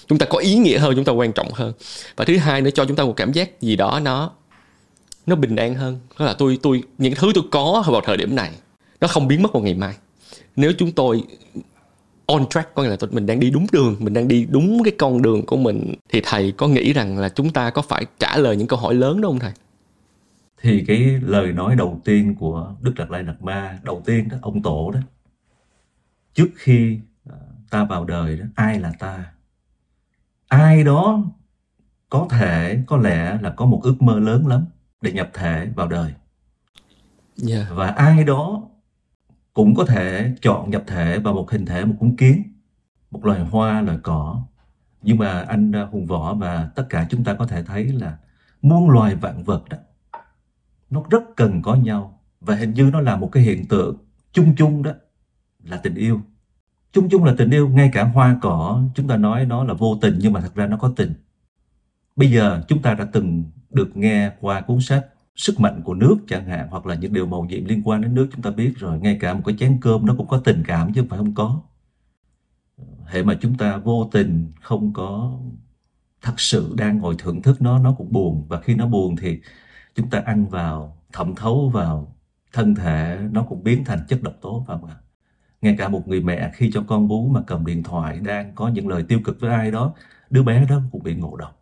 Chúng 0.09 0.19
ta 0.19 0.27
có 0.27 0.39
ý 0.39 0.57
nghĩa 0.57 0.79
hơn 0.79 0.93
chúng 0.97 1.05
ta 1.05 1.13
quan 1.13 1.33
trọng 1.33 1.53
hơn. 1.53 1.73
Và 2.17 2.25
thứ 2.25 2.37
hai 2.37 2.61
nữa 2.61 2.71
cho 2.75 2.85
chúng 2.85 2.97
ta 2.97 3.05
một 3.05 3.15
cảm 3.17 3.33
giác 3.33 3.61
gì 3.61 3.77
đó 3.77 4.01
nó 4.03 4.31
nó 5.27 5.37
bình 5.37 5.57
an 5.57 5.75
hơn. 5.75 5.99
Đó 6.19 6.27
là 6.27 6.33
tôi 6.33 6.59
tôi 6.63 6.83
những 6.99 7.15
thứ 7.15 7.33
tôi 7.35 7.45
có 7.51 7.85
vào 7.87 8.01
thời 8.01 8.17
điểm 8.17 8.35
này 8.35 8.51
nó 9.01 9.09
không 9.09 9.29
biến 9.29 9.43
mất 9.43 9.53
vào 9.53 9.63
ngày 9.63 9.75
mai. 9.75 9.95
Nếu 10.57 10.73
chúng 10.79 10.93
tôi 10.93 11.23
on 12.27 12.47
track 12.51 12.75
có 12.75 12.83
nghĩa 12.83 12.89
là 12.89 12.97
tụi 12.97 13.11
mình 13.11 13.27
đang 13.27 13.41
đi 13.41 13.51
đúng 13.51 13.67
đường 13.73 13.97
mình 13.99 14.15
đang 14.15 14.29
đi 14.29 14.47
đúng 14.51 14.83
cái 14.85 14.93
con 14.99 15.23
đường 15.23 15.47
của 15.47 15.57
mình. 15.57 15.95
Thì 16.09 16.21
thầy 16.25 16.53
có 16.53 16.69
nghĩ 16.69 16.93
rằng 16.93 17.19
là 17.19 17.29
chúng 17.29 17.51
ta 17.51 17.71
có 17.71 17.83
phải 17.83 18.07
trả 18.19 18.37
lời 18.37 18.57
những 18.57 18.69
câu 18.69 18.79
hỏi 18.79 18.95
lớn 18.95 19.21
đó 19.21 19.29
không 19.29 19.39
thầy? 19.39 19.53
Thì 20.61 20.85
cái 20.87 20.99
lời 21.23 21.53
nói 21.53 21.77
đầu 21.77 22.01
tiên 22.05 22.35
của 22.35 22.75
Đức 22.81 22.93
Đạt 22.97 23.11
Lai 23.11 23.23
Đạt 23.23 23.43
Ma 23.43 23.79
đầu 23.83 24.03
tiên 24.05 24.29
đó 24.29 24.37
ông 24.43 24.63
tổ 24.63 24.91
đó 24.91 25.01
trước 26.35 26.49
khi 26.55 26.99
ta 27.71 27.85
vào 27.85 28.05
đời 28.05 28.37
đó 28.37 28.45
ai 28.55 28.81
là 28.81 28.93
ta? 28.99 29.25
Ai 30.49 30.85
đó 30.85 31.25
có 32.09 32.27
thể 32.31 32.79
có 32.87 32.97
lẽ 32.97 33.39
là 33.43 33.51
có 33.51 33.67
một 33.67 33.81
ước 33.83 34.03
mơ 34.03 34.19
lớn 34.19 34.47
lắm 34.47 34.65
để 35.01 35.13
nhập 35.13 35.31
thể 35.35 35.69
vào 35.77 35.89
đời. 35.89 36.13
Yeah. 37.49 37.67
và 37.71 37.87
ai 37.87 38.25
đó 38.25 38.63
cũng 39.55 39.75
có 39.75 39.85
thể 39.85 40.35
chọn 40.43 40.71
nhập 40.71 40.85
thể 40.87 41.19
vào 41.19 41.35
một 41.35 41.51
hình 41.51 41.67
thể, 41.67 41.85
một 41.85 41.95
con 42.01 42.17
kiến, 42.17 42.43
một 43.11 43.25
loài 43.25 43.41
hoa, 43.41 43.81
loài 43.81 43.99
cỏ. 44.03 44.43
Nhưng 45.03 45.19
mà 45.19 45.41
anh 45.41 45.73
à, 45.73 45.85
hùng 45.85 46.07
võ 46.07 46.35
và 46.35 46.71
tất 46.75 46.87
cả 46.89 47.07
chúng 47.11 47.25
ta 47.25 47.35
có 47.35 47.47
thể 47.47 47.63
thấy 47.63 47.85
là 47.85 48.17
muôn 48.63 48.91
loài 48.91 49.15
vạn 49.15 49.45
vật 49.45 49.69
đó, 49.69 49.77
nó 50.91 51.03
rất 51.11 51.23
cần 51.37 51.63
có 51.63 51.75
nhau. 51.75 52.21
Và 52.41 52.55
hình 52.55 52.75
như 52.75 52.91
nó 52.93 53.01
là 53.01 53.17
một 53.17 53.29
cái 53.33 53.43
hiện 53.43 53.67
tượng 53.67 53.97
chung 54.33 54.55
chung 54.57 54.83
đó, 54.83 54.93
là 55.65 55.77
tình 55.77 55.95
yêu. 55.95 56.21
Chung 56.93 57.09
chung 57.11 57.25
là 57.25 57.35
tình 57.39 57.51
yêu, 57.51 57.69
ngay 57.69 57.91
cả 57.93 58.05
hoa, 58.05 58.39
cỏ, 58.43 58.83
chúng 58.95 59.09
ta 59.09 59.17
nói 59.17 59.47
nó 59.47 59.65
là 59.65 59.75
vô 59.75 59.99
tình 60.01 60.19
nhưng 60.21 60.33
mà 60.33 60.41
thật 60.41 60.55
ra 60.55 60.67
nó 60.67 60.77
có 60.77 60.93
tình. 60.97 61.15
Bây 62.17 62.31
giờ 62.31 62.63
chúng 62.69 62.83
ta 62.83 62.95
đã 62.95 63.05
từng 63.13 63.45
được 63.71 63.97
nghe 63.97 64.31
qua 64.41 64.61
cuốn 64.61 64.81
sách 64.81 65.07
sức 65.37 65.61
mạnh 65.61 65.83
của 65.85 65.95
nước 65.95 66.17
chẳng 66.29 66.47
hạn, 66.47 66.69
hoặc 66.71 66.87
là 66.87 66.95
những 66.95 67.13
điều 67.13 67.27
màu 67.27 67.45
nhiệm 67.45 67.65
liên 67.65 67.83
quan 67.85 68.01
đến 68.01 68.15
nước 68.15 68.29
chúng 68.33 68.43
ta 68.43 68.51
biết 68.51 68.73
rồi, 68.77 68.99
ngay 69.01 69.19
cả 69.21 69.35
một 69.35 69.41
cái 69.45 69.57
chén 69.59 69.79
cơm 69.81 70.07
nó 70.07 70.15
cũng 70.19 70.29
có 70.29 70.39
tình 70.39 70.63
cảm 70.67 70.93
chứ 70.93 71.01
không 71.01 71.09
phải 71.09 71.19
không 71.19 71.35
có. 71.35 71.63
Hệ 73.07 73.23
mà 73.23 73.39
chúng 73.41 73.57
ta 73.57 73.77
vô 73.77 74.09
tình 74.13 74.53
không 74.61 74.93
có 74.93 75.39
thật 76.23 76.41
sự 76.41 76.75
đang 76.77 76.99
ngồi 76.99 77.15
thưởng 77.19 77.43
thức 77.43 77.63
nó 77.63 77.79
nó 77.79 77.95
cũng 77.99 78.13
buồn. 78.13 78.47
Và 78.49 78.61
khi 78.61 78.75
nó 78.75 78.87
buồn 78.87 79.17
thì 79.17 79.41
chúng 79.95 80.11
ta 80.11 80.23
ăn 80.27 80.47
vào, 80.47 80.97
thẩm 81.13 81.35
thấu 81.35 81.69
vào 81.69 82.17
thân 82.53 82.75
thể, 82.75 83.19
nó 83.33 83.43
cũng 83.43 83.65
biến 83.65 83.85
thành 83.85 84.01
chất 84.09 84.23
độc 84.23 84.35
tố 84.41 84.65
phải 84.69 84.79
không 84.81 84.91
ạ 84.91 84.97
ngay 85.63 85.75
cả 85.79 85.89
một 85.89 86.09
người 86.09 86.21
mẹ 86.21 86.51
khi 86.55 86.71
cho 86.75 86.85
con 86.89 87.09
bú 87.09 87.29
mà 87.29 87.43
cầm 87.47 87.67
điện 87.67 87.83
thoại 87.83 88.19
đang 88.19 88.53
có 88.55 88.69
những 88.69 88.89
lời 88.89 89.05
tiêu 89.09 89.21
cực 89.25 89.41
với 89.41 89.51
ai 89.51 89.71
đó, 89.71 89.95
đứa 90.31 90.43
bé 90.43 90.67
đó 90.69 90.81
cũng 90.93 91.03
bị 91.03 91.15
ngộ 91.15 91.37
độc 91.37 91.62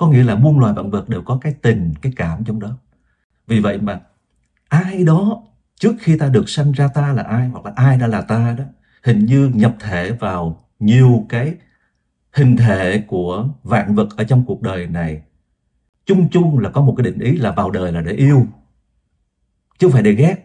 có 0.00 0.08
nghĩa 0.08 0.22
là 0.22 0.34
muôn 0.34 0.58
loài 0.58 0.72
vạn 0.74 0.90
vật 0.90 1.08
đều 1.08 1.22
có 1.22 1.38
cái 1.40 1.54
tình 1.62 1.94
cái 2.02 2.12
cảm 2.16 2.44
trong 2.44 2.60
đó. 2.60 2.76
Vì 3.46 3.60
vậy 3.60 3.78
mà 3.78 4.00
ai 4.68 5.04
đó 5.04 5.42
trước 5.80 5.94
khi 6.00 6.18
ta 6.18 6.28
được 6.28 6.48
sanh 6.48 6.72
ra 6.72 6.88
ta 6.88 7.12
là 7.12 7.22
ai 7.22 7.48
hoặc 7.48 7.64
là 7.64 7.72
ai 7.76 7.98
đã 7.98 8.06
là 8.06 8.20
ta 8.22 8.54
đó 8.58 8.64
hình 9.04 9.26
như 9.26 9.50
nhập 9.54 9.76
thể 9.80 10.12
vào 10.12 10.60
nhiều 10.78 11.26
cái 11.28 11.54
hình 12.32 12.56
thể 12.56 13.04
của 13.06 13.48
vạn 13.62 13.94
vật 13.94 14.16
ở 14.16 14.24
trong 14.24 14.44
cuộc 14.46 14.62
đời 14.62 14.86
này. 14.86 15.22
Chung 16.06 16.28
chung 16.28 16.58
là 16.58 16.70
có 16.70 16.80
một 16.80 16.94
cái 16.96 17.04
định 17.04 17.18
ý 17.18 17.36
là 17.36 17.50
vào 17.52 17.70
đời 17.70 17.92
là 17.92 18.00
để 18.00 18.12
yêu 18.12 18.46
chứ 19.78 19.86
không 19.86 19.92
phải 19.92 20.02
để 20.02 20.12
ghét. 20.12 20.36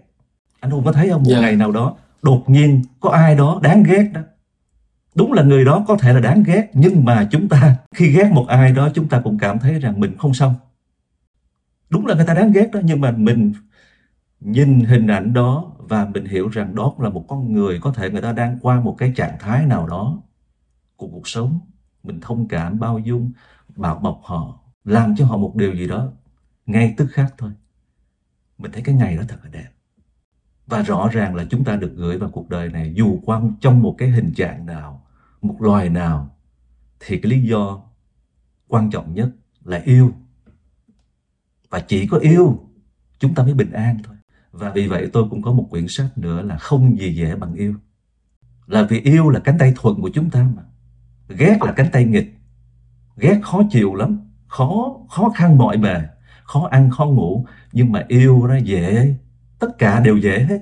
Anh 0.59 0.71
không 0.71 0.83
có 0.85 0.91
thấy 0.91 1.09
không? 1.09 1.23
Một 1.23 1.29
Dạ. 1.31 1.39
ngày 1.41 1.55
nào 1.55 1.71
đó 1.71 1.95
đột 2.21 2.49
nhiên 2.49 2.81
có 2.99 3.09
ai 3.09 3.35
đó 3.35 3.59
đáng 3.63 3.83
ghét 3.83 4.11
đó 4.13 4.21
đúng 5.15 5.33
là 5.33 5.43
người 5.43 5.65
đó 5.65 5.85
có 5.87 5.97
thể 5.97 6.13
là 6.13 6.19
đáng 6.19 6.43
ghét, 6.43 6.69
nhưng 6.73 7.05
mà 7.05 7.27
chúng 7.31 7.49
ta, 7.49 7.77
khi 7.95 8.11
ghét 8.11 8.29
một 8.33 8.45
ai 8.47 8.71
đó, 8.71 8.89
chúng 8.93 9.07
ta 9.07 9.21
cũng 9.23 9.37
cảm 9.37 9.59
thấy 9.59 9.79
rằng 9.79 9.99
mình 9.99 10.17
không 10.17 10.33
xong. 10.33 10.55
Đúng 11.89 12.05
là 12.05 12.15
người 12.15 12.25
ta 12.25 12.33
đáng 12.33 12.51
ghét 12.51 12.69
đó, 12.73 12.79
nhưng 12.83 13.01
mà 13.01 13.11
mình 13.11 13.53
nhìn 14.39 14.79
hình 14.79 15.07
ảnh 15.07 15.33
đó 15.33 15.71
và 15.77 16.05
mình 16.13 16.25
hiểu 16.25 16.49
rằng 16.49 16.75
đó 16.75 16.93
cũng 16.95 17.03
là 17.03 17.09
một 17.09 17.25
con 17.27 17.53
người 17.53 17.79
có 17.79 17.91
thể 17.91 18.09
người 18.09 18.21
ta 18.21 18.31
đang 18.31 18.59
qua 18.61 18.79
một 18.79 18.95
cái 18.97 19.13
trạng 19.15 19.37
thái 19.39 19.65
nào 19.65 19.87
đó 19.87 20.21
của 20.95 21.07
cuộc 21.07 21.27
sống. 21.27 21.59
Mình 22.03 22.19
thông 22.21 22.47
cảm, 22.47 22.79
bao 22.79 22.99
dung, 22.99 23.31
bảo 23.75 23.99
bọc 23.99 24.21
họ, 24.23 24.59
làm 24.83 25.15
cho 25.15 25.25
họ 25.25 25.37
một 25.37 25.55
điều 25.55 25.75
gì 25.75 25.87
đó 25.87 26.11
ngay 26.65 26.93
tức 26.97 27.07
khắc 27.11 27.33
thôi. 27.37 27.51
Mình 28.57 28.71
thấy 28.71 28.81
cái 28.81 28.95
ngày 28.95 29.17
đó 29.17 29.23
thật 29.27 29.37
là 29.43 29.49
đẹp. 29.49 29.67
Và 30.67 30.81
rõ 30.81 31.09
ràng 31.11 31.35
là 31.35 31.45
chúng 31.49 31.63
ta 31.63 31.75
được 31.75 31.93
gửi 31.95 32.17
vào 32.17 32.29
cuộc 32.29 32.49
đời 32.49 32.69
này 32.69 32.93
dù 32.95 33.19
quan 33.25 33.53
trong 33.61 33.81
một 33.81 33.95
cái 33.97 34.09
hình 34.09 34.33
trạng 34.35 34.65
nào 34.65 35.04
một 35.47 35.61
loài 35.61 35.89
nào 35.89 36.35
thì 36.99 37.17
cái 37.17 37.31
lý 37.31 37.41
do 37.41 37.81
quan 38.67 38.89
trọng 38.89 39.13
nhất 39.13 39.29
là 39.63 39.81
yêu. 39.85 40.11
Và 41.69 41.79
chỉ 41.79 42.07
có 42.07 42.17
yêu, 42.17 42.69
chúng 43.19 43.33
ta 43.33 43.43
mới 43.43 43.53
bình 43.53 43.71
an 43.71 43.97
thôi. 44.03 44.15
Và 44.51 44.71
vì 44.71 44.87
vậy 44.87 45.09
tôi 45.13 45.29
cũng 45.29 45.41
có 45.41 45.51
một 45.51 45.67
quyển 45.69 45.87
sách 45.87 46.17
nữa 46.17 46.41
là 46.41 46.57
không 46.57 46.99
gì 46.99 47.15
dễ 47.15 47.35
bằng 47.35 47.53
yêu. 47.53 47.75
Là 48.67 48.83
vì 48.89 48.99
yêu 48.99 49.29
là 49.29 49.39
cánh 49.39 49.57
tay 49.57 49.73
thuận 49.75 50.01
của 50.01 50.09
chúng 50.13 50.29
ta 50.29 50.47
mà. 50.55 50.63
Ghét 51.27 51.57
là 51.61 51.71
cánh 51.71 51.91
tay 51.91 52.05
nghịch. 52.05 52.35
Ghét 53.17 53.39
khó 53.43 53.61
chịu 53.71 53.95
lắm. 53.95 54.19
Khó 54.47 54.97
khó 55.09 55.29
khăn 55.29 55.57
mọi 55.57 55.77
bề 55.77 56.01
khó 56.45 56.67
ăn, 56.71 56.89
khó 56.89 57.05
ngủ. 57.05 57.45
Nhưng 57.73 57.91
mà 57.91 58.05
yêu 58.07 58.47
nó 58.47 58.55
dễ. 58.55 59.15
Tất 59.59 59.77
cả 59.77 59.99
đều 59.99 60.17
dễ 60.17 60.45
hết. 60.49 60.59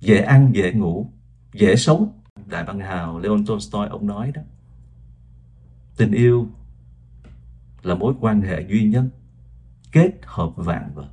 Dễ 0.00 0.18
ăn, 0.18 0.50
dễ 0.52 0.72
ngủ. 0.72 1.12
Dễ 1.52 1.76
sống 1.76 2.20
đại 2.46 2.64
văn 2.64 2.80
hào, 2.80 3.18
Leon 3.18 3.44
Tolstoy, 3.46 3.86
ông 3.90 4.06
nói 4.06 4.32
đó. 4.34 4.42
Tình 5.96 6.12
yêu 6.12 6.48
là 7.82 7.94
mối 7.94 8.14
quan 8.20 8.40
hệ 8.40 8.66
duy 8.68 8.84
nhất 8.84 9.04
kết 9.92 10.12
hợp 10.22 10.50
vạn 10.56 10.90
vật, 10.94 11.08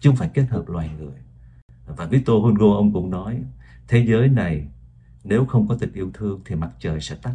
chứ 0.00 0.10
không 0.10 0.16
phải 0.16 0.30
kết 0.34 0.46
hợp 0.50 0.68
loài 0.68 0.90
người. 0.98 1.18
Và 1.86 2.06
Victor 2.06 2.42
Hugo, 2.42 2.76
ông 2.76 2.92
cũng 2.92 3.10
nói, 3.10 3.42
thế 3.88 4.04
giới 4.08 4.28
này 4.28 4.66
nếu 5.24 5.44
không 5.46 5.68
có 5.68 5.76
tình 5.80 5.92
yêu 5.92 6.10
thương 6.14 6.40
thì 6.44 6.54
mặt 6.54 6.70
trời 6.80 7.00
sẽ 7.00 7.16
tắt. 7.22 7.34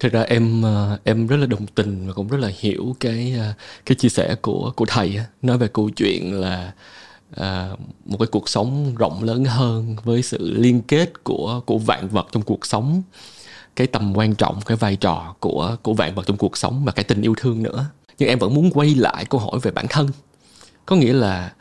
Thực 0.00 0.12
ra 0.12 0.22
em 0.22 0.62
ờ, 0.62 0.98
em 1.04 1.26
rất 1.26 1.36
là 1.36 1.46
đồng 1.46 1.66
tình 1.66 2.06
và 2.06 2.12
cũng 2.12 2.28
rất 2.28 2.38
là 2.38 2.50
hiểu 2.60 2.96
cái 3.00 3.34
ờ, 3.38 3.54
cái 3.86 3.96
chia 3.96 4.08
sẻ 4.08 4.34
của 4.42 4.72
của 4.76 4.84
thầy 4.88 5.20
nói 5.42 5.58
về 5.58 5.68
câu 5.68 5.90
chuyện 5.90 6.40
là 6.40 6.74
à, 7.36 7.70
một 8.04 8.18
cái 8.18 8.26
cuộc 8.26 8.48
sống 8.48 8.94
rộng 8.94 9.22
lớn 9.22 9.44
hơn 9.44 9.96
với 10.04 10.22
sự 10.22 10.54
liên 10.58 10.82
kết 10.82 11.24
của 11.24 11.60
của 11.66 11.78
vạn 11.78 12.08
vật 12.08 12.26
trong 12.32 12.42
cuộc 12.42 12.66
sống 12.66 13.02
cái 13.76 13.86
tầm 13.86 14.16
quan 14.16 14.34
trọng 14.34 14.60
cái 14.60 14.76
vai 14.76 14.96
trò 14.96 15.34
của 15.40 15.76
của 15.82 15.94
vạn 15.94 16.14
vật 16.14 16.26
trong 16.26 16.36
cuộc 16.36 16.56
sống 16.56 16.84
và 16.84 16.92
cái 16.92 17.04
tình 17.04 17.22
yêu 17.22 17.34
thương 17.36 17.62
nữa. 17.62 17.86
Nhưng 18.18 18.28
em 18.28 18.38
vẫn 18.38 18.54
muốn 18.54 18.70
quay 18.70 18.94
lại 18.94 19.24
câu 19.24 19.40
hỏi 19.40 19.60
về 19.62 19.70
bản 19.70 19.86
thân. 19.88 20.08
Có 20.86 20.96
nghĩa 20.96 21.12
là 21.12 21.52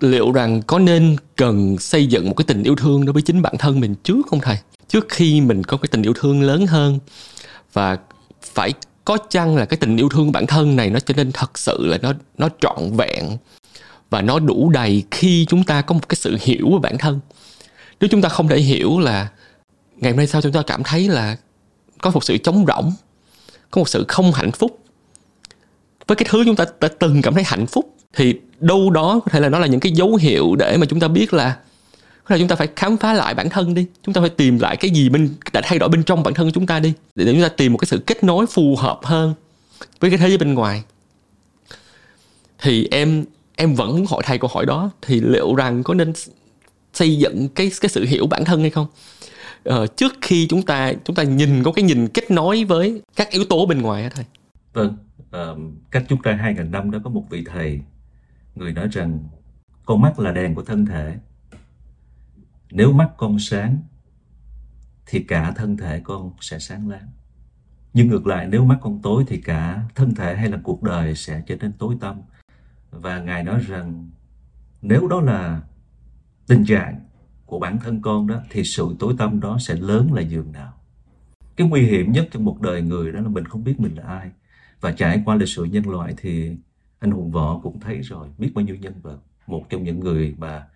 liệu 0.00 0.32
rằng 0.32 0.62
có 0.62 0.78
nên 0.78 1.16
cần 1.36 1.78
xây 1.78 2.06
dựng 2.06 2.28
một 2.28 2.34
cái 2.36 2.44
tình 2.44 2.62
yêu 2.62 2.76
thương 2.76 3.04
đối 3.04 3.12
với 3.12 3.22
chính 3.22 3.42
bản 3.42 3.58
thân 3.58 3.80
mình 3.80 3.94
trước 3.94 4.26
không 4.26 4.40
thầy? 4.40 4.56
Trước 4.88 5.06
khi 5.08 5.40
mình 5.40 5.64
có 5.64 5.76
cái 5.76 5.88
tình 5.90 6.02
yêu 6.02 6.12
thương 6.16 6.42
lớn 6.42 6.66
hơn 6.66 6.98
và 7.72 7.98
phải 8.42 8.72
có 9.04 9.18
chăng 9.30 9.56
là 9.56 9.64
cái 9.64 9.76
tình 9.76 9.96
yêu 9.96 10.08
thương 10.08 10.32
bản 10.32 10.46
thân 10.46 10.76
này 10.76 10.90
nó 10.90 11.00
trở 11.00 11.14
nên 11.14 11.32
thật 11.32 11.58
sự 11.58 11.86
là 11.86 11.98
nó 12.02 12.12
nó 12.38 12.48
trọn 12.60 12.96
vẹn 12.96 13.36
và 14.12 14.22
nó 14.22 14.38
đủ 14.38 14.70
đầy 14.70 15.04
khi 15.10 15.46
chúng 15.48 15.64
ta 15.64 15.82
có 15.82 15.92
một 15.92 16.08
cái 16.08 16.16
sự 16.16 16.36
hiểu 16.40 16.70
về 16.70 16.78
bản 16.82 16.98
thân. 16.98 17.20
Nếu 18.00 18.08
chúng 18.08 18.22
ta 18.22 18.28
không 18.28 18.48
thể 18.48 18.58
hiểu 18.58 18.98
là 18.98 19.28
ngày 19.96 20.12
hôm 20.12 20.16
nay 20.16 20.26
sao 20.26 20.42
chúng 20.42 20.52
ta 20.52 20.62
cảm 20.66 20.82
thấy 20.82 21.08
là 21.08 21.36
có 22.00 22.10
một 22.10 22.24
sự 22.24 22.36
trống 22.36 22.64
rỗng, 22.68 22.92
có 23.70 23.78
một 23.78 23.88
sự 23.88 24.04
không 24.08 24.32
hạnh 24.32 24.52
phúc. 24.52 24.84
Với 26.06 26.16
cái 26.16 26.26
thứ 26.30 26.44
chúng 26.44 26.56
ta 26.56 26.64
đã 26.80 26.88
từng 26.98 27.22
cảm 27.22 27.34
thấy 27.34 27.42
hạnh 27.42 27.66
phúc, 27.66 27.96
thì 28.12 28.34
đâu 28.60 28.90
đó 28.90 29.20
có 29.24 29.30
thể 29.30 29.40
là 29.40 29.48
nó 29.48 29.58
là 29.58 29.66
những 29.66 29.80
cái 29.80 29.92
dấu 29.92 30.16
hiệu 30.16 30.56
để 30.56 30.76
mà 30.76 30.86
chúng 30.86 31.00
ta 31.00 31.08
biết 31.08 31.34
là 31.34 31.56
có 32.24 32.34
là 32.34 32.38
chúng 32.38 32.48
ta 32.48 32.56
phải 32.56 32.68
khám 32.76 32.96
phá 32.96 33.12
lại 33.12 33.34
bản 33.34 33.50
thân 33.50 33.74
đi. 33.74 33.86
Chúng 34.02 34.14
ta 34.14 34.20
phải 34.20 34.30
tìm 34.30 34.58
lại 34.58 34.76
cái 34.76 34.90
gì 34.90 35.08
bên, 35.08 35.34
đã 35.52 35.60
thay 35.64 35.78
đổi 35.78 35.88
bên 35.88 36.02
trong 36.02 36.22
bản 36.22 36.34
thân 36.34 36.52
chúng 36.52 36.66
ta 36.66 36.80
đi. 36.80 36.92
Để 37.14 37.32
chúng 37.32 37.42
ta 37.42 37.48
tìm 37.48 37.72
một 37.72 37.78
cái 37.78 37.86
sự 37.86 37.98
kết 38.06 38.24
nối 38.24 38.46
phù 38.46 38.76
hợp 38.76 39.00
hơn 39.02 39.34
với 40.00 40.10
cái 40.10 40.18
thế 40.18 40.28
giới 40.28 40.38
bên 40.38 40.54
ngoài. 40.54 40.82
Thì 42.58 42.88
em 42.90 43.24
em 43.56 43.74
vẫn 43.74 43.96
muốn 43.96 44.06
hỏi 44.06 44.22
thầy 44.24 44.38
câu 44.38 44.50
hỏi 44.54 44.66
đó 44.66 44.90
thì 45.02 45.20
liệu 45.20 45.54
rằng 45.54 45.82
có 45.82 45.94
nên 45.94 46.12
xây 46.92 47.18
dựng 47.18 47.48
cái 47.54 47.70
cái 47.80 47.88
sự 47.88 48.04
hiểu 48.04 48.26
bản 48.26 48.44
thân 48.44 48.60
hay 48.60 48.70
không? 48.70 48.86
Ờ, 49.64 49.86
trước 49.86 50.12
khi 50.22 50.46
chúng 50.46 50.62
ta 50.62 50.92
chúng 51.04 51.16
ta 51.16 51.22
nhìn 51.22 51.62
có 51.62 51.72
cái 51.72 51.82
nhìn 51.82 52.08
kết 52.08 52.30
nối 52.30 52.64
với 52.64 53.02
các 53.16 53.30
yếu 53.30 53.44
tố 53.44 53.66
bên 53.66 53.82
ngoài 53.82 54.02
á 54.02 54.10
thầy. 54.14 54.24
Vâng, 54.72 54.96
ờ, 55.30 55.56
cách 55.90 56.04
chúng 56.08 56.22
ta 56.22 56.32
hai 56.32 56.54
ngàn 56.54 56.70
năm 56.70 56.90
đó 56.90 56.98
có 57.04 57.10
một 57.10 57.24
vị 57.30 57.44
thầy 57.46 57.80
Người 58.54 58.72
nói 58.72 58.88
rằng 58.92 59.18
con 59.84 60.00
mắt 60.00 60.18
là 60.18 60.32
đèn 60.32 60.54
của 60.54 60.62
thân 60.62 60.86
thể. 60.86 61.16
Nếu 62.70 62.92
mắt 62.92 63.10
con 63.16 63.38
sáng 63.38 63.78
thì 65.06 65.22
cả 65.22 65.52
thân 65.56 65.76
thể 65.76 66.00
con 66.04 66.32
sẽ 66.40 66.58
sáng 66.58 66.88
láng. 66.88 67.08
Nhưng 67.94 68.08
ngược 68.08 68.26
lại 68.26 68.46
nếu 68.50 68.64
mắt 68.64 68.78
con 68.80 69.02
tối 69.02 69.24
thì 69.26 69.40
cả 69.40 69.82
thân 69.94 70.14
thể 70.14 70.36
hay 70.36 70.50
là 70.50 70.58
cuộc 70.62 70.82
đời 70.82 71.14
sẽ 71.14 71.42
trở 71.46 71.56
nên 71.56 71.72
tối 71.72 71.96
tăm. 72.00 72.20
Và 72.92 73.20
Ngài 73.20 73.42
nói 73.42 73.60
rằng, 73.68 74.10
nếu 74.82 75.08
đó 75.08 75.20
là 75.20 75.62
tình 76.46 76.64
trạng 76.64 77.00
của 77.46 77.58
bản 77.58 77.78
thân 77.78 78.02
con 78.02 78.26
đó, 78.26 78.42
thì 78.50 78.64
sự 78.64 78.96
tối 78.98 79.14
tâm 79.18 79.40
đó 79.40 79.58
sẽ 79.60 79.74
lớn 79.74 80.12
là 80.12 80.22
giường 80.22 80.52
nào. 80.52 80.72
Cái 81.56 81.68
nguy 81.68 81.82
hiểm 81.82 82.12
nhất 82.12 82.28
trong 82.30 82.44
một 82.44 82.60
đời 82.60 82.82
người 82.82 83.12
đó 83.12 83.20
là 83.20 83.28
mình 83.28 83.44
không 83.44 83.64
biết 83.64 83.80
mình 83.80 83.94
là 83.94 84.02
ai. 84.02 84.30
Và 84.80 84.92
trải 84.92 85.22
qua 85.24 85.34
lịch 85.36 85.48
sử 85.48 85.64
nhân 85.64 85.88
loại 85.88 86.14
thì 86.16 86.56
anh 86.98 87.10
hùng 87.10 87.30
võ 87.30 87.58
cũng 87.58 87.80
thấy 87.80 88.00
rồi, 88.00 88.28
biết 88.38 88.52
bao 88.54 88.64
nhiêu 88.64 88.76
nhân 88.76 89.00
vật. 89.02 89.18
Một 89.46 89.70
trong 89.70 89.84
những 89.84 90.00
người 90.00 90.34
mà 90.38 90.66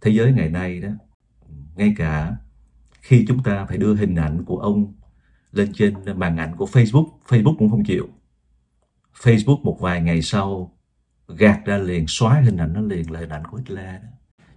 thế 0.00 0.10
giới 0.10 0.32
ngày 0.32 0.48
nay 0.48 0.80
đó, 0.80 0.88
ngay 1.76 1.94
cả 1.96 2.36
khi 3.00 3.24
chúng 3.28 3.42
ta 3.42 3.66
phải 3.66 3.78
đưa 3.78 3.94
hình 3.94 4.14
ảnh 4.14 4.44
của 4.44 4.58
ông 4.58 4.94
lên 5.52 5.72
trên 5.72 5.94
màn 6.16 6.36
ảnh 6.36 6.56
của 6.56 6.66
Facebook 6.66 7.08
Facebook 7.28 7.56
cũng 7.58 7.70
không 7.70 7.84
chịu. 7.84 8.08
Facebook 9.14 9.62
một 9.62 9.78
vài 9.80 10.00
ngày 10.00 10.22
sau 10.22 10.76
gạt 11.38 11.60
ra 11.64 11.78
liền 11.78 12.04
xóa 12.08 12.40
hình 12.40 12.56
ảnh 12.56 12.72
nó 12.72 12.80
liền 12.80 13.10
là 13.10 13.20
hình 13.20 13.28
ảnh 13.28 13.44
của 13.44 13.56
Hitler 13.56 14.02
đó. 14.02 14.08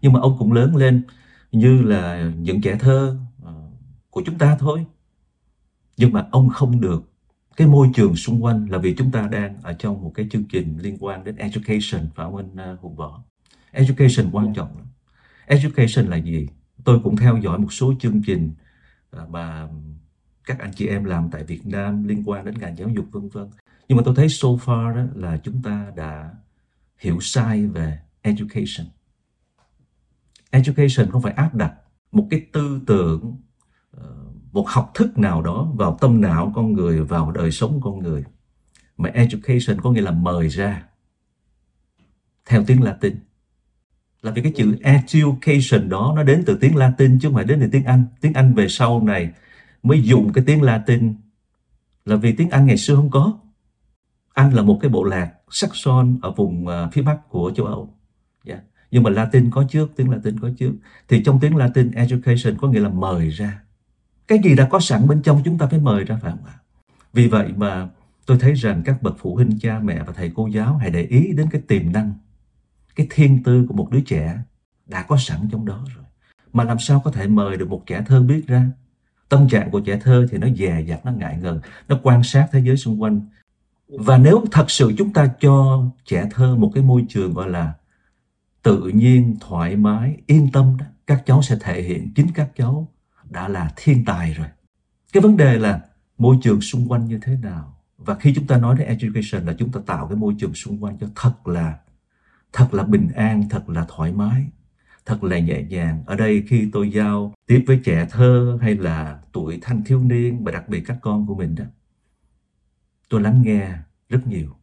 nhưng 0.02 0.14
mà 0.14 0.20
ông 0.20 0.36
cũng 0.40 0.52
lớn 0.52 0.76
lên 0.76 1.04
như 1.52 1.82
là 1.82 2.32
những 2.38 2.62
trẻ 2.62 2.78
thơ 2.80 3.18
ờ, 3.44 3.54
của 4.10 4.22
chúng 4.26 4.38
ta 4.38 4.58
thôi 4.60 4.86
nhưng 5.98 6.14
mà 6.14 6.28
ông 6.32 6.50
không 6.50 6.82
được 6.82 7.14
cái 7.56 7.68
môi 7.68 7.90
trường 7.94 8.16
xung 8.16 8.44
quanh 8.44 8.68
là 8.70 8.78
vì 8.78 8.96
chúng 8.96 9.12
ta 9.12 9.28
đang 9.32 9.62
ở 9.62 9.74
trong 9.74 10.02
một 10.02 10.12
cái 10.16 10.28
chương 10.32 10.44
trình 10.44 10.78
liên 10.82 10.98
quan 11.00 11.24
đến 11.24 11.36
education 11.36 12.10
phải 12.16 12.26
không 12.26 12.36
anh 12.36 12.74
uh, 12.74 12.80
Hùng 12.80 12.96
Võ? 12.96 13.24
Education 13.72 14.32
quan 14.32 14.54
trọng 14.54 14.78
lắm. 14.78 14.86
Education 15.46 16.06
là 16.06 16.18
gì? 16.18 16.48
Tôi 16.84 17.00
cũng 17.04 17.18
theo 17.18 17.38
dõi 17.38 17.60
một 17.60 17.74
số 17.74 17.94
chương 18.00 18.22
trình 18.26 18.52
uh, 19.22 19.30
mà 19.30 19.68
các 20.46 20.60
anh 20.60 20.72
chị 20.76 20.88
em 20.88 21.04
làm 21.04 21.30
tại 21.32 21.44
Việt 21.44 21.66
Nam 21.66 22.04
liên 22.04 22.24
quan 22.26 22.46
đến 22.46 22.54
ngành 22.60 22.78
giáo 22.78 22.90
dục 22.90 23.06
vân 23.12 23.30
vân. 23.30 23.50
Nhưng 23.88 23.98
mà 23.98 24.04
tôi 24.06 24.16
thấy 24.16 24.30
so 24.30 24.48
far 24.48 24.96
đó 24.96 25.02
là 25.16 25.38
chúng 25.38 25.62
ta 25.62 25.92
đã 25.96 26.32
hiểu 27.04 27.20
sai 27.22 27.66
về 27.66 28.00
education. 28.22 28.88
Education 30.52 31.12
không 31.12 31.22
phải 31.22 31.34
áp 31.34 31.56
đặt 31.56 31.74
một 32.12 32.28
cái 32.30 32.46
tư 32.54 32.82
tưởng 32.88 33.38
ờ, 33.92 34.16
một 34.52 34.66
học 34.68 34.92
thức 34.94 35.18
nào 35.18 35.42
đó 35.42 35.72
vào 35.76 35.98
tâm 36.02 36.22
não 36.22 36.52
con 36.56 36.74
người, 36.74 37.04
vào 37.04 37.32
đời 37.32 37.52
sống 37.52 37.80
con 37.84 38.00
người. 38.00 38.24
Mà 38.98 39.10
education 39.10 39.82
có 39.82 39.92
nghĩa 39.92 40.02
là 40.02 40.12
mời 40.12 40.50
ra 40.50 40.84
theo 42.46 42.64
tiếng 42.68 42.84
Latin. 42.84 43.16
Là 44.22 44.32
vì 44.32 44.42
cái 44.42 44.54
chữ 44.56 44.78
education 44.82 45.90
đó 45.90 46.14
nó 46.16 46.24
đến 46.24 46.44
từ 46.46 46.58
tiếng 46.62 46.76
Latin 46.76 47.20
chứ 47.20 47.28
không 47.28 47.36
phải 47.36 47.46
đến 47.46 47.60
từ 47.62 47.68
tiếng 47.72 47.84
Anh. 47.84 48.06
Tiếng 48.22 48.34
Anh 48.34 48.54
về 48.54 48.68
sau 48.68 49.04
này 49.04 49.32
mới 49.84 50.02
dùng 50.02 50.34
cái 50.34 50.44
tiếng 50.48 50.62
Latin 50.62 51.16
là 52.06 52.16
vì 52.16 52.36
tiếng 52.36 52.50
Anh 52.50 52.66
ngày 52.66 52.78
xưa 52.78 52.96
không 52.96 53.10
có. 53.10 53.40
Anh 54.34 54.54
là 54.54 54.62
một 54.62 54.78
cái 54.82 54.90
bộ 54.90 55.04
lạc 55.04 55.32
Saxon 55.50 56.18
ở 56.22 56.32
vùng 56.32 56.66
uh, 56.68 56.94
phía 56.94 57.02
bắc 57.02 57.30
của 57.30 57.52
châu 57.56 57.66
Âu. 57.66 57.94
Yeah. 58.46 58.60
Nhưng 58.92 59.04
mà 59.04 59.10
Latin 59.10 59.52
có 59.52 59.64
trước 59.70 59.92
tiếng 59.96 60.10
Latin 60.10 60.40
có 60.40 60.50
trước. 60.58 60.74
Thì 61.08 61.24
trong 61.24 61.40
tiếng 61.40 61.56
Latin 61.56 61.92
education 61.92 62.58
có 62.58 62.68
nghĩa 62.68 62.80
là 62.80 62.90
mời 62.90 63.30
ra. 63.30 63.62
Cái 64.28 64.40
gì 64.44 64.56
đã 64.56 64.68
có 64.70 64.80
sẵn 64.80 65.08
bên 65.08 65.22
trong 65.22 65.42
chúng 65.46 65.58
ta 65.58 65.68
phải 65.68 65.80
mời 65.80 66.04
ra 66.04 66.20
phải 66.22 66.32
không 66.32 66.46
ạ? 66.46 66.54
Vì 67.14 67.28
vậy 67.28 67.54
mà 67.58 67.90
tôi 68.26 68.38
thấy 68.40 68.54
rằng 68.54 68.82
các 68.86 69.02
bậc 69.02 69.16
phụ 69.20 69.36
huynh 69.36 69.60
cha 69.60 69.80
mẹ 69.80 70.04
và 70.04 70.14
thầy 70.14 70.32
cô 70.36 70.48
giáo 70.48 70.78
hãy 70.78 70.90
để 70.90 71.02
ý 71.02 71.34
đến 71.34 71.48
cái 71.52 71.62
tiềm 71.68 71.92
năng 71.92 72.14
cái 72.96 73.08
thiên 73.10 73.44
tư 73.44 73.66
của 73.68 73.74
một 73.74 73.92
đứa 73.92 74.02
trẻ 74.02 74.38
đã 74.86 75.04
có 75.04 75.18
sẵn 75.18 75.40
trong 75.52 75.66
đó 75.66 75.86
rồi. 75.96 76.06
Mà 76.54 76.64
làm 76.64 76.80
sao 76.80 77.02
có 77.06 77.12
thể 77.12 77.28
mời 77.28 77.58
được 77.58 77.70
một 77.70 77.84
trẻ 77.86 78.04
thơ 78.08 78.22
biết 78.22 78.48
ra? 78.48 78.66
Tâm 79.30 79.50
trạng 79.50 79.72
của 79.72 79.80
trẻ 79.80 80.00
thơ 80.04 80.28
thì 80.32 80.38
nó 80.38 80.48
dè 80.58 80.82
dặt 80.88 81.06
nó 81.06 81.12
ngại 81.12 81.38
ngần 81.42 81.60
nó 81.88 82.00
quan 82.04 82.24
sát 82.24 82.48
thế 82.52 82.60
giới 82.60 82.78
xung 82.78 83.02
quanh 83.02 83.22
và 84.00 84.18
nếu 84.18 84.44
thật 84.52 84.72
sự 84.72 84.94
chúng 84.98 85.14
ta 85.14 85.34
cho 85.40 85.86
trẻ 86.06 86.30
thơ 86.32 86.56
một 86.56 86.72
cái 86.74 86.84
môi 86.84 87.06
trường 87.10 87.34
gọi 87.34 87.50
là 87.50 87.74
tự 88.64 88.92
nhiên, 88.94 89.36
thoải 89.42 89.76
mái, 89.76 90.18
yên 90.28 90.52
tâm 90.52 90.78
đó, 90.80 90.86
các 91.08 91.24
cháu 91.26 91.42
sẽ 91.42 91.58
thể 91.62 91.82
hiện 91.82 92.14
chính 92.16 92.28
các 92.34 92.50
cháu 92.56 92.88
đã 93.30 93.48
là 93.48 93.72
thiên 93.76 94.06
tài 94.06 94.34
rồi. 94.34 94.48
Cái 95.14 95.22
vấn 95.22 95.38
đề 95.38 95.60
là 95.60 95.82
môi 96.18 96.38
trường 96.42 96.62
xung 96.62 96.92
quanh 96.92 97.08
như 97.08 97.20
thế 97.22 97.38
nào? 97.42 97.78
Và 97.98 98.16
khi 98.16 98.34
chúng 98.36 98.48
ta 98.48 98.58
nói 98.58 98.76
đến 98.80 98.88
education 98.88 99.46
là 99.46 99.54
chúng 99.58 99.72
ta 99.72 99.80
tạo 99.86 100.08
cái 100.08 100.18
môi 100.18 100.36
trường 100.40 100.54
xung 100.54 100.84
quanh 100.84 100.98
cho 100.98 101.08
thật 101.16 101.48
là 101.48 101.78
thật 102.54 102.74
là 102.74 102.84
bình 102.84 103.10
an, 103.16 103.50
thật 103.50 103.70
là 103.70 103.86
thoải 103.90 104.12
mái, 104.12 104.46
thật 105.06 105.24
là 105.24 105.40
nhẹ 105.40 105.64
nhàng. 105.64 106.04
Ở 106.06 106.16
đây 106.16 106.44
khi 106.48 106.70
tôi 106.74 106.92
giao 106.92 107.34
tiếp 107.48 107.64
với 107.68 107.82
trẻ 107.84 108.08
thơ 108.12 108.58
hay 108.62 108.76
là 108.76 109.20
tuổi 109.32 109.60
thanh 109.62 109.84
thiếu 109.84 110.04
niên 110.04 110.44
và 110.44 110.52
đặc 110.52 110.70
biệt 110.70 110.84
các 110.86 110.98
con 111.02 111.26
của 111.28 111.36
mình 111.36 111.56
đó 111.56 111.66
tôi 113.10 113.22
lắng 113.22 113.42
nghe 113.46 113.78
rất 114.10 114.28
nhiều. 114.28 114.56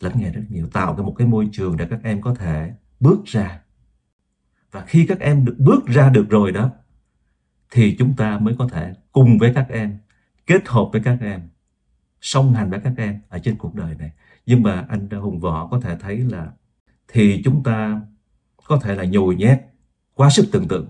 Lắng 0.00 0.12
nghe 0.16 0.30
rất 0.30 0.42
nhiều. 0.48 0.66
Tạo 0.72 0.96
ra 0.96 1.02
một 1.02 1.14
cái 1.18 1.26
môi 1.26 1.48
trường 1.52 1.76
để 1.76 1.86
các 1.90 2.00
em 2.02 2.20
có 2.20 2.34
thể 2.34 2.72
bước 3.00 3.24
ra. 3.24 3.60
Và 4.70 4.84
khi 4.86 5.06
các 5.06 5.20
em 5.20 5.44
được 5.44 5.56
bước 5.58 5.86
ra 5.86 6.10
được 6.10 6.30
rồi 6.30 6.52
đó, 6.52 6.70
thì 7.70 7.96
chúng 7.98 8.16
ta 8.16 8.38
mới 8.38 8.54
có 8.58 8.68
thể 8.68 8.94
cùng 9.12 9.38
với 9.38 9.52
các 9.54 9.66
em, 9.68 9.98
kết 10.46 10.68
hợp 10.68 10.88
với 10.92 11.00
các 11.04 11.18
em, 11.20 11.48
song 12.20 12.54
hành 12.54 12.70
với 12.70 12.80
các 12.80 12.92
em 12.96 13.20
ở 13.28 13.38
trên 13.38 13.56
cuộc 13.56 13.74
đời 13.74 13.94
này. 13.94 14.10
Nhưng 14.46 14.62
mà 14.62 14.86
anh 14.88 15.10
hùng 15.10 15.40
võ 15.40 15.68
có 15.70 15.80
thể 15.80 15.96
thấy 16.00 16.18
là 16.18 16.52
thì 17.08 17.42
chúng 17.44 17.62
ta 17.62 18.00
có 18.64 18.76
thể 18.82 18.94
là 18.94 19.04
nhồi 19.04 19.36
nhét 19.36 19.58
quá 20.14 20.30
sức 20.30 20.48
tưởng 20.52 20.68
tượng 20.68 20.88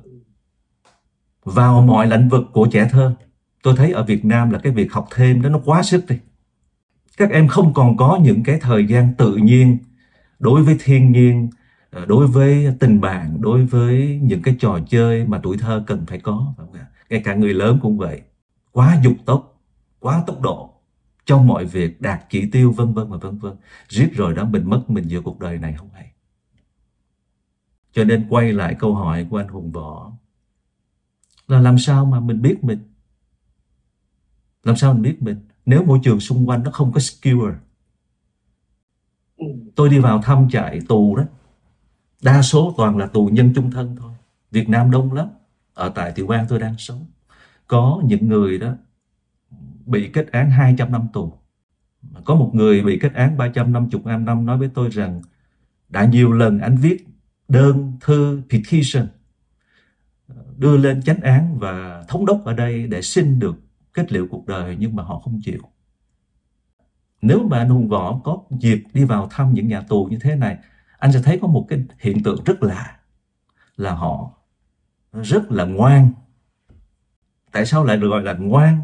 vào 1.45 1.83
mọi 1.83 2.07
lĩnh 2.07 2.29
vực 2.29 2.43
của 2.53 2.69
trẻ 2.73 2.89
thơ. 2.91 3.15
Tôi 3.63 3.75
thấy 3.77 3.93
ở 3.93 4.05
việt 4.05 4.25
nam 4.25 4.51
là 4.51 4.59
cái 4.59 4.73
việc 4.73 4.93
học 4.93 5.09
thêm 5.15 5.43
đó, 5.43 5.49
nó 5.49 5.61
quá 5.65 5.83
sức 5.83 6.05
đi 6.09 6.19
các 7.19 7.31
em 7.31 7.49
không 7.49 7.75
còn 7.75 7.97
có 7.97 8.19
những 8.23 8.43
cái 8.43 8.59
thời 8.61 8.87
gian 8.87 9.15
tự 9.19 9.37
nhiên 9.37 9.79
đối 10.39 10.63
với 10.63 10.77
thiên 10.85 11.13
nhiên 11.13 11.51
ờ, 11.91 12.07
đối 12.07 12.27
với 12.27 12.77
tình 12.81 13.01
bạn, 13.01 13.41
đối 13.41 13.67
với 13.67 14.21
những 14.23 14.43
cái 14.43 14.57
trò 14.61 14.79
chơi 14.89 15.27
mà 15.27 15.41
tuổi 15.43 15.59
thơ 15.59 15.85
cần 15.87 16.07
phải 16.07 16.19
có 16.21 16.55
ngay 17.11 17.21
cả 17.25 17.35
người 17.35 17.55
lớn 17.55 17.79
cũng 17.83 17.99
vậy. 17.99 18.23
Quá 18.73 19.01
dục 19.05 19.17
tốc, 19.27 19.63
quá 20.01 20.25
tốc 20.27 20.41
độ 20.41 20.75
trong 21.27 21.47
mọi 21.47 21.65
việc, 21.65 22.01
đạt 22.01 22.21
chỉ 22.31 22.51
tiêu, 22.51 22.73
vân 22.73 22.95
vân 22.95 23.11
và 23.11 23.17
vân 23.17 23.39
vân. 23.39 23.57
Riết 23.89 24.11
rồi 24.15 24.35
đó, 24.35 24.45
mình 24.45 24.71
mất 24.71 24.91
mình 24.91 25.09
giữa 25.09 25.21
cuộc 25.21 25.41
đời 25.41 25.59
này 25.59 25.75
không 25.79 25.91
hay. 25.95 26.13
Cho 27.93 28.05
nên 28.05 28.27
quay 28.29 28.53
lại 28.53 28.77
câu 28.79 28.95
hỏi 28.95 29.27
của 29.31 29.37
anh 29.37 29.49
hùng 29.49 29.73
võ 29.73 30.13
là 31.49 31.61
làm 31.61 31.79
sao 31.79 32.05
mà 32.05 32.21
mình 32.21 32.43
biết 32.43 32.65
mình? 32.65 32.79
Làm 34.65 34.77
sao 34.77 34.93
mình 34.93 35.03
biết 35.03 35.23
mình? 35.23 35.48
Nếu 35.69 35.85
môi 35.85 35.99
trường 36.03 36.21
xung 36.21 36.49
quanh 36.49 36.63
nó 36.63 36.71
không 36.71 36.93
có 36.93 37.01
skewer 37.01 37.55
tôi 39.75 39.89
đi 39.89 39.99
vào 39.99 40.23
thăm 40.23 40.49
trại 40.51 40.81
tù 40.89 41.17
đó. 41.17 41.25
Đa 42.23 42.43
số 42.43 42.75
toàn 42.77 42.99
là 42.99 43.07
tù 43.07 43.27
nhân 43.27 43.53
chung 43.55 43.71
thân 43.71 43.97
thôi. 43.97 44.13
Việt 44.51 44.69
Nam 44.69 44.91
đông 44.91 45.13
lắm. 45.13 45.29
Ở 45.75 45.89
tại 45.89 46.13
tiểu 46.13 46.27
bang 46.27 46.47
tôi 46.49 46.59
đang 46.59 46.75
sống. 46.79 47.07
Có 47.67 48.01
những 48.05 48.29
người 48.29 48.59
đó 48.59 48.75
bị 49.87 50.11
kết 50.13 50.33
án 50.33 50.51
200 50.51 50.93
năm 50.93 51.09
tù. 51.13 51.33
Có 52.25 52.35
một 52.35 52.51
người 52.55 52.83
bị 52.83 52.99
kết 52.99 53.15
án 53.15 53.37
350 53.37 54.19
năm 54.19 54.47
nói 54.47 54.59
với 54.59 54.71
tôi 54.75 54.89
rằng, 54.91 55.23
đã 55.89 56.05
nhiều 56.05 56.33
lần 56.33 56.59
anh 56.59 56.77
viết 56.77 57.07
đơn 57.49 57.93
thư 58.01 58.43
petition, 58.51 59.07
đưa 60.57 60.77
lên 60.77 61.03
chánh 61.03 61.21
án 61.21 61.59
và 61.59 62.05
thống 62.09 62.27
đốc 62.27 62.45
ở 62.45 62.53
đây 62.53 62.87
để 62.87 63.03
xin 63.03 63.39
được 63.39 63.57
kết 63.95 64.13
liễu 64.13 64.27
cuộc 64.31 64.47
đời 64.47 64.77
nhưng 64.79 64.97
mà 64.97 65.03
họ 65.03 65.19
không 65.19 65.41
chịu. 65.45 65.63
Nếu 67.23 67.43
mà 67.43 67.59
anh 67.59 67.69
hùng 67.69 67.89
võ 67.89 68.21
có 68.25 68.39
dịp 68.51 68.85
đi 68.93 69.05
vào 69.05 69.29
thăm 69.31 69.55
những 69.55 69.69
nhà 69.69 69.81
tù 69.81 70.05
như 70.11 70.19
thế 70.21 70.35
này, 70.35 70.59
anh 70.99 71.13
sẽ 71.13 71.23
thấy 71.23 71.39
có 71.43 71.49
một 71.49 71.67
cái 71.69 71.85
hiện 71.99 72.23
tượng 72.23 72.45
rất 72.45 72.63
lạ, 72.63 72.97
là 73.77 73.95
họ 73.95 74.31
rất 75.13 75.51
là 75.51 75.65
ngoan. 75.65 76.13
Tại 77.53 77.67
sao 77.67 77.85
lại 77.85 77.97
được 77.97 78.09
gọi 78.09 78.23
là 78.23 78.33
ngoan? 78.33 78.81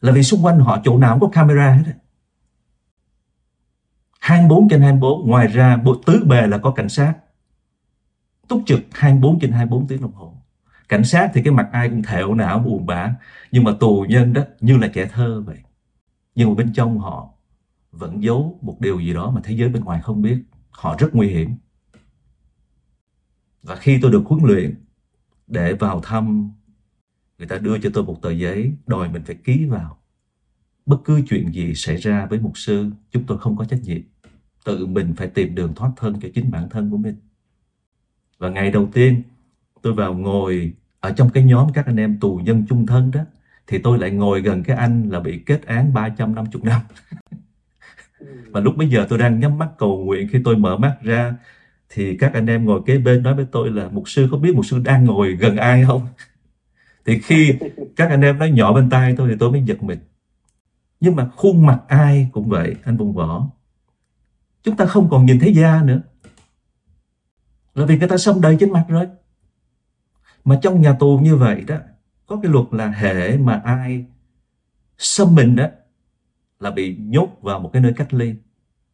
Là 0.00 0.12
vì 0.12 0.22
xung 0.22 0.44
quanh 0.44 0.58
họ 0.58 0.80
chỗ 0.84 0.98
nào 0.98 1.18
cũng 1.18 1.30
có 1.30 1.34
camera 1.34 1.72
hết 1.72 1.92
24 4.20 4.68
trên 4.68 4.80
24 4.80 5.28
ngoài 5.28 5.46
ra 5.46 5.76
bộ 5.76 5.94
tứ 6.06 6.24
bề 6.26 6.46
là 6.46 6.58
có 6.58 6.70
cảnh 6.70 6.88
sát. 6.88 7.14
Túc 8.48 8.62
trực 8.66 8.80
24 8.92 9.38
trên 9.40 9.52
24 9.52 9.86
tiếng 9.86 10.00
đồng 10.00 10.12
hồ 10.12 10.31
cảnh 10.92 11.04
sát 11.04 11.30
thì 11.34 11.42
cái 11.42 11.52
mặt 11.52 11.68
ai 11.72 11.88
cũng 11.88 12.02
thẹo 12.02 12.34
não 12.34 12.58
buồn 12.58 12.86
bã, 12.86 13.14
nhưng 13.52 13.64
mà 13.64 13.76
tù 13.80 14.06
nhân 14.08 14.32
đó 14.32 14.42
như 14.60 14.76
là 14.76 14.88
trẻ 14.88 15.06
thơ 15.12 15.42
vậy. 15.46 15.58
Nhưng 16.34 16.48
mà 16.48 16.54
bên 16.54 16.72
trong 16.72 16.98
họ 16.98 17.30
vẫn 17.90 18.22
giấu 18.22 18.58
một 18.62 18.80
điều 18.80 19.00
gì 19.00 19.14
đó 19.14 19.30
mà 19.30 19.40
thế 19.44 19.54
giới 19.54 19.68
bên 19.68 19.84
ngoài 19.84 20.00
không 20.02 20.22
biết. 20.22 20.38
Họ 20.70 20.96
rất 20.98 21.14
nguy 21.14 21.28
hiểm. 21.28 21.54
Và 23.62 23.76
khi 23.76 23.98
tôi 24.02 24.12
được 24.12 24.22
huấn 24.26 24.44
luyện 24.44 24.74
để 25.46 25.74
vào 25.74 26.00
thăm, 26.00 26.52
người 27.38 27.48
ta 27.48 27.58
đưa 27.58 27.78
cho 27.78 27.90
tôi 27.94 28.04
một 28.04 28.22
tờ 28.22 28.30
giấy 28.30 28.72
đòi 28.86 29.08
mình 29.08 29.22
phải 29.24 29.36
ký 29.44 29.64
vào. 29.64 29.98
Bất 30.86 30.98
cứ 31.04 31.22
chuyện 31.28 31.52
gì 31.52 31.74
xảy 31.74 31.96
ra 31.96 32.26
với 32.26 32.40
mục 32.40 32.58
sư, 32.58 32.90
chúng 33.10 33.24
tôi 33.26 33.38
không 33.38 33.56
có 33.56 33.64
trách 33.64 33.80
nhiệm. 33.82 34.00
Tự 34.64 34.86
mình 34.86 35.14
phải 35.16 35.28
tìm 35.28 35.54
đường 35.54 35.74
thoát 35.74 35.90
thân 35.96 36.20
cho 36.20 36.28
chính 36.34 36.50
bản 36.50 36.68
thân 36.68 36.90
của 36.90 36.96
mình. 36.96 37.16
Và 38.38 38.48
ngày 38.48 38.70
đầu 38.70 38.88
tiên, 38.92 39.22
tôi 39.82 39.92
vào 39.92 40.14
ngồi 40.14 40.74
ở 41.02 41.12
trong 41.12 41.30
cái 41.30 41.44
nhóm 41.44 41.72
các 41.72 41.86
anh 41.86 41.96
em 41.96 42.20
tù 42.20 42.40
nhân 42.44 42.66
chung 42.68 42.86
thân 42.86 43.10
đó 43.10 43.20
thì 43.66 43.78
tôi 43.78 43.98
lại 43.98 44.10
ngồi 44.10 44.42
gần 44.42 44.62
cái 44.62 44.76
anh 44.76 45.10
là 45.10 45.20
bị 45.20 45.38
kết 45.46 45.66
án 45.66 45.94
350 45.94 46.62
năm 46.64 46.80
và 48.50 48.60
lúc 48.60 48.76
bây 48.76 48.88
giờ 48.88 49.06
tôi 49.08 49.18
đang 49.18 49.40
nhắm 49.40 49.58
mắt 49.58 49.68
cầu 49.78 50.04
nguyện 50.04 50.28
khi 50.32 50.38
tôi 50.44 50.56
mở 50.56 50.76
mắt 50.76 50.96
ra 51.02 51.34
thì 51.94 52.16
các 52.16 52.32
anh 52.32 52.46
em 52.46 52.64
ngồi 52.64 52.80
kế 52.86 52.98
bên 52.98 53.22
nói 53.22 53.34
với 53.34 53.46
tôi 53.52 53.70
là 53.70 53.88
mục 53.88 54.08
sư 54.08 54.28
có 54.30 54.36
biết 54.36 54.54
mục 54.54 54.66
sư 54.66 54.78
đang 54.84 55.04
ngồi 55.04 55.36
gần 55.36 55.56
ai 55.56 55.84
không? 55.86 56.06
Thì 57.04 57.18
khi 57.18 57.54
các 57.96 58.10
anh 58.10 58.20
em 58.20 58.38
nói 58.38 58.50
nhỏ 58.50 58.72
bên 58.72 58.90
tai 58.90 59.14
tôi 59.16 59.28
thì 59.30 59.36
tôi 59.40 59.52
mới 59.52 59.62
giật 59.62 59.82
mình. 59.82 59.98
Nhưng 61.00 61.16
mà 61.16 61.30
khuôn 61.36 61.66
mặt 61.66 61.80
ai 61.88 62.28
cũng 62.32 62.48
vậy 62.48 62.74
anh 62.84 62.96
vùng 62.96 63.12
võ. 63.12 63.46
Chúng 64.62 64.76
ta 64.76 64.86
không 64.86 65.08
còn 65.10 65.26
nhìn 65.26 65.40
thấy 65.40 65.54
da 65.54 65.82
nữa. 65.82 66.00
Là 67.74 67.86
vì 67.86 67.98
người 67.98 68.08
ta 68.08 68.16
xông 68.16 68.40
đầy 68.40 68.56
trên 68.60 68.72
mặt 68.72 68.84
rồi 68.88 69.06
mà 70.44 70.58
trong 70.62 70.80
nhà 70.80 70.96
tù 70.98 71.18
như 71.18 71.36
vậy 71.36 71.64
đó, 71.66 71.76
có 72.26 72.40
cái 72.42 72.52
luật 72.52 72.66
là 72.70 72.88
hệ 72.88 73.36
mà 73.36 73.60
ai 73.64 74.04
xâm 74.98 75.34
mình 75.34 75.56
đó 75.56 75.66
là 76.60 76.70
bị 76.70 76.96
nhốt 76.96 77.28
vào 77.40 77.60
một 77.60 77.70
cái 77.72 77.82
nơi 77.82 77.92
cách 77.92 78.14
ly. 78.14 78.34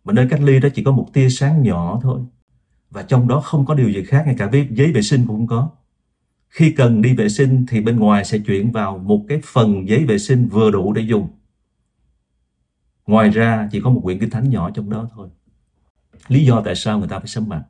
Mà 0.04 0.12
nơi 0.12 0.26
cách 0.30 0.40
ly 0.40 0.60
đó 0.60 0.68
chỉ 0.74 0.84
có 0.84 0.92
một 0.92 1.08
tia 1.12 1.28
sáng 1.28 1.62
nhỏ 1.62 2.00
thôi. 2.02 2.20
Và 2.90 3.02
trong 3.02 3.28
đó 3.28 3.40
không 3.40 3.66
có 3.66 3.74
điều 3.74 3.88
gì 3.88 4.04
khác, 4.04 4.22
ngay 4.26 4.34
cả 4.38 4.50
giấy 4.70 4.92
vệ 4.92 5.02
sinh 5.02 5.26
cũng 5.26 5.36
không 5.36 5.46
có. 5.46 5.70
Khi 6.48 6.70
cần 6.70 7.02
đi 7.02 7.14
vệ 7.14 7.28
sinh 7.28 7.66
thì 7.68 7.80
bên 7.80 7.96
ngoài 7.96 8.24
sẽ 8.24 8.38
chuyển 8.38 8.72
vào 8.72 8.98
một 8.98 9.24
cái 9.28 9.40
phần 9.44 9.88
giấy 9.88 10.04
vệ 10.04 10.18
sinh 10.18 10.48
vừa 10.48 10.70
đủ 10.70 10.92
để 10.92 11.02
dùng. 11.02 11.28
Ngoài 13.06 13.30
ra 13.30 13.68
chỉ 13.72 13.80
có 13.80 13.90
một 13.90 14.00
quyển 14.04 14.18
kinh 14.18 14.30
thánh 14.30 14.50
nhỏ 14.50 14.70
trong 14.70 14.90
đó 14.90 15.08
thôi. 15.14 15.28
Lý 16.28 16.44
do 16.44 16.62
tại 16.64 16.74
sao 16.74 16.98
người 16.98 17.08
ta 17.08 17.18
phải 17.18 17.28
sắm 17.28 17.48
mặt 17.48 17.62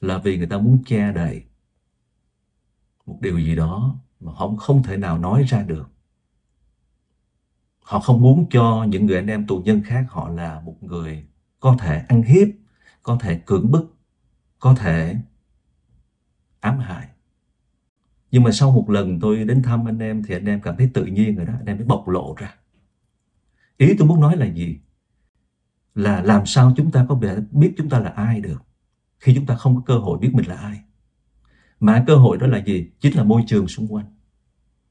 là 0.00 0.18
vì 0.18 0.38
người 0.38 0.46
ta 0.46 0.58
muốn 0.58 0.78
che 0.86 1.12
đậy 1.12 1.42
một 3.10 3.18
điều 3.20 3.38
gì 3.38 3.56
đó 3.56 3.96
mà 4.20 4.32
họ 4.32 4.54
không 4.58 4.82
thể 4.82 4.96
nào 4.96 5.18
nói 5.18 5.42
ra 5.42 5.62
được. 5.62 5.90
Họ 7.82 8.00
không 8.00 8.20
muốn 8.20 8.46
cho 8.50 8.84
những 8.88 9.06
người 9.06 9.16
anh 9.16 9.26
em 9.26 9.46
tù 9.46 9.58
nhân 9.58 9.82
khác 9.84 10.06
họ 10.08 10.28
là 10.28 10.60
một 10.60 10.82
người 10.82 11.24
có 11.60 11.76
thể 11.80 12.04
ăn 12.08 12.22
hiếp, 12.22 12.48
có 13.02 13.18
thể 13.20 13.38
cưỡng 13.46 13.70
bức, 13.70 13.96
có 14.58 14.74
thể 14.74 15.16
ám 16.60 16.78
hại. 16.78 17.08
Nhưng 18.30 18.42
mà 18.42 18.52
sau 18.52 18.70
một 18.70 18.90
lần 18.90 19.20
tôi 19.20 19.44
đến 19.44 19.62
thăm 19.62 19.88
anh 19.88 19.98
em 19.98 20.22
thì 20.22 20.34
anh 20.34 20.44
em 20.44 20.60
cảm 20.60 20.76
thấy 20.76 20.90
tự 20.94 21.04
nhiên 21.04 21.36
rồi 21.36 21.46
đó, 21.46 21.52
anh 21.58 21.66
em 21.66 21.76
mới 21.76 21.86
bộc 21.86 22.08
lộ 22.08 22.34
ra. 22.38 22.54
Ý 23.76 23.94
tôi 23.98 24.08
muốn 24.08 24.20
nói 24.20 24.36
là 24.36 24.46
gì? 24.46 24.80
Là 25.94 26.22
làm 26.22 26.46
sao 26.46 26.72
chúng 26.76 26.90
ta 26.90 27.06
có 27.08 27.18
thể 27.22 27.36
biết 27.50 27.74
chúng 27.76 27.88
ta 27.88 27.98
là 28.00 28.10
ai 28.10 28.40
được 28.40 28.62
khi 29.18 29.34
chúng 29.34 29.46
ta 29.46 29.56
không 29.56 29.76
có 29.76 29.82
cơ 29.86 29.98
hội 29.98 30.18
biết 30.18 30.30
mình 30.34 30.48
là 30.48 30.56
ai 30.56 30.80
mà 31.80 32.04
cơ 32.06 32.16
hội 32.16 32.38
đó 32.38 32.46
là 32.46 32.58
gì? 32.58 32.90
Chính 33.00 33.16
là 33.16 33.24
môi 33.24 33.42
trường 33.46 33.68
xung 33.68 33.94
quanh. 33.94 34.06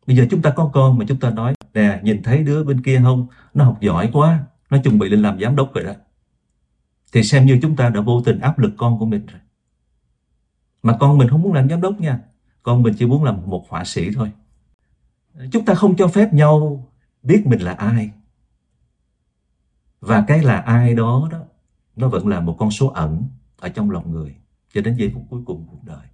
Bây 0.07 0.15
giờ 0.15 0.25
chúng 0.31 0.41
ta 0.41 0.49
có 0.49 0.69
con 0.73 0.97
mà 0.97 1.05
chúng 1.07 1.19
ta 1.19 1.29
nói, 1.29 1.53
nè, 1.73 1.99
nhìn 2.03 2.23
thấy 2.23 2.43
đứa 2.43 2.63
bên 2.63 2.83
kia 2.83 2.99
không? 3.03 3.27
Nó 3.53 3.65
học 3.65 3.77
giỏi 3.81 4.09
quá, 4.13 4.43
nó 4.69 4.77
chuẩn 4.83 4.99
bị 4.99 5.09
lên 5.09 5.21
làm 5.21 5.39
giám 5.39 5.55
đốc 5.55 5.73
rồi 5.73 5.83
đó. 5.83 5.93
Thì 7.11 7.23
xem 7.23 7.45
như 7.45 7.59
chúng 7.61 7.75
ta 7.75 7.89
đã 7.89 8.01
vô 8.01 8.21
tình 8.21 8.39
áp 8.39 8.59
lực 8.59 8.73
con 8.77 8.99
của 8.99 9.05
mình 9.05 9.25
rồi. 9.25 9.39
Mà 10.83 10.97
con 10.99 11.17
mình 11.17 11.29
không 11.29 11.41
muốn 11.41 11.53
làm 11.53 11.69
giám 11.69 11.81
đốc 11.81 11.99
nha. 11.99 12.19
Con 12.63 12.83
mình 12.83 12.93
chỉ 12.97 13.05
muốn 13.05 13.23
làm 13.23 13.41
một 13.45 13.65
họa 13.69 13.85
sĩ 13.85 14.11
thôi. 14.13 14.31
Chúng 15.51 15.65
ta 15.65 15.73
không 15.73 15.95
cho 15.95 16.07
phép 16.07 16.33
nhau 16.33 16.87
biết 17.23 17.43
mình 17.45 17.61
là 17.61 17.73
ai. 17.73 18.11
Và 20.01 20.23
cái 20.27 20.43
là 20.43 20.57
ai 20.57 20.95
đó 20.95 21.29
đó, 21.31 21.39
nó 21.95 22.09
vẫn 22.09 22.27
là 22.27 22.39
một 22.39 22.55
con 22.59 22.71
số 22.71 22.87
ẩn 22.87 23.23
ở 23.59 23.69
trong 23.69 23.91
lòng 23.91 24.11
người 24.11 24.35
cho 24.73 24.81
đến 24.81 24.95
giây 24.95 25.11
phút 25.13 25.23
cuối 25.29 25.41
cùng 25.45 25.67
cuộc 25.71 25.83
đời 25.83 26.05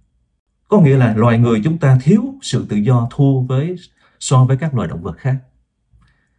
có 0.68 0.80
nghĩa 0.80 0.96
là 0.96 1.14
loài 1.16 1.38
người 1.38 1.60
chúng 1.64 1.78
ta 1.78 1.98
thiếu 2.02 2.34
sự 2.42 2.66
tự 2.68 2.76
do 2.76 3.08
thua 3.10 3.40
với, 3.40 3.76
so 4.20 4.44
với 4.44 4.56
các 4.56 4.74
loài 4.74 4.88
động 4.88 5.02
vật 5.02 5.16
khác. 5.18 5.36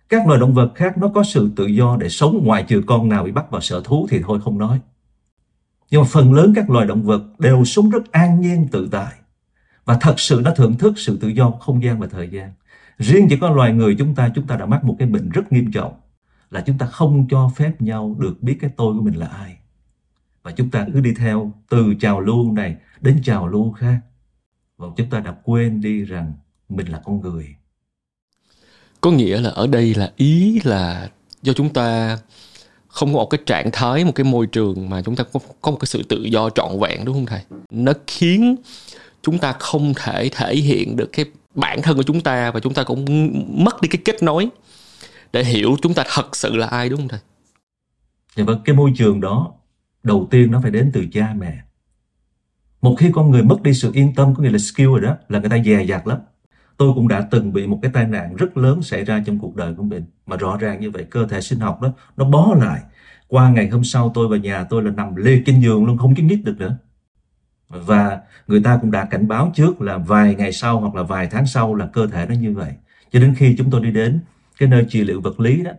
Các 0.10 0.28
loài 0.28 0.40
động 0.40 0.54
vật 0.54 0.72
khác 0.76 0.98
nó 0.98 1.08
có 1.08 1.24
sự 1.24 1.52
tự 1.56 1.66
do 1.66 1.98
để 2.00 2.10
sống 2.10 2.44
ngoài 2.44 2.64
trừ 2.68 2.84
con 2.88 3.10
nào 3.10 3.24
bị 3.24 3.32
bắt 3.32 3.52
vào 3.52 3.62
sở 3.62 3.82
thú 3.86 4.08
thì 4.10 4.22
thôi 4.24 4.40
không 4.44 4.58
nói. 4.58 4.80
Nhưng 5.92 6.02
mà 6.02 6.08
phần 6.12 6.34
lớn 6.34 6.54
các 6.56 6.70
loài 6.70 6.88
động 6.88 7.04
vật 7.04 7.24
đều 7.40 7.66
sống 7.66 7.90
rất 7.90 8.12
an 8.12 8.42
nhiên, 8.42 8.68
tự 8.72 8.88
tại. 8.92 9.14
Và 9.86 9.98
thật 10.02 10.20
sự 10.20 10.42
nó 10.44 10.52
thưởng 10.56 10.78
thức 10.78 10.94
sự 10.98 11.18
tự 11.18 11.28
do 11.28 11.52
không 11.52 11.84
gian 11.84 12.00
và 12.00 12.08
thời 12.08 12.30
gian. 12.30 12.54
Riêng 12.98 13.28
chỉ 13.30 13.38
có 13.38 13.50
loài 13.50 13.74
người 13.74 13.96
chúng 14.00 14.16
ta 14.16 14.30
chúng 14.36 14.48
ta 14.48 14.56
đã 14.56 14.66
mắc 14.66 14.84
một 14.84 14.96
cái 15.00 15.08
bệnh 15.08 15.30
rất 15.30 15.52
nghiêm 15.52 15.72
trọng, 15.72 15.94
là 16.52 16.62
chúng 16.62 16.78
ta 16.78 16.86
không 16.86 17.28
cho 17.30 17.52
phép 17.56 17.82
nhau 17.82 18.16
được 18.20 18.44
biết 18.44 18.58
cái 18.62 18.72
tôi 18.78 18.94
của 18.96 19.02
mình 19.02 19.16
là 19.16 19.28
ai. 19.28 19.58
Và 20.44 20.52
chúng 20.52 20.70
ta 20.70 20.86
cứ 20.94 21.00
đi 21.00 21.14
theo 21.14 21.52
từ 21.70 21.94
trào 22.00 22.20
lưu 22.20 22.54
này 22.54 22.76
đến 23.02 23.22
trào 23.24 23.48
lưu 23.48 23.72
khác 23.72 24.00
và 24.78 24.88
chúng 24.98 25.10
ta 25.10 25.20
đã 25.20 25.36
quên 25.44 25.82
đi 25.82 26.04
rằng 26.04 26.34
mình 26.70 26.88
là 26.88 27.02
con 27.06 27.22
người. 27.22 27.56
Có 29.02 29.12
nghĩa 29.12 29.42
là 29.42 29.50
ở 29.50 29.68
đây 29.68 29.94
là 29.94 30.12
ý 30.16 30.60
là 30.64 31.10
do 31.42 31.54
chúng 31.54 31.74
ta 31.74 32.18
không 32.88 33.14
có 33.14 33.20
một 33.20 33.26
cái 33.26 33.40
trạng 33.46 33.70
thái 33.74 34.06
một 34.06 34.12
cái 34.16 34.24
môi 34.24 34.48
trường 34.48 34.90
mà 34.90 35.02
chúng 35.02 35.16
ta 35.16 35.24
có, 35.34 35.40
có 35.62 35.72
một 35.72 35.78
cái 35.80 35.88
sự 35.88 36.04
tự 36.04 36.24
do 36.24 36.50
trọn 36.50 36.80
vẹn 36.80 37.06
đúng 37.06 37.16
không 37.16 37.26
thầy? 37.26 37.42
Nó 37.72 37.94
khiến 38.08 38.56
chúng 39.22 39.40
ta 39.40 39.54
không 39.54 39.94
thể 39.96 40.30
thể 40.30 40.56
hiện 40.56 40.96
được 40.96 41.10
cái 41.14 41.26
bản 41.56 41.82
thân 41.82 41.98
của 41.98 42.04
chúng 42.04 42.22
ta 42.22 42.52
và 42.52 42.60
chúng 42.60 42.74
ta 42.74 42.84
cũng 42.84 43.06
mất 43.64 43.82
đi 43.82 43.88
cái 43.88 44.02
kết 44.06 44.24
nối 44.24 44.50
để 45.34 45.44
hiểu 45.44 45.76
chúng 45.82 45.94
ta 45.94 46.04
thật 46.14 46.36
sự 46.36 46.56
là 46.56 46.68
ai 46.68 46.90
đúng 46.90 47.00
không 47.00 47.08
thầy? 47.08 47.20
Dạ 48.36 48.44
vâng 48.44 48.62
cái 48.66 48.76
môi 48.76 48.94
trường 48.98 49.22
đó 49.22 49.54
đầu 50.04 50.28
tiên 50.32 50.52
nó 50.52 50.60
phải 50.62 50.72
đến 50.72 50.92
từ 50.94 51.06
cha 51.14 51.34
mẹ 51.38 51.58
một 52.90 52.96
khi 53.00 53.12
con 53.14 53.32
người 53.32 53.44
mất 53.44 53.62
đi 53.64 53.74
sự 53.74 53.92
yên 53.94 54.16
tâm, 54.16 54.36
có 54.36 54.44
nghĩa 54.44 54.50
là 54.50 54.58
skill 54.58 54.88
rồi 54.88 55.02
đó, 55.02 55.16
là 55.30 55.40
người 55.40 55.50
ta 55.50 55.58
dè 55.66 55.84
dặt 55.84 56.08
lắm. 56.08 56.18
Tôi 56.78 56.94
cũng 56.96 57.08
đã 57.08 57.28
từng 57.32 57.54
bị 57.54 57.68
một 57.68 57.80
cái 57.82 57.92
tai 57.92 58.08
nạn 58.08 58.36
rất 58.36 58.58
lớn 58.58 58.82
xảy 58.82 59.06
ra 59.06 59.24
trong 59.26 59.40
cuộc 59.40 59.56
đời 59.56 59.74
của 59.74 59.84
mình. 59.84 60.04
Mà 60.26 60.38
rõ 60.38 60.58
ràng 60.58 60.80
như 60.80 60.92
vậy, 60.92 61.04
cơ 61.04 61.28
thể 61.28 61.42
sinh 61.42 61.60
học 61.60 61.82
đó, 61.82 61.92
nó 62.18 62.26
bó 62.26 62.56
lại. 62.60 62.82
Qua 63.28 63.50
ngày 63.50 63.70
hôm 63.70 63.84
sau 63.84 64.12
tôi 64.14 64.28
và 64.28 64.38
nhà 64.38 64.64
tôi 64.64 64.84
là 64.84 64.92
nằm 64.92 65.16
lê 65.16 65.42
trên 65.46 65.60
giường 65.60 65.86
luôn, 65.86 65.98
không 65.98 66.16
kiếm 66.16 66.28
nhích 66.28 66.46
được 66.46 66.58
nữa. 66.60 66.78
Và 67.70 68.20
người 68.48 68.62
ta 68.64 68.78
cũng 68.82 68.92
đã 68.92 69.06
cảnh 69.06 69.28
báo 69.28 69.52
trước 69.56 69.82
là 69.82 69.98
vài 69.98 70.36
ngày 70.36 70.54
sau 70.54 70.80
hoặc 70.80 70.96
là 70.96 71.04
vài 71.04 71.28
tháng 71.28 71.46
sau 71.48 71.76
là 71.76 71.86
cơ 71.94 72.08
thể 72.08 72.26
nó 72.30 72.36
như 72.36 72.54
vậy. 72.54 72.74
Cho 73.12 73.20
đến 73.20 73.34
khi 73.38 73.56
chúng 73.58 73.72
tôi 73.72 73.82
đi 73.82 73.92
đến 73.92 74.20
cái 74.60 74.70
nơi 74.70 74.86
trị 74.90 75.04
liệu 75.04 75.22
vật 75.22 75.40
lý 75.40 75.64
đó, 75.64 75.72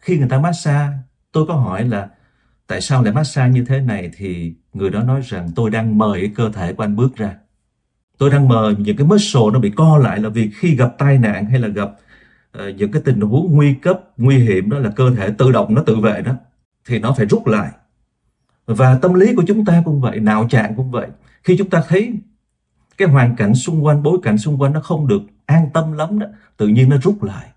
khi 0.00 0.18
người 0.18 0.28
ta 0.28 0.38
massage, 0.38 0.92
tôi 1.32 1.46
có 1.46 1.54
hỏi 1.54 1.84
là 1.84 2.08
tại 2.66 2.80
sao 2.80 3.02
lại 3.02 3.12
massage 3.12 3.50
như 3.50 3.64
thế 3.64 3.80
này 3.80 4.10
thì 4.16 4.54
người 4.72 4.90
đó 4.90 5.02
nói 5.02 5.20
rằng 5.24 5.48
tôi 5.56 5.70
đang 5.70 5.98
mời 5.98 6.20
cái 6.20 6.30
cơ 6.34 6.50
thể 6.50 6.72
của 6.72 6.84
anh 6.84 6.96
bước 6.96 7.16
ra. 7.16 7.34
Tôi 8.18 8.30
đang 8.30 8.48
mời 8.48 8.74
những 8.78 8.96
cái 8.96 9.06
muscle 9.06 9.42
nó 9.52 9.58
bị 9.58 9.70
co 9.70 9.98
lại 9.98 10.18
là 10.18 10.28
vì 10.28 10.50
khi 10.50 10.76
gặp 10.76 10.94
tai 10.98 11.18
nạn 11.18 11.46
hay 11.46 11.60
là 11.60 11.68
gặp 11.68 11.88
uh, 12.58 12.76
những 12.76 12.92
cái 12.92 13.02
tình 13.04 13.20
huống 13.20 13.52
nguy 13.52 13.74
cấp 13.74 14.00
nguy 14.16 14.38
hiểm 14.38 14.70
đó 14.70 14.78
là 14.78 14.90
cơ 14.90 15.10
thể 15.16 15.30
tự 15.38 15.52
động 15.52 15.74
nó 15.74 15.82
tự 15.82 15.96
vệ 15.96 16.22
đó 16.22 16.32
thì 16.88 16.98
nó 16.98 17.12
phải 17.12 17.26
rút 17.26 17.46
lại. 17.46 17.70
Và 18.66 18.98
tâm 18.98 19.14
lý 19.14 19.34
của 19.34 19.42
chúng 19.46 19.64
ta 19.64 19.82
cũng 19.84 20.00
vậy 20.00 20.20
não 20.20 20.48
trạng 20.48 20.74
cũng 20.74 20.90
vậy. 20.90 21.08
Khi 21.42 21.56
chúng 21.56 21.70
ta 21.70 21.82
thấy 21.88 22.12
cái 22.98 23.08
hoàn 23.08 23.36
cảnh 23.36 23.54
xung 23.54 23.84
quanh 23.84 24.02
bối 24.02 24.18
cảnh 24.22 24.38
xung 24.38 24.60
quanh 24.60 24.72
nó 24.72 24.80
không 24.80 25.06
được 25.06 25.22
an 25.46 25.70
tâm 25.74 25.92
lắm 25.92 26.18
đó 26.18 26.26
tự 26.56 26.68
nhiên 26.68 26.88
nó 26.88 26.96
rút 27.02 27.22
lại. 27.22 27.48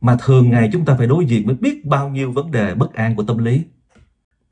Mà 0.00 0.16
thường 0.24 0.50
ngày 0.50 0.70
chúng 0.72 0.84
ta 0.84 0.94
phải 0.98 1.06
đối 1.06 1.26
diện 1.26 1.46
với 1.46 1.54
biết 1.54 1.84
bao 1.84 2.08
nhiêu 2.08 2.32
vấn 2.32 2.50
đề 2.50 2.74
bất 2.74 2.94
an 2.94 3.16
của 3.16 3.22
tâm 3.22 3.38
lý 3.38 3.62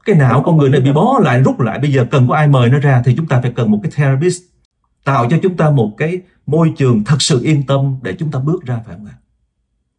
cái 0.06 0.16
não 0.16 0.42
con 0.46 0.56
người 0.56 0.70
này 0.70 0.80
bị 0.80 0.92
bó 0.92 1.18
lại, 1.22 1.40
rút 1.40 1.60
lại, 1.60 1.78
bây 1.78 1.92
giờ 1.92 2.06
cần 2.10 2.28
có 2.28 2.34
ai 2.34 2.48
mời 2.48 2.68
nó 2.68 2.78
ra 2.78 3.02
thì 3.04 3.14
chúng 3.16 3.26
ta 3.26 3.40
phải 3.40 3.52
cần 3.56 3.70
một 3.70 3.80
cái 3.82 3.92
therapist 3.94 4.42
tạo 5.04 5.28
cho 5.30 5.36
chúng 5.42 5.56
ta 5.56 5.70
một 5.70 5.92
cái 5.96 6.20
môi 6.46 6.72
trường 6.76 7.04
thật 7.04 7.22
sự 7.22 7.40
yên 7.42 7.66
tâm 7.66 7.98
để 8.02 8.14
chúng 8.18 8.30
ta 8.30 8.38
bước 8.38 8.64
ra 8.64 8.80
phải 8.86 8.94
không 8.96 9.06
ạ? 9.06 9.14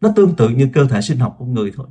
Nó 0.02 0.10
tương 0.16 0.36
tự 0.36 0.50
như 0.50 0.70
cơ 0.74 0.86
thể 0.86 1.02
sinh 1.02 1.20
học 1.20 1.36
của 1.40 1.46
người 1.46 1.72
thôi. 1.76 1.88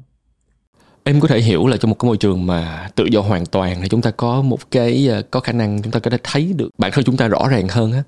Em 1.04 1.20
có 1.20 1.28
thể 1.28 1.40
hiểu 1.40 1.66
là 1.66 1.76
trong 1.76 1.90
một 1.90 1.98
cái 1.98 2.06
môi 2.06 2.16
trường 2.16 2.46
mà 2.46 2.88
tự 2.94 3.04
do 3.04 3.20
hoàn 3.20 3.46
toàn 3.46 3.78
thì 3.82 3.88
chúng 3.88 4.02
ta 4.02 4.10
có 4.10 4.42
một 4.42 4.70
cái 4.70 5.08
ờ, 5.08 5.22
có 5.30 5.40
khả 5.40 5.52
năng 5.52 5.82
chúng 5.82 5.92
ta 5.92 6.00
có 6.00 6.10
thể 6.10 6.18
thấy 6.22 6.52
được 6.56 6.68
bản 6.78 6.92
thân 6.94 7.04
chúng 7.04 7.16
ta 7.16 7.28
rõ 7.28 7.48
ràng 7.48 7.68
hơn 7.68 7.92
á. 7.92 8.02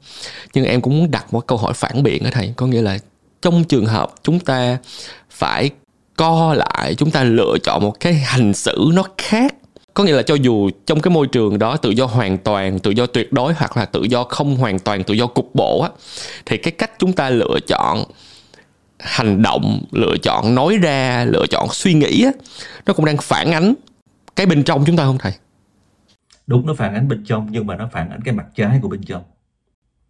Nhưng 0.55 0.65
em 0.65 0.81
cũng 0.81 0.99
muốn 0.99 1.11
đặt 1.11 1.35
một 1.35 1.47
câu 1.47 1.59
hỏi 1.59 1.73
phản 1.75 2.03
biện 2.03 2.25
ở 2.25 2.31
thầy, 2.31 2.53
có 2.57 2.67
nghĩa 2.67 2.83
là 2.83 2.99
trong 3.43 3.65
trường 3.65 3.87
hợp 3.87 4.11
chúng 4.23 4.41
ta 4.41 4.79
phải 5.31 5.71
co 6.17 6.55
lại, 6.55 6.95
chúng 6.95 7.11
ta 7.11 7.25
lựa 7.25 7.57
chọn 7.63 7.83
một 7.83 8.01
cái 8.01 8.15
hành 8.15 8.55
xử 8.55 8.91
nó 8.93 9.05
khác 9.19 9.55
có 9.99 10.05
nghĩa 10.05 10.13
là 10.13 10.23
cho 10.23 10.35
dù 10.35 10.71
trong 10.87 11.01
cái 11.01 11.11
môi 11.11 11.27
trường 11.27 11.59
đó 11.59 11.77
tự 11.77 11.91
do 11.91 12.07
hoàn 12.07 12.39
toàn, 12.39 12.79
tự 12.79 12.91
do 12.91 13.07
tuyệt 13.07 13.33
đối 13.33 13.55
hoặc 13.55 13.77
là 13.77 13.85
tự 13.85 14.03
do 14.03 14.25
không 14.25 14.57
hoàn 14.57 14.79
toàn, 14.79 15.05
tự 15.05 15.15
do 15.15 15.27
cục 15.27 15.55
bộ 15.55 15.83
á, 15.83 15.91
thì 16.47 16.57
cái 16.57 16.73
cách 16.73 16.91
chúng 16.99 17.13
ta 17.13 17.31
lựa 17.31 17.59
chọn 17.67 18.05
hành 18.99 19.43
động, 19.43 19.85
lựa 19.93 20.17
chọn 20.23 20.55
nói 20.55 20.79
ra, 20.83 21.25
lựa 21.25 21.47
chọn 21.51 21.69
suy 21.73 21.95
nghĩ 21.95 22.25
á, 22.25 22.31
nó 22.87 22.93
cũng 22.93 23.05
đang 23.05 23.17
phản 23.17 23.53
ánh 23.53 23.75
cái 24.37 24.47
bên 24.47 24.65
trong 24.65 24.85
chúng 24.85 24.97
ta 24.97 25.05
không 25.05 25.19
thầy? 25.19 25.33
Đúng, 26.47 26.67
nó 26.67 26.75
phản 26.75 26.95
ánh 26.95 27.09
bên 27.09 27.25
trong, 27.25 27.49
nhưng 27.51 27.67
mà 27.67 27.77
nó 27.77 27.89
phản 27.93 28.11
ánh 28.11 28.21
cái 28.25 28.35
mặt 28.35 28.47
trái 28.55 28.79
của 28.83 28.89
bên 28.89 29.03
trong. 29.03 29.23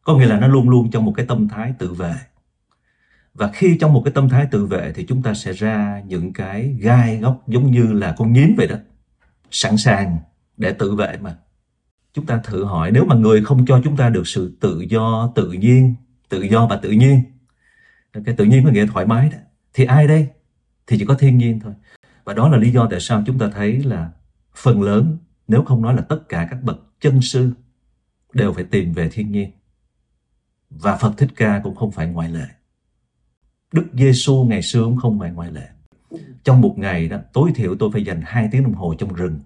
Có 0.02 0.16
nghĩa 0.16 0.26
là 0.26 0.40
nó 0.40 0.46
luôn 0.46 0.68
luôn 0.68 0.90
trong 0.90 1.04
một 1.04 1.12
cái 1.16 1.26
tâm 1.26 1.48
thái 1.48 1.72
tự 1.78 1.92
vệ. 1.92 2.14
Và 3.34 3.50
khi 3.54 3.76
trong 3.80 3.92
một 3.92 4.02
cái 4.04 4.12
tâm 4.14 4.28
thái 4.28 4.46
tự 4.50 4.66
vệ 4.66 4.92
thì 4.94 5.04
chúng 5.08 5.22
ta 5.22 5.34
sẽ 5.34 5.52
ra 5.52 6.02
những 6.06 6.32
cái 6.32 6.76
gai 6.80 7.16
góc 7.16 7.42
giống 7.46 7.70
như 7.70 7.92
là 7.92 8.14
con 8.18 8.32
nhím 8.32 8.54
vậy 8.56 8.66
đó 8.66 8.76
sẵn 9.50 9.76
sàng 9.76 10.18
để 10.56 10.72
tự 10.72 10.94
vệ 10.94 11.16
mà. 11.20 11.36
Chúng 12.14 12.26
ta 12.26 12.40
thử 12.44 12.64
hỏi, 12.64 12.90
nếu 12.90 13.04
mà 13.04 13.16
người 13.16 13.44
không 13.44 13.66
cho 13.66 13.80
chúng 13.84 13.96
ta 13.96 14.08
được 14.08 14.28
sự 14.28 14.56
tự 14.60 14.80
do, 14.80 15.32
tự 15.34 15.52
nhiên, 15.52 15.94
tự 16.28 16.42
do 16.42 16.66
và 16.66 16.76
tự 16.76 16.90
nhiên 16.90 17.22
cái 18.24 18.34
tự 18.34 18.44
nhiên 18.44 18.64
có 18.64 18.70
nghĩa 18.70 18.86
thoải 18.86 19.06
mái 19.06 19.30
đó, 19.30 19.38
thì 19.74 19.84
ai 19.84 20.06
đây? 20.06 20.28
Thì 20.86 20.98
chỉ 20.98 21.04
có 21.04 21.14
thiên 21.14 21.38
nhiên 21.38 21.60
thôi. 21.60 21.72
Và 22.24 22.34
đó 22.34 22.48
là 22.48 22.58
lý 22.58 22.70
do 22.70 22.88
tại 22.90 23.00
sao 23.00 23.22
chúng 23.26 23.38
ta 23.38 23.50
thấy 23.54 23.82
là 23.82 24.10
phần 24.54 24.82
lớn, 24.82 25.18
nếu 25.48 25.64
không 25.64 25.82
nói 25.82 25.94
là 25.94 26.02
tất 26.02 26.28
cả 26.28 26.46
các 26.50 26.62
bậc 26.62 26.78
chân 27.00 27.22
sư 27.22 27.50
đều 28.32 28.52
phải 28.52 28.64
tìm 28.64 28.92
về 28.92 29.08
thiên 29.12 29.32
nhiên. 29.32 29.50
Và 30.70 30.96
Phật 30.96 31.12
Thích 31.16 31.30
Ca 31.36 31.60
cũng 31.64 31.74
không 31.74 31.92
phải 31.92 32.06
ngoại 32.06 32.28
lệ. 32.28 32.46
Đức 33.72 33.86
Giêsu 33.92 34.44
ngày 34.44 34.62
xưa 34.62 34.84
cũng 34.84 34.96
không 34.96 35.18
phải 35.18 35.30
ngoại 35.30 35.52
lệ 35.52 35.68
trong 36.44 36.60
một 36.60 36.74
ngày 36.78 37.08
đó 37.08 37.18
tối 37.32 37.50
thiểu 37.54 37.76
tôi 37.78 37.90
phải 37.92 38.04
dành 38.04 38.22
2 38.24 38.48
tiếng 38.52 38.62
đồng 38.62 38.74
hồ 38.74 38.94
trong 38.98 39.14
rừng 39.14 39.38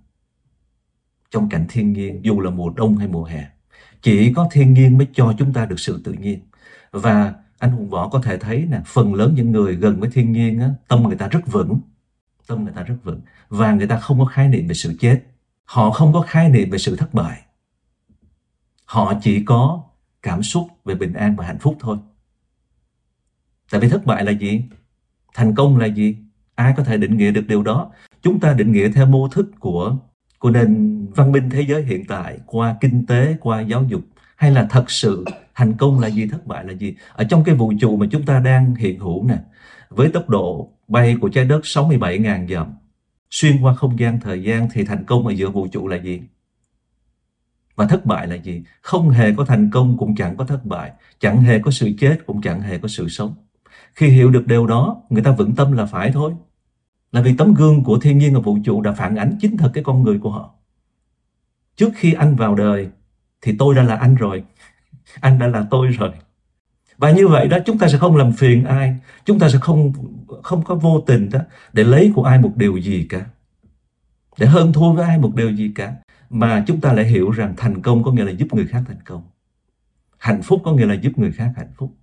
trong 1.32 1.48
cảnh 1.48 1.66
thiên 1.68 1.92
nhiên 1.92 2.24
dù 2.24 2.40
là 2.40 2.50
mùa 2.50 2.70
đông 2.70 2.96
hay 2.96 3.08
mùa 3.08 3.24
hè. 3.24 3.46
Chỉ 4.02 4.32
có 4.34 4.48
thiên 4.52 4.74
nhiên 4.74 4.98
mới 4.98 5.06
cho 5.14 5.34
chúng 5.38 5.52
ta 5.52 5.66
được 5.66 5.80
sự 5.80 6.00
tự 6.04 6.12
nhiên. 6.12 6.40
Và 6.90 7.34
anh 7.58 7.70
hùng 7.70 7.90
võ 7.90 8.08
có 8.08 8.20
thể 8.20 8.38
thấy 8.38 8.66
nè 8.70 8.80
phần 8.86 9.14
lớn 9.14 9.34
những 9.34 9.52
người 9.52 9.76
gần 9.76 10.00
với 10.00 10.10
thiên 10.10 10.32
nhiên 10.32 10.60
á, 10.60 10.70
tâm 10.88 11.02
người 11.02 11.16
ta 11.16 11.28
rất 11.28 11.40
vững. 11.46 11.80
Tâm 12.46 12.64
người 12.64 12.72
ta 12.72 12.82
rất 12.82 12.96
vững. 13.02 13.20
Và 13.48 13.72
người 13.72 13.86
ta 13.86 13.98
không 13.98 14.18
có 14.18 14.24
khái 14.24 14.48
niệm 14.48 14.68
về 14.68 14.74
sự 14.74 14.96
chết. 15.00 15.22
Họ 15.64 15.90
không 15.90 16.12
có 16.12 16.20
khái 16.20 16.48
niệm 16.48 16.70
về 16.70 16.78
sự 16.78 16.96
thất 16.96 17.14
bại. 17.14 17.42
Họ 18.84 19.14
chỉ 19.22 19.44
có 19.44 19.84
cảm 20.22 20.42
xúc 20.42 20.68
về 20.84 20.94
bình 20.94 21.12
an 21.12 21.36
và 21.36 21.46
hạnh 21.46 21.58
phúc 21.58 21.76
thôi. 21.80 21.98
Tại 23.70 23.80
vì 23.80 23.88
thất 23.88 24.06
bại 24.06 24.24
là 24.24 24.32
gì? 24.32 24.64
Thành 25.34 25.54
công 25.54 25.76
là 25.76 25.86
gì? 25.86 26.16
Ai 26.54 26.74
có 26.76 26.84
thể 26.84 26.96
định 26.96 27.16
nghĩa 27.16 27.30
được 27.30 27.44
điều 27.48 27.62
đó? 27.62 27.92
Chúng 28.22 28.40
ta 28.40 28.52
định 28.52 28.72
nghĩa 28.72 28.90
theo 28.92 29.06
mô 29.06 29.28
thức 29.28 29.50
của 29.60 29.96
của 30.38 30.50
nền 30.50 31.06
văn 31.14 31.32
minh 31.32 31.50
thế 31.50 31.60
giới 31.68 31.82
hiện 31.82 32.04
tại, 32.04 32.38
qua 32.46 32.76
kinh 32.80 33.06
tế, 33.06 33.36
qua 33.40 33.60
giáo 33.60 33.84
dục, 33.88 34.00
hay 34.36 34.50
là 34.50 34.66
thật 34.70 34.90
sự 34.90 35.24
thành 35.54 35.74
công 35.74 36.00
là 36.00 36.08
gì, 36.08 36.26
thất 36.26 36.46
bại 36.46 36.64
là 36.64 36.72
gì? 36.72 36.94
Ở 37.12 37.24
trong 37.24 37.44
cái 37.44 37.54
vũ 37.54 37.72
trụ 37.80 37.96
mà 37.96 38.06
chúng 38.10 38.22
ta 38.22 38.40
đang 38.40 38.74
hiện 38.74 38.98
hữu 38.98 39.24
nè, 39.24 39.38
với 39.88 40.08
tốc 40.08 40.28
độ 40.28 40.72
bay 40.88 41.16
của 41.20 41.28
trái 41.28 41.44
đất 41.44 41.60
67.000 41.62 42.48
dặm, 42.48 42.74
xuyên 43.30 43.62
qua 43.62 43.74
không 43.74 43.98
gian 43.98 44.20
thời 44.20 44.42
gian 44.42 44.68
thì 44.72 44.84
thành 44.84 45.04
công 45.04 45.26
ở 45.26 45.32
giữa 45.32 45.50
vũ 45.50 45.66
trụ 45.66 45.88
là 45.88 45.96
gì? 45.96 46.22
Và 47.76 47.86
thất 47.86 48.06
bại 48.06 48.26
là 48.26 48.34
gì? 48.34 48.62
Không 48.80 49.10
hề 49.10 49.34
có 49.34 49.44
thành 49.44 49.70
công 49.70 49.98
cũng 49.98 50.16
chẳng 50.16 50.36
có 50.36 50.44
thất 50.44 50.64
bại, 50.64 50.92
chẳng 51.18 51.42
hề 51.42 51.58
có 51.58 51.70
sự 51.70 51.90
chết 51.98 52.18
cũng 52.26 52.42
chẳng 52.42 52.60
hề 52.60 52.78
có 52.78 52.88
sự 52.88 53.08
sống 53.08 53.34
khi 53.94 54.08
hiểu 54.08 54.30
được 54.30 54.46
điều 54.46 54.66
đó, 54.66 55.02
người 55.10 55.22
ta 55.22 55.30
vững 55.30 55.54
tâm 55.54 55.72
là 55.72 55.86
phải 55.86 56.12
thôi. 56.12 56.32
Là 57.12 57.22
vì 57.22 57.36
tấm 57.36 57.54
gương 57.54 57.84
của 57.84 57.98
thiên 57.98 58.18
nhiên 58.18 58.34
và 58.34 58.40
vũ 58.40 58.58
trụ 58.64 58.80
đã 58.80 58.92
phản 58.92 59.16
ánh 59.16 59.36
chính 59.40 59.56
thật 59.56 59.70
cái 59.74 59.84
con 59.84 60.02
người 60.02 60.18
của 60.18 60.30
họ. 60.30 60.54
Trước 61.76 61.90
khi 61.94 62.12
anh 62.12 62.36
vào 62.36 62.54
đời, 62.54 62.88
thì 63.40 63.56
tôi 63.58 63.74
đã 63.74 63.82
là 63.82 63.96
anh 63.96 64.14
rồi. 64.14 64.44
Anh 65.20 65.38
đã 65.38 65.46
là 65.46 65.66
tôi 65.70 65.86
rồi. 65.86 66.10
Và 66.98 67.10
như 67.10 67.28
vậy 67.28 67.48
đó, 67.48 67.58
chúng 67.66 67.78
ta 67.78 67.88
sẽ 67.88 67.98
không 67.98 68.16
làm 68.16 68.32
phiền 68.32 68.64
ai. 68.64 68.96
Chúng 69.24 69.38
ta 69.38 69.48
sẽ 69.48 69.58
không 69.58 69.92
không 70.42 70.64
có 70.64 70.74
vô 70.74 71.00
tình 71.06 71.30
đó 71.30 71.38
để 71.72 71.84
lấy 71.84 72.12
của 72.14 72.24
ai 72.24 72.38
một 72.38 72.52
điều 72.56 72.76
gì 72.76 73.06
cả. 73.08 73.26
Để 74.38 74.46
hơn 74.46 74.72
thua 74.72 74.92
với 74.92 75.04
ai 75.04 75.18
một 75.18 75.34
điều 75.34 75.50
gì 75.50 75.72
cả. 75.74 75.94
Mà 76.30 76.64
chúng 76.66 76.80
ta 76.80 76.92
lại 76.92 77.04
hiểu 77.04 77.30
rằng 77.30 77.54
thành 77.56 77.82
công 77.82 78.02
có 78.02 78.12
nghĩa 78.12 78.24
là 78.24 78.30
giúp 78.30 78.48
người 78.52 78.66
khác 78.66 78.82
thành 78.86 79.02
công. 79.04 79.22
Hạnh 80.18 80.42
phúc 80.42 80.62
có 80.64 80.72
nghĩa 80.72 80.86
là 80.86 80.94
giúp 80.94 81.18
người 81.18 81.32
khác 81.32 81.52
hạnh 81.56 81.72
phúc 81.76 81.94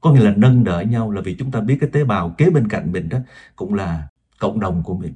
có 0.00 0.12
nghĩa 0.12 0.20
là 0.20 0.34
nâng 0.36 0.64
đỡ 0.64 0.80
nhau 0.80 1.10
là 1.10 1.20
vì 1.20 1.36
chúng 1.38 1.50
ta 1.50 1.60
biết 1.60 1.76
cái 1.80 1.90
tế 1.92 2.04
bào 2.04 2.34
kế 2.38 2.50
bên 2.50 2.68
cạnh 2.68 2.92
mình 2.92 3.08
đó 3.08 3.18
cũng 3.56 3.74
là 3.74 4.08
cộng 4.38 4.60
đồng 4.60 4.82
của 4.82 4.94
mình. 4.94 5.14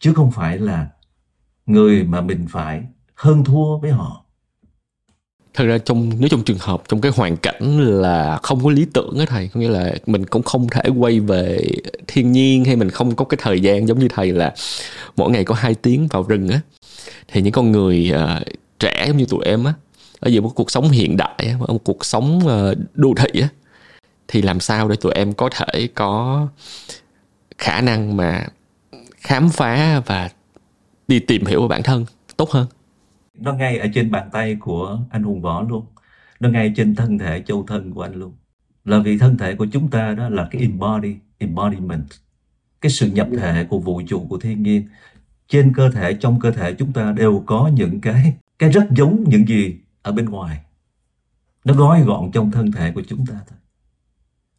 Chứ 0.00 0.12
không 0.14 0.30
phải 0.30 0.58
là 0.58 0.88
người 1.66 2.04
mà 2.04 2.20
mình 2.20 2.46
phải 2.50 2.82
hơn 3.14 3.44
thua 3.44 3.78
với 3.78 3.90
họ. 3.90 4.24
Thật 5.54 5.64
ra 5.64 5.78
trong 5.78 6.10
nếu 6.18 6.28
trong 6.28 6.42
trường 6.42 6.58
hợp 6.60 6.82
trong 6.88 7.00
cái 7.00 7.12
hoàn 7.14 7.36
cảnh 7.36 7.78
là 7.80 8.38
không 8.42 8.64
có 8.64 8.70
lý 8.70 8.86
tưởng 8.94 9.18
á 9.18 9.24
thầy 9.28 9.48
có 9.48 9.60
nghĩa 9.60 9.68
là 9.68 9.94
mình 10.06 10.26
cũng 10.26 10.42
không 10.42 10.68
thể 10.68 10.82
quay 10.98 11.20
về 11.20 11.58
thiên 12.06 12.32
nhiên 12.32 12.64
hay 12.64 12.76
mình 12.76 12.90
không 12.90 13.16
có 13.16 13.24
cái 13.24 13.38
thời 13.42 13.60
gian 13.60 13.88
giống 13.88 13.98
như 13.98 14.08
thầy 14.08 14.32
là 14.32 14.54
mỗi 15.16 15.30
ngày 15.30 15.44
có 15.44 15.54
hai 15.54 15.74
tiếng 15.74 16.08
vào 16.10 16.22
rừng 16.22 16.48
á. 16.48 16.60
Thì 17.28 17.42
những 17.42 17.52
con 17.52 17.72
người 17.72 18.12
uh, 18.14 18.42
trẻ 18.78 19.04
giống 19.06 19.16
như 19.16 19.26
tụi 19.28 19.44
em 19.44 19.64
á 19.64 19.74
ở 20.20 20.28
giữa 20.28 20.40
một 20.40 20.52
cuộc 20.54 20.70
sống 20.70 20.90
hiện 20.90 21.16
đại 21.16 21.54
ở 21.60 21.72
một 21.72 21.84
cuộc 21.84 22.04
sống 22.04 22.38
uh, 22.38 22.78
đô 22.94 23.14
thị 23.16 23.40
á 23.40 23.48
thì 24.28 24.42
làm 24.42 24.60
sao 24.60 24.88
để 24.88 24.96
tụi 25.00 25.12
em 25.12 25.32
có 25.32 25.48
thể 25.52 25.88
có 25.94 26.48
khả 27.58 27.80
năng 27.80 28.16
mà 28.16 28.46
khám 29.16 29.48
phá 29.48 30.00
và 30.06 30.30
đi 31.08 31.20
tìm 31.20 31.46
hiểu 31.46 31.62
về 31.62 31.68
bản 31.68 31.82
thân 31.82 32.04
tốt 32.36 32.50
hơn? 32.50 32.66
Nó 33.34 33.52
ngay 33.52 33.78
ở 33.78 33.86
trên 33.94 34.10
bàn 34.10 34.28
tay 34.32 34.56
của 34.60 35.00
anh 35.10 35.22
hùng 35.22 35.40
võ 35.40 35.62
luôn. 35.62 35.86
Nó 36.40 36.48
ngay 36.48 36.72
trên 36.76 36.94
thân 36.94 37.18
thể 37.18 37.42
châu 37.46 37.64
thân 37.66 37.92
của 37.92 38.02
anh 38.02 38.14
luôn. 38.14 38.32
Là 38.84 38.98
vì 38.98 39.18
thân 39.18 39.36
thể 39.36 39.54
của 39.54 39.66
chúng 39.72 39.90
ta 39.90 40.14
đó 40.14 40.28
là 40.28 40.48
cái 40.50 40.62
embody, 40.62 41.16
embodiment. 41.38 42.06
Cái 42.80 42.90
sự 42.90 43.06
nhập 43.06 43.28
thể 43.38 43.64
của 43.64 43.78
vũ 43.78 44.02
trụ 44.08 44.26
của 44.28 44.38
thiên 44.38 44.62
nhiên. 44.62 44.88
Trên 45.48 45.72
cơ 45.74 45.90
thể, 45.90 46.14
trong 46.14 46.40
cơ 46.40 46.50
thể 46.50 46.72
chúng 46.72 46.92
ta 46.92 47.12
đều 47.12 47.42
có 47.46 47.70
những 47.74 48.00
cái 48.00 48.34
cái 48.58 48.70
rất 48.70 48.84
giống 48.90 49.24
những 49.26 49.48
gì 49.48 49.76
ở 50.02 50.12
bên 50.12 50.24
ngoài. 50.24 50.60
Nó 51.64 51.74
gói 51.74 52.02
gọn 52.02 52.30
trong 52.32 52.50
thân 52.50 52.72
thể 52.72 52.92
của 52.92 53.02
chúng 53.08 53.26
ta 53.26 53.34
thôi 53.48 53.58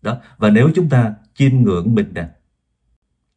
đó, 0.02 0.22
và 0.38 0.50
nếu 0.50 0.72
chúng 0.76 0.90
ta 0.90 1.16
chiêm 1.34 1.52
ngưỡng 1.64 1.96
mình 1.96 2.12
nè, 2.14 2.30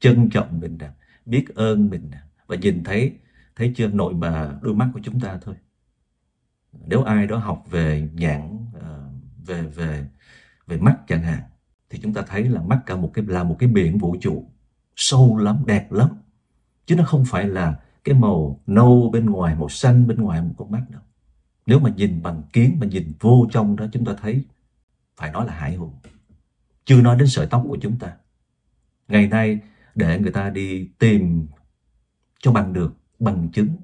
trân 0.00 0.30
trọng 0.30 0.60
mình 0.60 0.78
nè, 0.80 0.90
biết 1.26 1.44
ơn 1.54 1.90
mình 1.90 2.08
nè, 2.10 2.18
và 2.46 2.56
nhìn 2.56 2.84
thấy 2.84 3.16
thấy 3.56 3.72
chưa, 3.76 3.88
nội 3.88 4.14
mà 4.14 4.58
đôi 4.62 4.74
mắt 4.74 4.90
của 4.94 5.00
chúng 5.02 5.20
ta 5.20 5.38
thôi. 5.42 5.54
Nếu 6.86 7.02
ai 7.02 7.26
đó 7.26 7.36
học 7.36 7.64
về 7.70 8.08
nhãn 8.14 8.58
ờ, 8.80 9.10
về 9.46 9.62
về 9.62 10.06
về 10.66 10.76
mắt 10.76 10.98
chẳng 11.08 11.22
hạn, 11.22 11.42
thì 11.90 11.98
chúng 12.02 12.14
ta 12.14 12.22
thấy 12.26 12.44
là 12.44 12.62
mắt 12.62 12.80
cả 12.86 12.96
một 12.96 13.10
cái, 13.14 13.24
là 13.24 13.44
một 13.44 13.56
cái 13.58 13.68
biển 13.68 13.98
vũ 13.98 14.16
trụ, 14.20 14.50
sâu 14.96 15.36
lắm, 15.36 15.62
đẹp 15.66 15.92
lắm. 15.92 16.08
Chứ 16.86 16.96
nó 16.96 17.04
không 17.04 17.24
phải 17.26 17.48
là 17.48 17.80
cái 18.04 18.14
màu 18.14 18.60
nâu 18.66 19.10
bên 19.12 19.26
ngoài, 19.26 19.54
màu 19.54 19.68
xanh 19.68 20.06
bên 20.06 20.16
ngoài 20.16 20.42
một 20.42 20.54
con 20.58 20.70
mắt 20.70 20.82
đâu. 20.90 21.02
Nếu 21.66 21.78
mà 21.78 21.90
nhìn 21.90 22.22
bằng 22.22 22.42
kiến, 22.52 22.76
mà 22.80 22.86
nhìn 22.86 23.12
vô 23.20 23.46
trong 23.52 23.76
đó, 23.76 23.86
chúng 23.92 24.04
ta 24.04 24.12
thấy, 24.22 24.44
phải 25.16 25.32
nói 25.32 25.46
là 25.46 25.52
hải 25.52 25.74
hùng 25.74 25.94
chưa 26.84 27.00
nói 27.00 27.16
đến 27.16 27.28
sợi 27.28 27.46
tóc 27.46 27.64
của 27.68 27.78
chúng 27.80 27.98
ta. 27.98 28.12
Ngày 29.08 29.28
nay 29.28 29.58
để 29.94 30.18
người 30.18 30.32
ta 30.32 30.50
đi 30.50 30.88
tìm 30.98 31.46
cho 32.38 32.52
bằng 32.52 32.72
được 32.72 32.94
bằng 33.18 33.48
chứng 33.52 33.76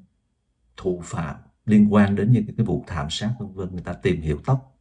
thủ 0.76 1.00
phạm 1.04 1.36
liên 1.66 1.92
quan 1.94 2.16
đến 2.16 2.32
những 2.32 2.46
cái 2.56 2.66
vụ 2.66 2.84
thảm 2.86 3.06
sát 3.10 3.34
vân 3.38 3.52
vân, 3.52 3.68
người 3.72 3.82
ta 3.82 3.92
tìm 3.92 4.20
hiểu 4.20 4.38
tóc. 4.46 4.78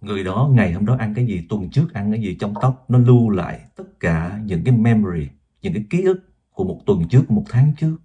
Người 0.00 0.24
đó 0.24 0.50
ngày 0.52 0.72
hôm 0.72 0.86
đó 0.86 0.96
ăn 0.98 1.14
cái 1.14 1.26
gì, 1.26 1.46
tuần 1.48 1.70
trước 1.70 1.94
ăn 1.94 2.12
cái 2.12 2.20
gì 2.22 2.36
trong 2.40 2.54
tóc, 2.62 2.84
nó 2.88 2.98
lưu 2.98 3.30
lại 3.30 3.60
tất 3.76 4.00
cả 4.00 4.40
những 4.44 4.64
cái 4.64 4.76
memory, 4.76 5.28
những 5.62 5.74
cái 5.74 5.84
ký 5.90 6.02
ức 6.02 6.20
của 6.50 6.64
một 6.64 6.80
tuần 6.86 7.08
trước, 7.08 7.30
một 7.30 7.44
tháng 7.48 7.72
trước. 7.76 7.96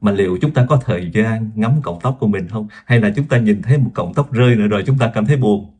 Mà 0.00 0.12
liệu 0.12 0.38
chúng 0.40 0.54
ta 0.54 0.66
có 0.68 0.80
thời 0.84 1.10
gian 1.14 1.50
ngắm 1.54 1.82
cọng 1.82 1.98
tóc 2.02 2.16
của 2.20 2.26
mình 2.26 2.48
không? 2.48 2.68
Hay 2.84 3.00
là 3.00 3.12
chúng 3.16 3.28
ta 3.28 3.38
nhìn 3.38 3.62
thấy 3.62 3.78
một 3.78 3.90
cọng 3.94 4.14
tóc 4.14 4.32
rơi 4.32 4.56
nữa 4.56 4.66
rồi 4.66 4.82
chúng 4.86 4.98
ta 4.98 5.10
cảm 5.14 5.26
thấy 5.26 5.36
buồn? 5.36 5.79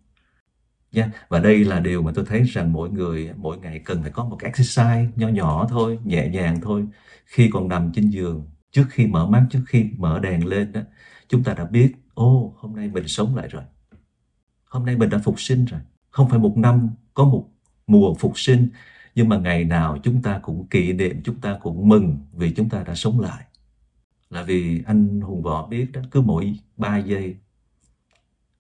Nha. 0.92 1.11
Và 1.29 1.38
đây 1.38 1.64
là 1.64 1.81
điều 1.81 2.03
mà 2.03 2.12
tôi 2.14 2.24
thấy 2.29 2.42
rằng 2.42 2.72
mỗi 2.72 2.90
người 2.90 3.31
mỗi 3.37 3.59
ngày 3.59 3.79
cần 3.85 4.03
phải 4.03 4.11
có 4.11 4.24
một 4.24 4.37
cái 4.37 4.48
exercise 4.50 5.09
nho 5.16 5.29
nhỏ 5.29 5.66
thôi 5.70 5.98
nhẹ 6.05 6.29
nhàng 6.29 6.61
thôi. 6.62 6.87
Khi 7.26 7.50
còn 7.53 7.68
nằm 7.68 7.92
trên 7.94 8.11
giường 8.11 8.46
trước 8.72 8.87
khi 8.90 9.07
mở 9.07 9.26
mắt 9.26 9.46
trước 9.50 9.61
khi 9.66 9.87
mở 9.96 10.18
đèn 10.18 10.46
lên 10.46 10.72
đó 10.72 10.81
chúng 11.29 11.44
ta 11.44 11.55
đã 11.55 11.64
biết 11.64 11.92
ô 12.14 12.44
oh, 12.44 12.57
hôm 12.57 12.76
nay 12.76 12.88
mình 12.88 13.09
sống 13.09 13.37
lại 13.37 13.48
rồi. 13.48 13.62
Hôm 14.64 14.87
nay 14.87 14.96
mình 14.96 15.11
đã 15.11 15.18
phục 15.18 15.40
sinh 15.40 15.64
rồi. 15.64 15.81
Không 16.11 16.29
phải 16.29 16.38
một 16.38 16.57
năm 16.57 16.90
có 17.14 17.24
một 17.24 17.48
mùa 17.87 18.14
phục 18.14 18.38
sinh 18.38 18.68
nhưng 19.14 19.29
mà 19.29 19.38
ngày 19.38 19.64
nào 19.64 19.98
chúng 20.03 20.22
ta 20.22 20.38
cũng 20.42 20.66
kỷ 20.66 20.92
niệm 20.92 21.20
chúng 21.24 21.40
ta 21.40 21.59
cũng 21.62 21.88
mừng 21.88 22.18
vì 22.33 22.53
chúng 22.53 22.68
ta 22.68 22.83
đã 22.83 22.94
sống 22.94 23.20
lại. 23.20 23.44
Là 24.31 24.42
vì 24.42 24.83
anh 24.87 25.20
hùng 25.20 25.42
võ 25.42 25.66
biết 25.66 25.92
đó 25.92 26.00
cứ 26.11 26.20
mỗi 26.20 26.55
3 26.76 26.98
giây 26.98 27.37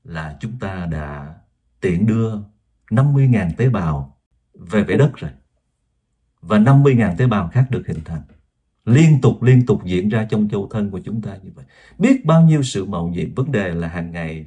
là 0.04 0.36
chúng 0.40 0.58
ta 0.60 0.86
đã 0.86 1.34
tiện 1.80 2.06
đưa 2.06 2.34
50.000 2.90 3.50
tế 3.56 3.68
bào 3.68 4.20
về 4.54 4.84
vẻ 4.84 4.96
đất 4.96 5.12
rồi. 5.16 5.30
Và 6.40 6.58
50.000 6.58 7.16
tế 7.16 7.26
bào 7.26 7.48
khác 7.48 7.66
được 7.70 7.86
hình 7.86 8.00
thành. 8.04 8.22
Liên 8.84 9.20
tục 9.20 9.42
liên 9.42 9.66
tục 9.66 9.84
diễn 9.84 10.08
ra 10.08 10.26
trong 10.30 10.48
châu 10.48 10.68
thân 10.70 10.90
của 10.90 11.00
chúng 11.04 11.22
ta 11.22 11.36
như 11.42 11.50
vậy. 11.54 11.64
Biết 11.98 12.24
bao 12.24 12.42
nhiêu 12.42 12.62
sự 12.62 12.84
mạo 12.84 13.08
nhiệm, 13.08 13.34
vấn 13.34 13.52
đề 13.52 13.74
là 13.74 13.88
hàng 13.88 14.12
ngày 14.12 14.46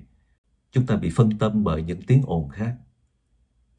chúng 0.71 0.85
ta 0.85 0.95
bị 0.95 1.09
phân 1.15 1.37
tâm 1.37 1.63
bởi 1.63 1.83
những 1.83 2.01
tiếng 2.07 2.21
ồn 2.25 2.49
khác, 2.49 2.75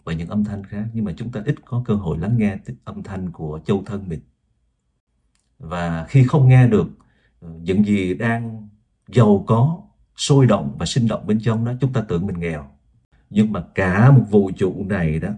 bởi 0.05 0.14
những 0.17 0.29
âm 0.29 0.45
thanh 0.45 0.64
khác. 0.64 0.85
Nhưng 0.93 1.05
mà 1.05 1.12
chúng 1.17 1.33
ta 1.33 1.43
ít 1.45 1.55
có 1.64 1.83
cơ 1.87 1.95
hội 1.95 2.19
lắng 2.19 2.38
nghe 2.38 2.57
âm 2.85 3.03
thanh 3.03 3.31
của 3.33 3.61
châu 3.67 3.83
thân 3.87 4.09
mình. 4.09 4.21
Và 5.59 6.07
khi 6.09 6.25
không 6.25 6.49
nghe 6.49 6.69
được 6.69 6.87
ờ, 7.40 7.49
những 7.62 7.85
gì 7.85 8.14
đang 8.14 8.69
giàu 9.09 9.45
có, 9.47 9.83
sôi 10.17 10.47
động 10.47 10.77
và 10.79 10.87
sinh 10.87 11.09
động 11.09 11.27
bên 11.27 11.40
trong 11.40 11.64
đó, 11.64 11.73
chúng 11.81 11.93
ta 11.93 12.05
tưởng 12.09 12.27
mình 12.27 12.40
nghèo 12.40 12.74
nhưng 13.31 13.53
mà 13.53 13.61
cả 13.75 14.11
một 14.11 14.25
vũ 14.31 14.51
trụ 14.51 14.85
này 14.89 15.19
đó 15.19 15.29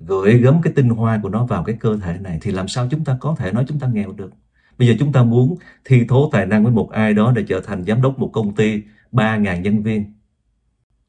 gửi 0.00 0.38
gắm 0.38 0.62
cái 0.62 0.72
tinh 0.76 0.88
hoa 0.88 1.20
của 1.22 1.28
nó 1.28 1.44
vào 1.44 1.64
cái 1.64 1.76
cơ 1.80 1.96
thể 1.96 2.18
này 2.20 2.38
thì 2.42 2.52
làm 2.52 2.68
sao 2.68 2.86
chúng 2.90 3.04
ta 3.04 3.16
có 3.20 3.36
thể 3.38 3.52
nói 3.52 3.64
chúng 3.68 3.78
ta 3.78 3.86
nghèo 3.92 4.12
được? 4.12 4.30
Bây 4.78 4.88
giờ 4.88 4.94
chúng 4.98 5.12
ta 5.12 5.22
muốn 5.22 5.56
thi 5.84 6.04
thố 6.08 6.30
tài 6.32 6.46
năng 6.46 6.62
với 6.62 6.72
một 6.72 6.90
ai 6.90 7.14
đó 7.14 7.32
để 7.36 7.44
trở 7.48 7.60
thành 7.60 7.84
giám 7.84 8.02
đốc 8.02 8.18
một 8.18 8.30
công 8.32 8.54
ty 8.54 8.82
3.000 9.12 9.60
nhân 9.60 9.82
viên. 9.82 10.04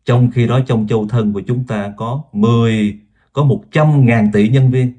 Trong 0.05 0.31
khi 0.31 0.47
đó 0.47 0.59
trong 0.67 0.87
châu 0.87 1.07
thân 1.07 1.33
của 1.33 1.41
chúng 1.41 1.63
ta 1.67 1.93
có 1.97 2.23
10 2.33 2.99
có 3.33 3.43
100 3.43 4.05
ngàn 4.05 4.31
tỷ 4.33 4.49
nhân 4.49 4.71
viên 4.71 4.93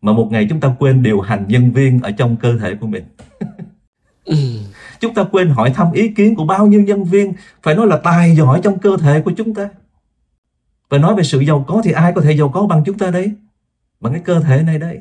mà 0.00 0.12
một 0.12 0.28
ngày 0.30 0.46
chúng 0.50 0.60
ta 0.60 0.74
quên 0.78 1.02
điều 1.02 1.20
hành 1.20 1.44
nhân 1.48 1.72
viên 1.72 2.00
ở 2.00 2.10
trong 2.10 2.36
cơ 2.36 2.58
thể 2.58 2.74
của 2.74 2.86
mình. 2.86 3.04
Chúng 5.00 5.14
ta 5.14 5.24
quên 5.24 5.48
hỏi 5.48 5.70
thăm 5.70 5.92
ý 5.92 6.08
kiến 6.08 6.34
của 6.34 6.44
bao 6.44 6.66
nhiêu 6.66 6.82
nhân 6.82 7.04
viên 7.04 7.32
phải 7.62 7.74
nói 7.74 7.86
là 7.86 7.96
tài 7.96 8.36
giỏi 8.36 8.60
trong 8.62 8.78
cơ 8.78 8.96
thể 8.96 9.20
của 9.20 9.32
chúng 9.36 9.54
ta 9.54 9.68
và 10.94 10.98
nói 10.98 11.14
về 11.14 11.22
sự 11.22 11.40
giàu 11.40 11.64
có 11.68 11.80
thì 11.84 11.92
ai 11.92 12.12
có 12.12 12.20
thể 12.20 12.32
giàu 12.32 12.48
có 12.48 12.66
bằng 12.66 12.82
chúng 12.86 12.98
ta 12.98 13.10
đấy? 13.10 13.34
Bằng 14.00 14.12
cái 14.12 14.22
cơ 14.24 14.40
thể 14.40 14.62
này 14.62 14.78
đấy. 14.78 15.00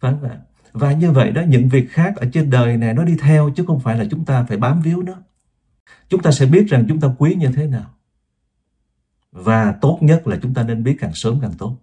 Phải 0.00 0.12
không 0.12 0.30
ạ? 0.30 0.38
Và 0.72 0.92
như 0.92 1.12
vậy 1.12 1.30
đó, 1.30 1.42
những 1.48 1.68
việc 1.68 1.90
khác 1.90 2.16
ở 2.16 2.26
trên 2.32 2.50
đời 2.50 2.76
này 2.76 2.94
nó 2.94 3.04
đi 3.04 3.16
theo 3.20 3.50
chứ 3.56 3.64
không 3.66 3.80
phải 3.80 3.98
là 3.98 4.04
chúng 4.10 4.24
ta 4.24 4.44
phải 4.48 4.58
bám 4.58 4.80
víu 4.80 5.02
nó. 5.02 5.12
Chúng 6.08 6.22
ta 6.22 6.30
sẽ 6.30 6.46
biết 6.46 6.66
rằng 6.68 6.84
chúng 6.88 7.00
ta 7.00 7.08
quý 7.18 7.34
như 7.34 7.48
thế 7.56 7.66
nào. 7.66 7.90
Và 9.32 9.72
tốt 9.80 9.98
nhất 10.00 10.26
là 10.26 10.38
chúng 10.42 10.54
ta 10.54 10.62
nên 10.62 10.84
biết 10.84 10.96
càng 11.00 11.14
sớm 11.14 11.38
càng 11.42 11.52
tốt. 11.58 11.76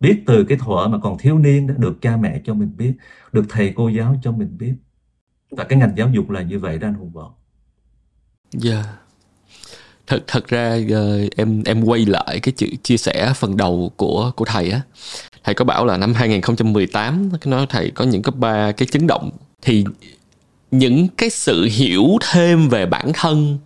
Biết 0.00 0.22
từ 0.26 0.44
cái 0.44 0.58
thuở 0.58 0.88
mà 0.88 0.98
còn 0.98 1.18
thiếu 1.18 1.38
niên 1.38 1.66
đã 1.66 1.74
được 1.78 1.98
cha 2.02 2.16
mẹ 2.16 2.40
cho 2.44 2.54
mình 2.54 2.72
biết, 2.76 2.94
được 3.32 3.44
thầy 3.48 3.72
cô 3.76 3.88
giáo 3.88 4.16
cho 4.22 4.32
mình 4.32 4.58
biết. 4.58 4.74
Và 5.50 5.64
cái 5.64 5.78
ngành 5.78 5.96
giáo 5.96 6.08
dục 6.08 6.30
là 6.30 6.42
như 6.42 6.58
vậy 6.58 6.78
đó, 6.78 6.88
anh 6.88 6.94
hùng 6.94 7.10
võ. 7.12 7.34
Dạ. 8.52 8.74
yeah 8.74 8.86
thật 10.06 10.24
thật 10.26 10.48
ra 10.48 10.78
uh, 10.84 11.36
em 11.36 11.62
em 11.64 11.84
quay 11.84 12.06
lại 12.06 12.40
cái 12.42 12.52
chữ 12.56 12.66
chia 12.82 12.96
sẻ 12.96 13.32
phần 13.36 13.56
đầu 13.56 13.92
của 13.96 14.32
của 14.36 14.44
thầy 14.44 14.70
á 14.70 14.80
thầy 15.44 15.54
có 15.54 15.64
bảo 15.64 15.86
là 15.86 15.96
năm 15.96 16.14
2018 16.14 17.30
nói 17.44 17.66
thầy 17.68 17.90
có 17.90 18.04
những 18.04 18.22
cái 18.22 18.32
ba 18.38 18.72
cái 18.72 18.88
chấn 18.88 19.06
động 19.06 19.30
thì 19.62 19.84
những 20.70 21.08
cái 21.08 21.30
sự 21.30 21.68
hiểu 21.72 22.04
thêm 22.32 22.68
về 22.68 22.86
bản 22.86 23.12
thân 23.14 23.58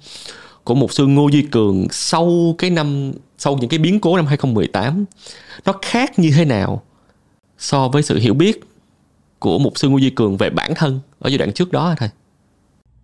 của 0.65 0.75
một 0.75 0.93
sư 0.93 1.07
Ngô 1.07 1.29
Duy 1.29 1.43
Cường 1.43 1.87
sau 1.91 2.55
cái 2.59 2.71
năm 2.71 3.13
sau 3.39 3.57
những 3.57 3.71
cái 3.71 3.79
biến 3.79 4.01
cố 4.01 4.17
năm 4.17 4.27
2018 4.27 5.05
nó 5.65 5.75
khác 5.83 6.19
như 6.19 6.31
thế 6.37 6.45
nào 6.45 6.83
so 7.59 7.89
với 7.89 8.03
sự 8.03 8.19
hiểu 8.19 8.35
biết 8.35 8.61
của 9.39 9.59
một 9.59 9.79
sư 9.79 9.89
Ngô 9.89 9.99
Duy 9.99 10.11
Cường 10.11 10.37
về 10.37 10.51
bản 10.51 10.73
thân 10.75 11.01
ở 11.19 11.29
giai 11.29 11.39
đoạn 11.39 11.53
trước 11.53 11.73
đó 11.73 11.95
thầy? 11.99 12.09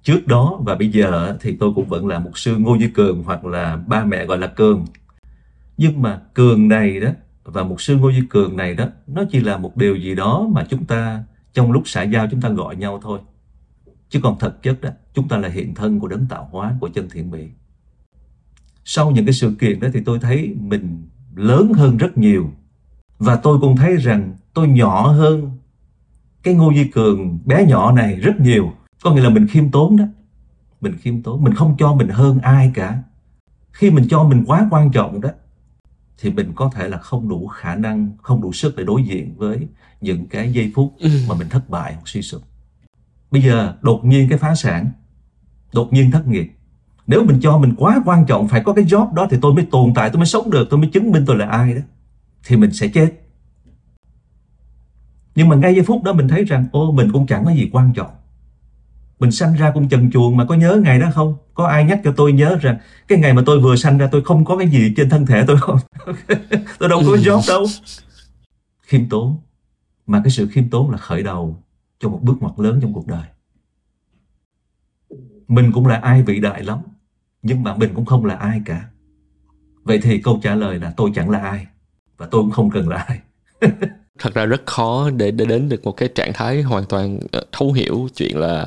Trước 0.04 0.26
đó 0.26 0.60
và 0.64 0.74
bây 0.74 0.88
giờ 0.88 1.36
thì 1.40 1.56
tôi 1.60 1.72
cũng 1.74 1.88
vẫn 1.88 2.06
là 2.06 2.18
một 2.18 2.38
sư 2.38 2.56
Ngô 2.56 2.74
Duy 2.74 2.88
Cường 2.88 3.22
hoặc 3.22 3.44
là 3.44 3.76
ba 3.76 4.04
mẹ 4.04 4.26
gọi 4.26 4.38
là 4.38 4.46
Cường. 4.46 4.84
Nhưng 5.76 6.02
mà 6.02 6.20
Cường 6.34 6.68
này 6.68 7.00
đó 7.00 7.08
và 7.44 7.62
một 7.62 7.80
sư 7.80 7.96
Ngô 7.96 8.08
Duy 8.08 8.22
Cường 8.30 8.56
này 8.56 8.74
đó, 8.74 8.86
nó 9.06 9.24
chỉ 9.30 9.40
là 9.40 9.56
một 9.56 9.76
điều 9.76 9.96
gì 9.96 10.14
đó 10.14 10.48
mà 10.52 10.66
chúng 10.70 10.84
ta 10.84 11.24
trong 11.52 11.72
lúc 11.72 11.82
xã 11.86 12.02
giao 12.02 12.26
chúng 12.30 12.40
ta 12.40 12.48
gọi 12.48 12.76
nhau 12.76 13.00
thôi. 13.02 13.20
Chứ 14.08 14.20
còn 14.22 14.38
thật 14.38 14.62
chất 14.62 14.80
đó, 14.80 14.90
chúng 15.14 15.28
ta 15.28 15.36
là 15.36 15.48
hiện 15.48 15.74
thân 15.74 16.00
của 16.00 16.08
đấng 16.08 16.26
tạo 16.26 16.48
hóa 16.52 16.74
của 16.80 16.88
chân 16.88 17.08
thiện 17.10 17.30
mỹ. 17.30 17.48
Sau 18.84 19.10
những 19.10 19.26
cái 19.26 19.32
sự 19.32 19.54
kiện 19.60 19.80
đó 19.80 19.88
thì 19.92 20.00
tôi 20.04 20.18
thấy 20.18 20.54
mình 20.60 21.02
lớn 21.34 21.72
hơn 21.72 21.96
rất 21.96 22.18
nhiều 22.18 22.50
và 23.18 23.36
tôi 23.36 23.58
cũng 23.60 23.76
thấy 23.76 23.96
rằng 23.96 24.36
tôi 24.54 24.68
nhỏ 24.68 25.06
hơn 25.06 25.50
cái 26.42 26.54
Ngô 26.54 26.70
Duy 26.70 26.84
Cường 26.84 27.38
bé 27.44 27.66
nhỏ 27.66 27.92
này 27.92 28.16
rất 28.16 28.40
nhiều. 28.40 28.72
Có 29.04 29.14
nghĩa 29.14 29.22
là 29.22 29.30
mình 29.30 29.46
khiêm 29.46 29.70
tốn 29.70 29.96
đó. 29.96 30.04
Mình 30.80 30.96
khiêm 30.96 31.22
tốn, 31.22 31.44
mình 31.44 31.54
không 31.54 31.76
cho 31.78 31.94
mình 31.94 32.08
hơn 32.08 32.38
ai 32.38 32.70
cả. 32.74 33.02
Khi 33.72 33.90
mình 33.90 34.06
cho 34.10 34.24
mình 34.24 34.44
quá 34.46 34.68
quan 34.70 34.92
trọng 34.92 35.20
đó 35.20 35.28
thì 36.18 36.30
mình 36.30 36.52
có 36.54 36.70
thể 36.74 36.88
là 36.88 36.98
không 36.98 37.28
đủ 37.28 37.46
khả 37.46 37.74
năng, 37.74 38.10
không 38.22 38.42
đủ 38.42 38.52
sức 38.52 38.76
để 38.76 38.84
đối 38.84 39.02
diện 39.02 39.34
với 39.36 39.68
những 40.00 40.26
cái 40.26 40.52
giây 40.52 40.72
phút 40.74 40.94
ừ. 40.98 41.08
mà 41.28 41.34
mình 41.34 41.48
thất 41.48 41.70
bại 41.70 41.94
hoặc 41.94 42.08
suy 42.08 42.22
sụp. 42.22 42.42
Bây 43.30 43.42
giờ 43.42 43.76
đột 43.82 44.04
nhiên 44.04 44.28
cái 44.28 44.38
phá 44.38 44.54
sản, 44.54 44.90
đột 45.72 45.92
nhiên 45.92 46.10
thất 46.10 46.26
nghiệp. 46.26 46.52
Nếu 47.06 47.24
mình 47.24 47.40
cho 47.42 47.58
mình 47.58 47.74
quá 47.76 48.02
quan 48.04 48.26
trọng 48.26 48.48
phải 48.48 48.62
có 48.64 48.72
cái 48.72 48.84
job 48.84 49.14
đó 49.14 49.26
thì 49.30 49.36
tôi 49.42 49.54
mới 49.54 49.66
tồn 49.70 49.94
tại, 49.94 50.10
tôi 50.10 50.18
mới 50.18 50.26
sống 50.26 50.50
được, 50.50 50.66
tôi 50.70 50.80
mới 50.80 50.90
chứng 50.90 51.10
minh 51.10 51.24
tôi 51.26 51.36
là 51.36 51.46
ai 51.46 51.74
đó. 51.74 51.80
Thì 52.46 52.56
mình 52.56 52.72
sẽ 52.72 52.88
chết. 52.88 53.12
Nhưng 55.34 55.48
mà 55.48 55.56
ngay 55.56 55.74
giây 55.74 55.84
phút 55.84 56.02
đó 56.02 56.12
mình 56.12 56.28
thấy 56.28 56.44
rằng 56.44 56.66
ô 56.72 56.92
mình 56.92 57.12
cũng 57.12 57.26
chẳng 57.26 57.44
có 57.44 57.50
gì 57.50 57.70
quan 57.72 57.92
trọng. 57.92 58.10
Mình 59.18 59.30
sanh 59.30 59.54
ra 59.54 59.70
cũng 59.74 59.88
trần 59.88 60.10
chuồng 60.10 60.36
mà 60.36 60.44
có 60.44 60.54
nhớ 60.54 60.80
ngày 60.84 60.98
đó 61.00 61.10
không? 61.14 61.36
Có 61.54 61.66
ai 61.66 61.84
nhắc 61.84 62.00
cho 62.04 62.12
tôi 62.16 62.32
nhớ 62.32 62.58
rằng 62.60 62.78
cái 63.08 63.18
ngày 63.18 63.32
mà 63.32 63.42
tôi 63.46 63.60
vừa 63.60 63.76
sanh 63.76 63.98
ra 63.98 64.08
tôi 64.12 64.24
không 64.24 64.44
có 64.44 64.56
cái 64.56 64.68
gì 64.68 64.92
trên 64.96 65.08
thân 65.08 65.26
thể 65.26 65.44
tôi 65.46 65.56
không? 65.60 65.78
tôi 66.78 66.88
đâu 66.88 67.02
có 67.06 67.16
job 67.16 67.48
đâu. 67.48 67.66
Khiêm 68.82 69.08
tốn. 69.08 69.36
Mà 70.06 70.20
cái 70.24 70.30
sự 70.30 70.48
khiêm 70.48 70.70
tốn 70.70 70.90
là 70.90 70.98
khởi 70.98 71.22
đầu 71.22 71.62
cho 71.98 72.08
một 72.08 72.20
bước 72.22 72.34
ngoặt 72.40 72.52
lớn 72.56 72.78
trong 72.82 72.92
cuộc 72.92 73.06
đời. 73.06 73.24
Mình 75.48 75.72
cũng 75.72 75.86
là 75.86 75.96
ai 75.96 76.22
vĩ 76.22 76.40
đại 76.40 76.62
lắm, 76.62 76.78
nhưng 77.42 77.62
mà 77.62 77.74
mình 77.74 77.90
cũng 77.94 78.04
không 78.04 78.24
là 78.24 78.34
ai 78.34 78.62
cả. 78.64 78.88
Vậy 79.82 80.00
thì 80.02 80.18
câu 80.18 80.40
trả 80.42 80.54
lời 80.54 80.78
là 80.78 80.92
tôi 80.96 81.10
chẳng 81.14 81.30
là 81.30 81.38
ai 81.38 81.66
và 82.16 82.26
tôi 82.30 82.42
cũng 82.42 82.50
không 82.50 82.70
cần 82.70 82.88
là 82.88 82.96
ai. 82.96 83.20
thật 84.18 84.34
ra 84.34 84.46
rất 84.46 84.66
khó 84.66 85.10
để 85.10 85.30
để 85.30 85.44
đến 85.44 85.68
được 85.68 85.84
một 85.84 85.92
cái 85.92 86.08
trạng 86.08 86.32
thái 86.32 86.62
hoàn 86.62 86.84
toàn 86.84 87.18
ờ, 87.32 87.44
thấu 87.52 87.72
hiểu 87.72 88.08
chuyện 88.16 88.38
là 88.38 88.66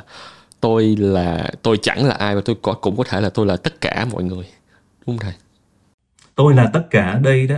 tôi 0.60 0.96
là 0.96 1.52
tôi 1.62 1.78
chẳng 1.82 2.06
là 2.06 2.14
ai 2.14 2.36
và 2.36 2.42
tôi 2.46 2.56
có, 2.62 2.74
cũng 2.74 2.98
có 2.98 3.04
thể 3.10 3.22
là 3.22 3.30
tôi 3.30 3.46
là 3.46 3.58
tất 3.58 3.82
cả 3.82 4.06
mọi 4.12 4.24
người. 4.24 4.46
Đúng 5.06 5.18
không 5.18 5.18
thầy? 5.18 5.34
Tôi 6.36 6.54
là 6.54 6.70
tất 6.74 6.88
cả 6.90 7.20
đây 7.24 7.48
đó 7.48 7.56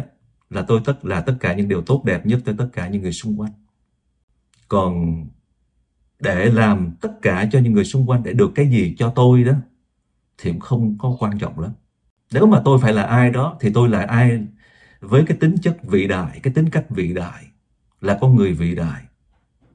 là 0.49 0.61
tôi 0.61 0.81
tất 0.85 1.05
là 1.05 1.21
tất 1.21 1.35
cả 1.39 1.53
những 1.53 1.67
điều 1.67 1.81
tốt 1.81 2.03
đẹp 2.05 2.25
nhất 2.25 2.39
tới 2.45 2.55
tất 2.57 2.67
cả 2.73 2.87
những 2.87 3.01
người 3.01 3.13
xung 3.13 3.39
quanh. 3.39 3.51
Còn 4.67 5.25
để 6.19 6.45
làm 6.45 6.91
tất 7.01 7.11
cả 7.21 7.49
cho 7.51 7.59
những 7.59 7.73
người 7.73 7.85
xung 7.85 8.09
quanh 8.09 8.23
để 8.23 8.33
được 8.33 8.51
cái 8.55 8.69
gì 8.69 8.95
cho 8.97 9.13
tôi 9.15 9.43
đó 9.43 9.53
thì 10.37 10.51
cũng 10.51 10.59
không 10.59 10.97
có 10.99 11.15
quan 11.19 11.39
trọng 11.39 11.59
lắm. 11.59 11.71
Nếu 12.31 12.47
mà 12.47 12.61
tôi 12.65 12.79
phải 12.81 12.93
là 12.93 13.03
ai 13.03 13.29
đó 13.29 13.57
thì 13.59 13.71
tôi 13.73 13.89
là 13.89 14.01
ai 14.01 14.47
với 14.99 15.23
cái 15.27 15.37
tính 15.37 15.55
chất 15.61 15.77
vĩ 15.83 16.07
đại 16.07 16.39
cái 16.43 16.53
tính 16.53 16.69
cách 16.69 16.85
vĩ 16.89 17.13
đại 17.13 17.45
là 18.01 18.17
con 18.21 18.35
người 18.35 18.53
vĩ 18.53 18.75
đại 18.75 19.03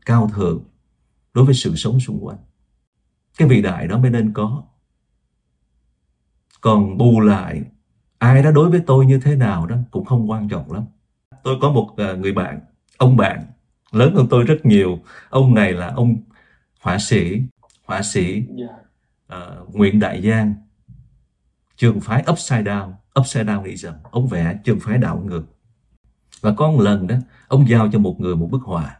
cao 0.07 0.31
thượng 0.35 0.64
đối 1.35 1.45
với 1.45 1.55
sự 1.55 1.77
sống 1.77 2.01
xung 2.01 2.27
quanh 2.27 2.39
cái 3.39 3.49
vĩ 3.49 3.62
đại 3.62 3.89
đó 3.89 3.99
mới 3.99 4.11
nên 4.11 4.32
có. 4.32 4.62
Còn 6.61 6.99
bù 6.99 7.20
lại 7.20 7.62
ai 8.18 8.43
đó 8.43 8.51
đối 8.51 8.70
với 8.70 8.80
tôi 8.87 9.07
như 9.07 9.20
thế 9.20 9.37
nào 9.37 9.66
đó 9.66 9.76
cũng 9.91 10.05
không 10.05 10.30
quan 10.30 10.49
trọng 10.49 10.72
lắm. 10.72 10.85
Tôi 11.43 11.57
có 11.62 11.70
một 11.70 11.95
à, 11.97 12.12
người 12.12 12.32
bạn 12.32 12.61
ông 12.97 13.16
bạn 13.16 13.45
lớn 13.93 14.14
hơn 14.14 14.26
tôi 14.30 14.45
rất 14.45 14.66
nhiều. 14.66 14.99
Ông 15.30 15.55
này 15.55 15.72
là 15.72 15.89
ông 15.89 16.16
họa 16.80 16.99
sĩ 16.99 17.43
họa 17.85 18.03
sĩ 18.03 18.45
uh, 19.32 19.74
Nguyễn 19.74 20.01
Đại 20.01 20.22
Giang 20.22 20.55
trường 21.76 22.01
phái 22.01 22.24
Upside 22.30 22.62
Down 22.62 22.93
Upside 23.20 23.45
Downism 23.45 23.93
ông 24.11 24.28
vẽ 24.28 24.59
trường 24.64 24.80
phái 24.80 24.99
đạo 24.99 25.22
ngược. 25.24 25.45
Và 26.41 26.55
có 26.57 26.70
một 26.70 26.80
lần 26.80 27.07
đó 27.07 27.16
ông 27.49 27.68
giao 27.68 27.89
cho 27.93 27.99
một 27.99 28.20
người 28.20 28.37
một 28.37 28.49
bức 28.51 28.62
họa. 28.62 28.99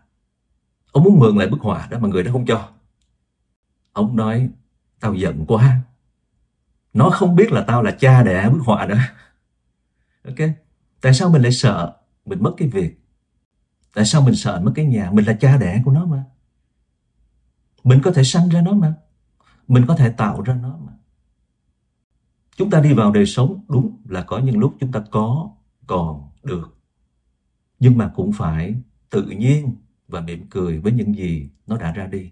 Ông 0.93 1.05
muốn 1.05 1.19
mượn 1.19 1.37
lại 1.37 1.49
bức 1.49 1.61
họa 1.61 1.89
đó 1.91 1.99
mà 1.99 2.09
người 2.09 2.23
đó 2.23 2.33
không 2.33 2.47
cho 2.47 2.69
ông 3.95 4.17
nói, 4.17 4.51
tao 5.01 5.15
giận 5.15 5.45
quá. 5.49 5.81
Nó 6.93 7.11
không 7.11 7.37
biết 7.37 7.53
là 7.53 7.65
tao 7.67 7.83
là 7.83 7.91
cha 7.91 8.23
đẻ 8.23 8.49
bức 8.51 8.61
họa 8.65 8.87
đó. 8.87 8.97
Ok, 10.25 10.49
tại 11.01 11.15
sao 11.15 11.31
mình 11.31 11.43
lại 11.43 11.53
sợ? 11.53 11.97
Mình 12.27 12.43
mất 12.43 12.55
cái 12.57 12.69
việc. 12.69 13.01
Tại 13.95 14.05
sao 14.05 14.23
mình 14.23 14.35
sợ 14.35 14.61
mất 14.65 14.73
cái 14.75 14.85
nhà? 14.85 15.11
Mình 15.11 15.25
là 15.25 15.37
cha 15.41 15.57
đẻ 15.57 15.83
của 15.85 15.93
nó 15.93 16.07
mà. 16.07 16.25
Mình 17.85 18.01
có 18.05 18.11
thể 18.11 18.25
sanh 18.25 18.49
ra 18.49 18.61
nó 18.63 18.73
mà. 18.73 18.95
Mình 19.69 19.85
có 19.89 19.97
thể 19.97 20.11
tạo 20.11 20.43
ra 20.43 20.55
nó 20.55 20.79
mà. 20.87 20.93
Chúng 22.57 22.71
ta 22.71 22.81
đi 22.81 22.93
vào 22.93 23.13
đời 23.13 23.27
sống, 23.27 23.65
đúng 23.69 24.03
là 24.09 24.23
có 24.23 24.39
những 24.39 24.59
lúc 24.59 24.77
chúng 24.81 24.93
ta 24.93 25.05
có, 25.11 25.51
còn 25.87 26.31
được. 26.43 26.79
Nhưng 27.79 27.99
mà 27.99 28.13
cũng 28.15 28.33
phải 28.33 28.75
tự 29.11 29.23
nhiên 29.23 29.77
và 30.09 30.21
mỉm 30.21 30.47
cười 30.51 30.79
với 30.81 30.93
những 30.93 31.17
gì 31.17 31.49
nó 31.67 31.77
đã 31.77 31.93
ra 31.93 32.07
đi 32.07 32.31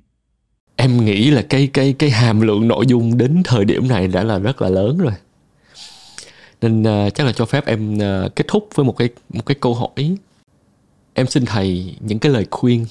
em 0.83 1.05
nghĩ 1.05 1.31
là 1.31 1.43
cái 1.43 1.67
cái 1.73 1.95
cái 1.99 2.11
hàm 2.11 2.41
lượng 2.41 2.69
nội 2.69 2.87
dung 2.87 3.19
đến 3.19 3.43
thời 3.45 3.65
điểm 3.65 3.89
này 3.89 4.09
đã 4.09 4.23
là 4.23 4.39
rất 4.39 4.63
là 4.63 4.69
lớn 4.69 4.99
rồi. 4.99 5.13
Nên 6.61 6.83
uh, 6.83 7.15
chắc 7.15 7.27
là 7.27 7.33
cho 7.33 7.45
phép 7.45 7.67
em 7.67 7.95
uh, 7.95 8.37
kết 8.37 8.45
thúc 8.49 8.69
với 8.75 8.85
một 8.85 8.97
cái 8.97 9.09
một 9.29 9.47
cái 9.47 9.55
câu 9.61 9.75
hỏi. 9.75 10.17
Em 11.15 11.27
xin 11.27 11.45
thầy 11.45 11.97
những 12.01 12.19
cái 12.19 12.33
lời 12.33 12.47
khuyên 12.51 12.87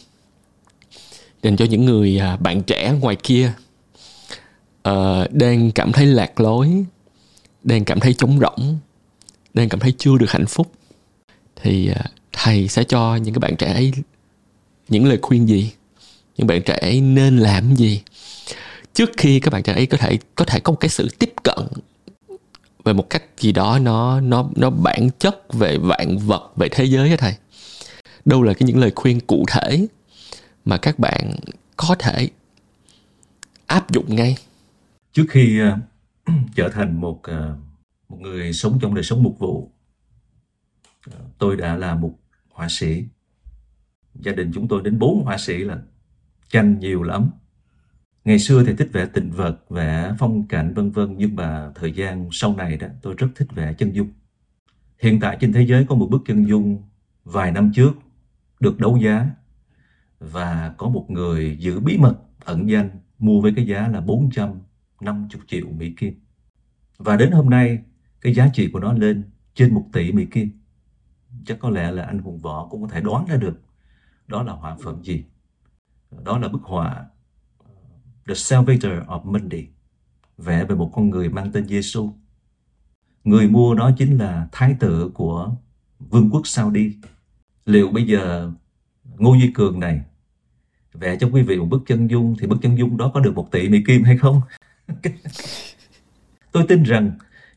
dành 1.44 1.58
cho 1.58 1.66
những 1.66 1.86
người 1.86 2.22
uh, 2.34 2.42
bạn 2.42 2.64
trẻ 2.64 2.94
ngoài 3.02 3.16
kia 3.24 3.54
uh, 4.90 5.32
đang 5.32 5.72
cảm 5.72 5.92
thấy 5.92 6.06
lạc 6.06 6.40
lối 6.40 6.86
đang 7.64 7.86
cảm 7.86 8.00
thấy 8.00 8.14
trống 8.14 8.40
rỗng 8.40 8.78
đang 9.54 9.70
cảm 9.70 9.80
thấy 9.80 9.94
chưa 9.98 10.18
được 10.18 10.32
hạnh 10.32 10.46
phúc. 10.46 10.72
Thì 11.56 11.90
uh, 11.92 12.12
thầy 12.32 12.68
sẽ 12.68 12.84
cho 12.84 13.16
những 13.16 13.34
cái 13.34 13.40
bạn 13.40 13.56
trẻ 13.56 13.74
ấy 13.74 13.94
những 14.90 15.06
lời 15.06 15.20
khuyên 15.22 15.48
gì? 15.48 15.72
Những 16.42 16.48
bạn 16.48 16.62
trẻ 16.64 16.78
ấy 16.82 17.02
nên 17.02 17.38
làm 17.38 17.76
gì? 17.76 18.02
Trước 18.94 19.10
khi 19.18 19.40
các 19.40 19.54
bạn 19.54 19.64
trẻ 19.64 19.74
ấy 19.74 19.86
có 19.86 19.98
thể 19.98 20.18
có 20.36 20.46
thể 20.46 20.60
có 20.60 20.72
một 20.72 20.78
cái 20.80 20.90
sự 20.90 21.10
tiếp 21.20 21.34
cận 21.44 21.68
về 22.84 22.94
một 22.94 23.10
cách 23.10 23.24
gì 23.38 23.52
đó 23.52 23.80
nó 23.80 24.22
nó 24.22 24.50
nó 24.56 24.70
bản 24.70 25.10
chất 25.20 25.54
về 25.54 25.78
vạn 25.78 26.18
vật 26.18 26.52
về 26.56 26.70
thế 26.72 26.86
giới 26.86 27.10
á 27.10 27.16
thầy. 27.20 27.34
Đâu 28.26 28.44
là 28.44 28.54
cái 28.54 28.68
những 28.68 28.78
lời 28.78 28.92
khuyên 28.96 29.20
cụ 29.20 29.46
thể 29.48 29.88
mà 30.66 30.78
các 30.78 31.00
bạn 31.00 31.36
có 31.78 31.96
thể 32.00 32.30
áp 33.68 33.92
dụng 33.92 34.16
ngay? 34.16 34.38
Trước 35.14 35.26
khi 35.30 35.62
uh, 35.62 35.80
trở 36.56 36.70
thành 36.70 37.02
một 37.02 37.22
uh, 37.32 37.58
một 38.10 38.18
người 38.20 38.54
sống 38.54 38.80
trong 38.82 38.96
đời 38.96 39.04
sống 39.04 39.24
mục 39.24 39.40
vụ 39.40 39.72
uh, 41.10 41.16
tôi 41.38 41.56
đã 41.56 41.76
là 41.76 41.96
một 41.96 42.14
họa 42.50 42.68
sĩ. 42.70 43.04
Gia 44.16 44.32
đình 44.32 44.52
chúng 44.54 44.68
tôi 44.68 44.82
đến 44.84 45.00
bốn 45.00 45.24
họa 45.24 45.38
sĩ 45.38 45.58
là 45.58 45.78
tranh 46.52 46.80
nhiều 46.80 47.04
lắm. 47.04 47.30
Ngày 48.26 48.40
xưa 48.40 48.64
thì 48.66 48.76
thích 48.76 48.90
vẽ 48.94 49.06
tình 49.06 49.32
vật 49.32 49.60
vẽ 49.70 50.16
phong 50.20 50.48
cảnh 50.48 50.74
vân 50.74 50.92
vân 50.92 51.16
nhưng 51.18 51.36
mà 51.36 51.72
thời 51.76 51.92
gian 51.92 52.30
sau 52.32 52.56
này 52.56 52.78
đó 52.78 52.88
tôi 53.02 53.16
rất 53.18 53.28
thích 53.36 53.48
vẽ 53.56 53.74
chân 53.74 53.92
dung. 53.92 54.10
Hiện 55.00 55.20
tại 55.20 55.38
trên 55.42 55.54
thế 55.54 55.66
giới 55.66 55.86
có 55.86 55.96
một 55.96 56.08
bức 56.12 56.22
chân 56.26 56.48
dung 56.48 56.84
vài 57.24 57.52
năm 57.52 57.72
trước 57.76 57.92
được 58.60 58.80
đấu 58.80 58.98
giá 58.98 59.30
và 60.20 60.74
có 60.78 60.90
một 60.90 61.06
người 61.10 61.58
giữ 61.60 61.80
bí 61.80 61.98
mật 61.98 62.16
ẩn 62.46 62.70
danh 62.70 62.90
mua 63.20 63.42
với 63.42 63.54
cái 63.56 63.68
giá 63.68 63.88
là 63.88 64.02
450 64.02 65.42
triệu 65.48 65.68
Mỹ 65.68 65.94
Kim. 65.98 66.20
Và 66.98 67.16
đến 67.16 67.32
hôm 67.32 67.50
nay, 67.50 67.80
cái 68.22 68.34
giá 68.34 68.50
trị 68.54 68.70
của 68.74 68.80
nó 68.80 68.94
lên 68.94 69.24
trên 69.56 69.74
1 69.74 69.86
tỷ 69.94 70.12
Mỹ 70.12 70.26
Kim. 70.26 70.50
Chắc 71.46 71.60
có 71.60 71.70
lẽ 71.70 71.92
là 71.92 72.04
anh 72.04 72.20
hùng 72.20 72.40
võ 72.40 72.68
cũng 72.68 72.82
có 72.82 72.88
thể 72.88 73.02
đoán 73.02 73.26
ra 73.26 73.36
được 73.36 73.62
đó 74.28 74.44
là 74.44 74.54
họa 74.54 74.78
phẩm 74.84 75.04
gì 75.04 75.24
đó 76.24 76.38
là 76.38 76.48
bức 76.48 76.62
họa 76.64 77.06
uh, 77.60 77.68
The 78.28 78.34
Salvator 78.34 78.92
of 79.08 79.24
Monday, 79.24 79.68
vẽ 80.38 80.66
về 80.66 80.76
một 80.76 80.92
con 80.94 81.10
người 81.10 81.30
mang 81.30 81.52
tên 81.52 81.68
Giêsu 81.68 82.14
người 83.24 83.48
mua 83.48 83.76
đó 83.76 83.92
chính 83.98 84.18
là 84.18 84.48
thái 84.52 84.76
tử 84.80 85.12
của 85.14 85.56
vương 86.00 86.30
quốc 86.30 86.48
Saudi. 86.48 86.96
Liệu 87.66 87.90
bây 87.90 88.04
giờ 88.04 88.52
Ngô 89.18 89.34
Duy 89.34 89.52
Cường 89.54 89.80
này 89.80 90.02
vẽ 90.94 91.18
cho 91.20 91.30
quý 91.34 91.42
vị 91.42 91.58
một 91.58 91.68
bức 91.70 91.84
chân 91.88 92.10
dung 92.10 92.36
thì 92.40 92.48
bức 92.48 92.58
chân 92.62 92.78
dung 92.78 92.98
đó 92.98 93.12
có 93.14 93.20
được 93.20 93.36
một 93.36 93.52
tỷ 93.52 93.70
Mỹ 93.70 93.84
Kim 93.88 94.04
hay 94.04 94.18
không? 94.18 94.42
Tôi 96.52 96.66
tin 96.68 96.84
rằng 96.84 97.12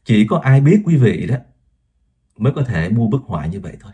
chỉ 0.05 0.27
có 0.27 0.39
ai 0.39 0.61
biết 0.61 0.83
quý 0.85 0.97
vị 0.97 1.27
đó 1.27 1.37
mới 2.39 2.53
có 2.53 2.63
thể 2.63 2.89
mua 2.89 3.09
bức 3.09 3.23
họa 3.23 3.47
như 3.47 3.61
vậy 3.61 3.77
thôi. 3.81 3.93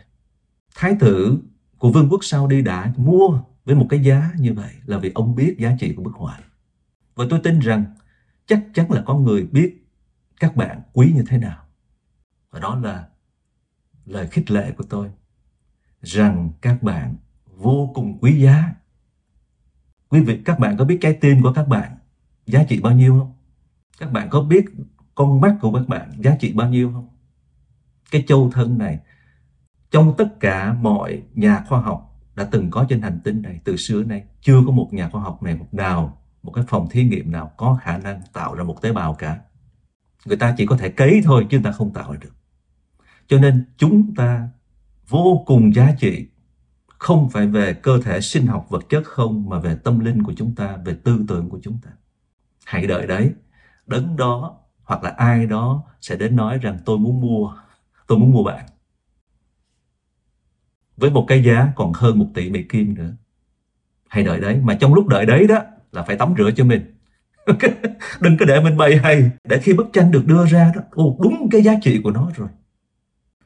Thái 0.75 0.95
tử 0.99 1.37
của 1.77 1.91
vương 1.91 2.09
quốc 2.09 2.23
Saudi 2.23 2.61
đã 2.61 2.93
mua 2.97 3.41
với 3.65 3.75
một 3.75 3.87
cái 3.89 3.99
giá 3.99 4.31
như 4.37 4.53
vậy 4.53 4.73
là 4.85 4.97
vì 4.97 5.11
ông 5.15 5.35
biết 5.35 5.55
giá 5.59 5.75
trị 5.79 5.93
của 5.95 6.03
bức 6.03 6.13
họa. 6.13 6.39
Và 7.15 7.25
tôi 7.29 7.39
tin 7.43 7.59
rằng 7.59 7.85
chắc 8.45 8.63
chắn 8.73 8.91
là 8.91 9.03
có 9.05 9.15
người 9.15 9.47
biết 9.51 9.87
các 10.39 10.55
bạn 10.55 10.81
quý 10.93 11.11
như 11.15 11.23
thế 11.27 11.37
nào. 11.37 11.65
Và 12.51 12.59
đó 12.59 12.75
là 12.75 13.07
lời 14.05 14.27
khích 14.27 14.51
lệ 14.51 14.71
của 14.71 14.83
tôi 14.89 15.09
rằng 16.01 16.49
các 16.61 16.83
bạn 16.83 17.15
vô 17.45 17.91
cùng 17.95 18.17
quý 18.21 18.41
giá. 18.41 18.75
Quý 20.09 20.21
vị, 20.21 20.41
các 20.45 20.59
bạn 20.59 20.77
có 20.77 20.85
biết 20.85 20.97
trái 21.01 21.17
tim 21.21 21.41
của 21.41 21.53
các 21.53 21.67
bạn 21.67 21.97
giá 22.45 22.63
trị 22.63 22.79
bao 22.79 22.93
nhiêu 22.93 23.19
không? 23.19 23.33
Các 23.99 24.11
bạn 24.11 24.29
có 24.29 24.41
biết 24.41 24.65
con 25.15 25.41
mắt 25.41 25.57
của 25.61 25.73
các 25.73 25.87
bạn 25.87 26.11
giá 26.17 26.35
trị 26.39 26.53
bao 26.53 26.69
nhiêu 26.69 26.91
không? 26.93 27.07
Cái 28.11 28.23
châu 28.27 28.51
thân 28.51 28.77
này 28.77 28.99
trong 29.91 30.13
tất 30.17 30.39
cả 30.39 30.73
mọi 30.73 31.23
nhà 31.33 31.63
khoa 31.67 31.81
học 31.81 32.10
đã 32.35 32.47
từng 32.51 32.71
có 32.71 32.85
trên 32.89 33.01
hành 33.01 33.19
tinh 33.23 33.41
này 33.41 33.59
từ 33.63 33.77
xưa 33.77 34.03
nay. 34.03 34.23
Chưa 34.41 34.61
có 34.65 34.71
một 34.71 34.89
nhà 34.91 35.09
khoa 35.09 35.21
học 35.21 35.43
này 35.43 35.55
một 35.55 35.67
nào, 35.71 36.17
một 36.43 36.51
cái 36.51 36.63
phòng 36.67 36.87
thí 36.89 37.03
nghiệm 37.03 37.31
nào 37.31 37.51
có 37.57 37.79
khả 37.81 37.97
năng 37.97 38.21
tạo 38.33 38.55
ra 38.55 38.63
một 38.63 38.81
tế 38.81 38.93
bào 38.93 39.13
cả. 39.13 39.39
Người 40.25 40.37
ta 40.37 40.53
chỉ 40.57 40.65
có 40.65 40.77
thể 40.77 40.89
cấy 40.89 41.21
thôi 41.23 41.47
chứ 41.49 41.57
người 41.57 41.63
ta 41.63 41.71
không 41.71 41.93
tạo 41.93 42.11
ra 42.11 42.17
được. 42.21 42.35
Cho 43.27 43.39
nên 43.39 43.65
chúng 43.77 44.15
ta 44.15 44.49
vô 45.09 45.43
cùng 45.45 45.75
giá 45.75 45.95
trị. 45.99 46.27
Không 46.97 47.29
phải 47.29 47.47
về 47.47 47.73
cơ 47.73 48.01
thể 48.03 48.21
sinh 48.21 48.47
học 48.47 48.65
vật 48.69 48.83
chất 48.89 49.03
không, 49.05 49.49
mà 49.49 49.59
về 49.59 49.75
tâm 49.83 49.99
linh 49.99 50.23
của 50.23 50.33
chúng 50.37 50.55
ta, 50.55 50.77
về 50.85 50.95
tư 51.03 51.25
tưởng 51.27 51.49
của 51.49 51.59
chúng 51.63 51.77
ta. 51.83 51.89
Hãy 52.65 52.87
đợi 52.87 53.07
đấy. 53.07 53.33
Đấng 53.87 54.15
đó 54.15 54.57
hoặc 54.83 55.03
là 55.03 55.09
ai 55.09 55.45
đó 55.45 55.83
sẽ 56.01 56.15
đến 56.15 56.35
nói 56.35 56.57
rằng, 56.57 56.77
tôi 56.85 56.97
muốn 56.97 57.21
mua, 57.21 57.55
tôi 58.07 58.17
muốn 58.19 58.31
mua 58.31 58.43
bạn 58.43 58.65
với 61.01 61.09
một 61.09 61.25
cái 61.27 61.43
giá 61.43 61.71
còn 61.75 61.93
hơn 61.93 62.19
một 62.19 62.27
tỷ 62.33 62.49
Mỹ 62.49 62.63
Kim 62.69 62.93
nữa. 62.93 63.13
Hãy 64.07 64.23
đợi 64.23 64.39
đấy 64.39 64.59
mà 64.63 64.75
trong 64.75 64.93
lúc 64.93 65.07
đợi 65.07 65.25
đấy 65.25 65.47
đó 65.47 65.59
là 65.91 66.03
phải 66.03 66.17
tắm 66.17 66.33
rửa 66.37 66.51
cho 66.55 66.63
mình. 66.63 66.95
Đừng 68.21 68.37
có 68.37 68.45
để 68.45 68.61
mình 68.61 68.77
bày 68.77 68.97
hay. 68.97 69.31
Để 69.43 69.59
khi 69.59 69.73
bức 69.73 69.87
tranh 69.93 70.11
được 70.11 70.25
đưa 70.25 70.45
ra 70.45 70.71
đó 70.75 70.81
ồ 70.91 71.17
đúng 71.21 71.49
cái 71.51 71.61
giá 71.61 71.73
trị 71.81 72.01
của 72.03 72.11
nó 72.11 72.31
rồi. 72.35 72.47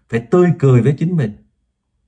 Phải 0.10 0.20
tươi 0.20 0.50
cười 0.60 0.82
với 0.82 0.96
chính 0.98 1.16
mình 1.18 1.32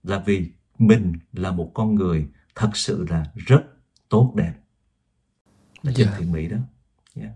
là 0.04 0.20
vì 0.26 0.46
mình 0.80 1.14
là 1.34 1.52
một 1.52 1.72
con 1.74 1.96
người 1.96 2.28
thật 2.56 2.70
sự 2.74 3.06
là 3.10 3.26
rất 3.36 3.62
tốt 4.10 4.34
đẹp. 4.36 4.54
Là 5.84 5.92
trên 5.96 6.08
Dạ. 6.08 6.16
thiện 6.18 6.32
mỹ 6.32 6.48
đó. 6.48 6.58
Yeah. 7.16 7.32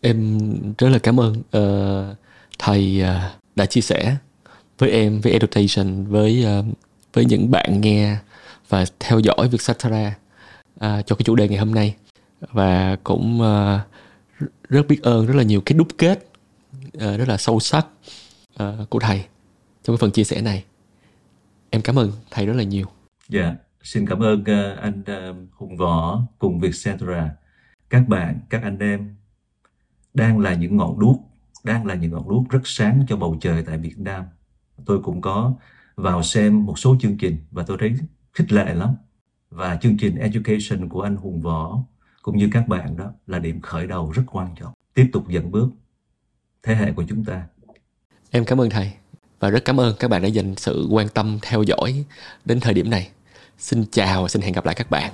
Em 0.00 0.38
rất 0.78 0.88
là 0.88 0.98
cảm 0.98 1.20
ơn 1.20 1.42
ờ, 1.50 2.16
thầy 2.58 3.00
ờ, 3.00 3.30
đã 3.56 3.66
chia 3.66 3.80
sẻ 3.80 4.16
với 4.78 4.90
em, 4.90 5.20
với 5.20 5.32
Education, 5.32 6.04
với 6.04 6.44
ờ, 6.44 6.64
với 7.12 7.24
những 7.24 7.50
bạn 7.50 7.80
nghe 7.80 8.16
và 8.68 8.84
theo 9.00 9.18
dõi 9.18 9.48
việc 9.48 9.62
Satara 9.62 10.14
à, 10.78 11.02
cho 11.02 11.16
cái 11.16 11.24
chủ 11.24 11.34
đề 11.34 11.48
ngày 11.48 11.58
hôm 11.58 11.74
nay 11.74 11.94
và 12.40 12.96
cũng 13.04 13.40
ờ, 13.40 13.80
rất 14.68 14.86
biết 14.88 15.02
ơn 15.02 15.26
rất 15.26 15.36
là 15.36 15.42
nhiều 15.42 15.60
cái 15.60 15.78
đúc 15.78 15.88
kết 15.98 16.26
ờ, 16.98 17.16
rất 17.16 17.28
là 17.28 17.36
sâu 17.36 17.60
sắc 17.60 17.86
ờ, 18.56 18.86
của 18.90 18.98
thầy 18.98 19.24
trong 19.82 19.96
cái 19.96 20.00
phần 20.00 20.10
chia 20.10 20.24
sẻ 20.24 20.40
này. 20.40 20.64
Em 21.70 21.82
cảm 21.82 21.98
ơn 21.98 22.12
thầy 22.30 22.46
rất 22.46 22.56
là 22.56 22.62
nhiều. 22.62 22.86
Dạ, 23.28 23.54
xin 23.82 24.06
cảm 24.06 24.22
ơn 24.22 24.40
uh, 24.40 24.78
anh 24.78 25.00
uh, 25.00 25.36
Hùng 25.52 25.76
Võ 25.76 26.22
cùng 26.38 26.60
Vietcetera. 26.60 27.30
Các 27.90 28.08
bạn, 28.08 28.40
các 28.50 28.62
anh 28.62 28.78
em 28.78 29.16
đang 30.14 30.38
là 30.38 30.54
những 30.54 30.76
ngọn 30.76 30.98
đuốc, 30.98 31.16
đang 31.64 31.86
là 31.86 31.94
những 31.94 32.10
ngọn 32.10 32.28
đuốc 32.28 32.48
rất 32.50 32.60
sáng 32.64 33.04
cho 33.08 33.16
bầu 33.16 33.36
trời 33.40 33.62
tại 33.66 33.78
Việt 33.78 33.98
Nam. 33.98 34.24
Tôi 34.84 35.00
cũng 35.02 35.20
có 35.20 35.54
vào 35.96 36.22
xem 36.22 36.66
một 36.66 36.78
số 36.78 36.96
chương 37.00 37.16
trình 37.18 37.36
và 37.50 37.62
tôi 37.66 37.76
thấy 37.80 37.94
khích 38.32 38.52
lệ 38.52 38.74
lắm. 38.74 38.94
Và 39.50 39.76
chương 39.76 39.96
trình 39.96 40.16
Education 40.16 40.88
của 40.88 41.02
anh 41.02 41.16
Hùng 41.16 41.40
Võ 41.40 41.78
cũng 42.22 42.36
như 42.36 42.48
các 42.52 42.68
bạn 42.68 42.96
đó 42.96 43.10
là 43.26 43.38
điểm 43.38 43.60
khởi 43.60 43.86
đầu 43.86 44.10
rất 44.10 44.22
quan 44.26 44.54
trọng. 44.60 44.72
Tiếp 44.94 45.10
tục 45.12 45.28
dẫn 45.28 45.50
bước 45.50 45.68
thế 46.62 46.74
hệ 46.74 46.92
của 46.92 47.04
chúng 47.08 47.24
ta. 47.24 47.46
Em 48.30 48.44
cảm 48.44 48.60
ơn 48.60 48.70
thầy 48.70 48.92
và 49.40 49.50
rất 49.50 49.64
cảm 49.64 49.80
ơn 49.80 49.96
các 49.98 50.08
bạn 50.08 50.22
đã 50.22 50.28
dành 50.28 50.54
sự 50.56 50.88
quan 50.90 51.08
tâm 51.08 51.38
theo 51.42 51.62
dõi 51.62 52.04
đến 52.44 52.60
thời 52.60 52.74
điểm 52.74 52.90
này. 52.90 53.10
Xin 53.58 53.84
chào 53.92 54.22
và 54.22 54.28
xin 54.28 54.42
hẹn 54.42 54.52
gặp 54.52 54.66
lại 54.66 54.74
các 54.74 54.90
bạn. 54.90 55.12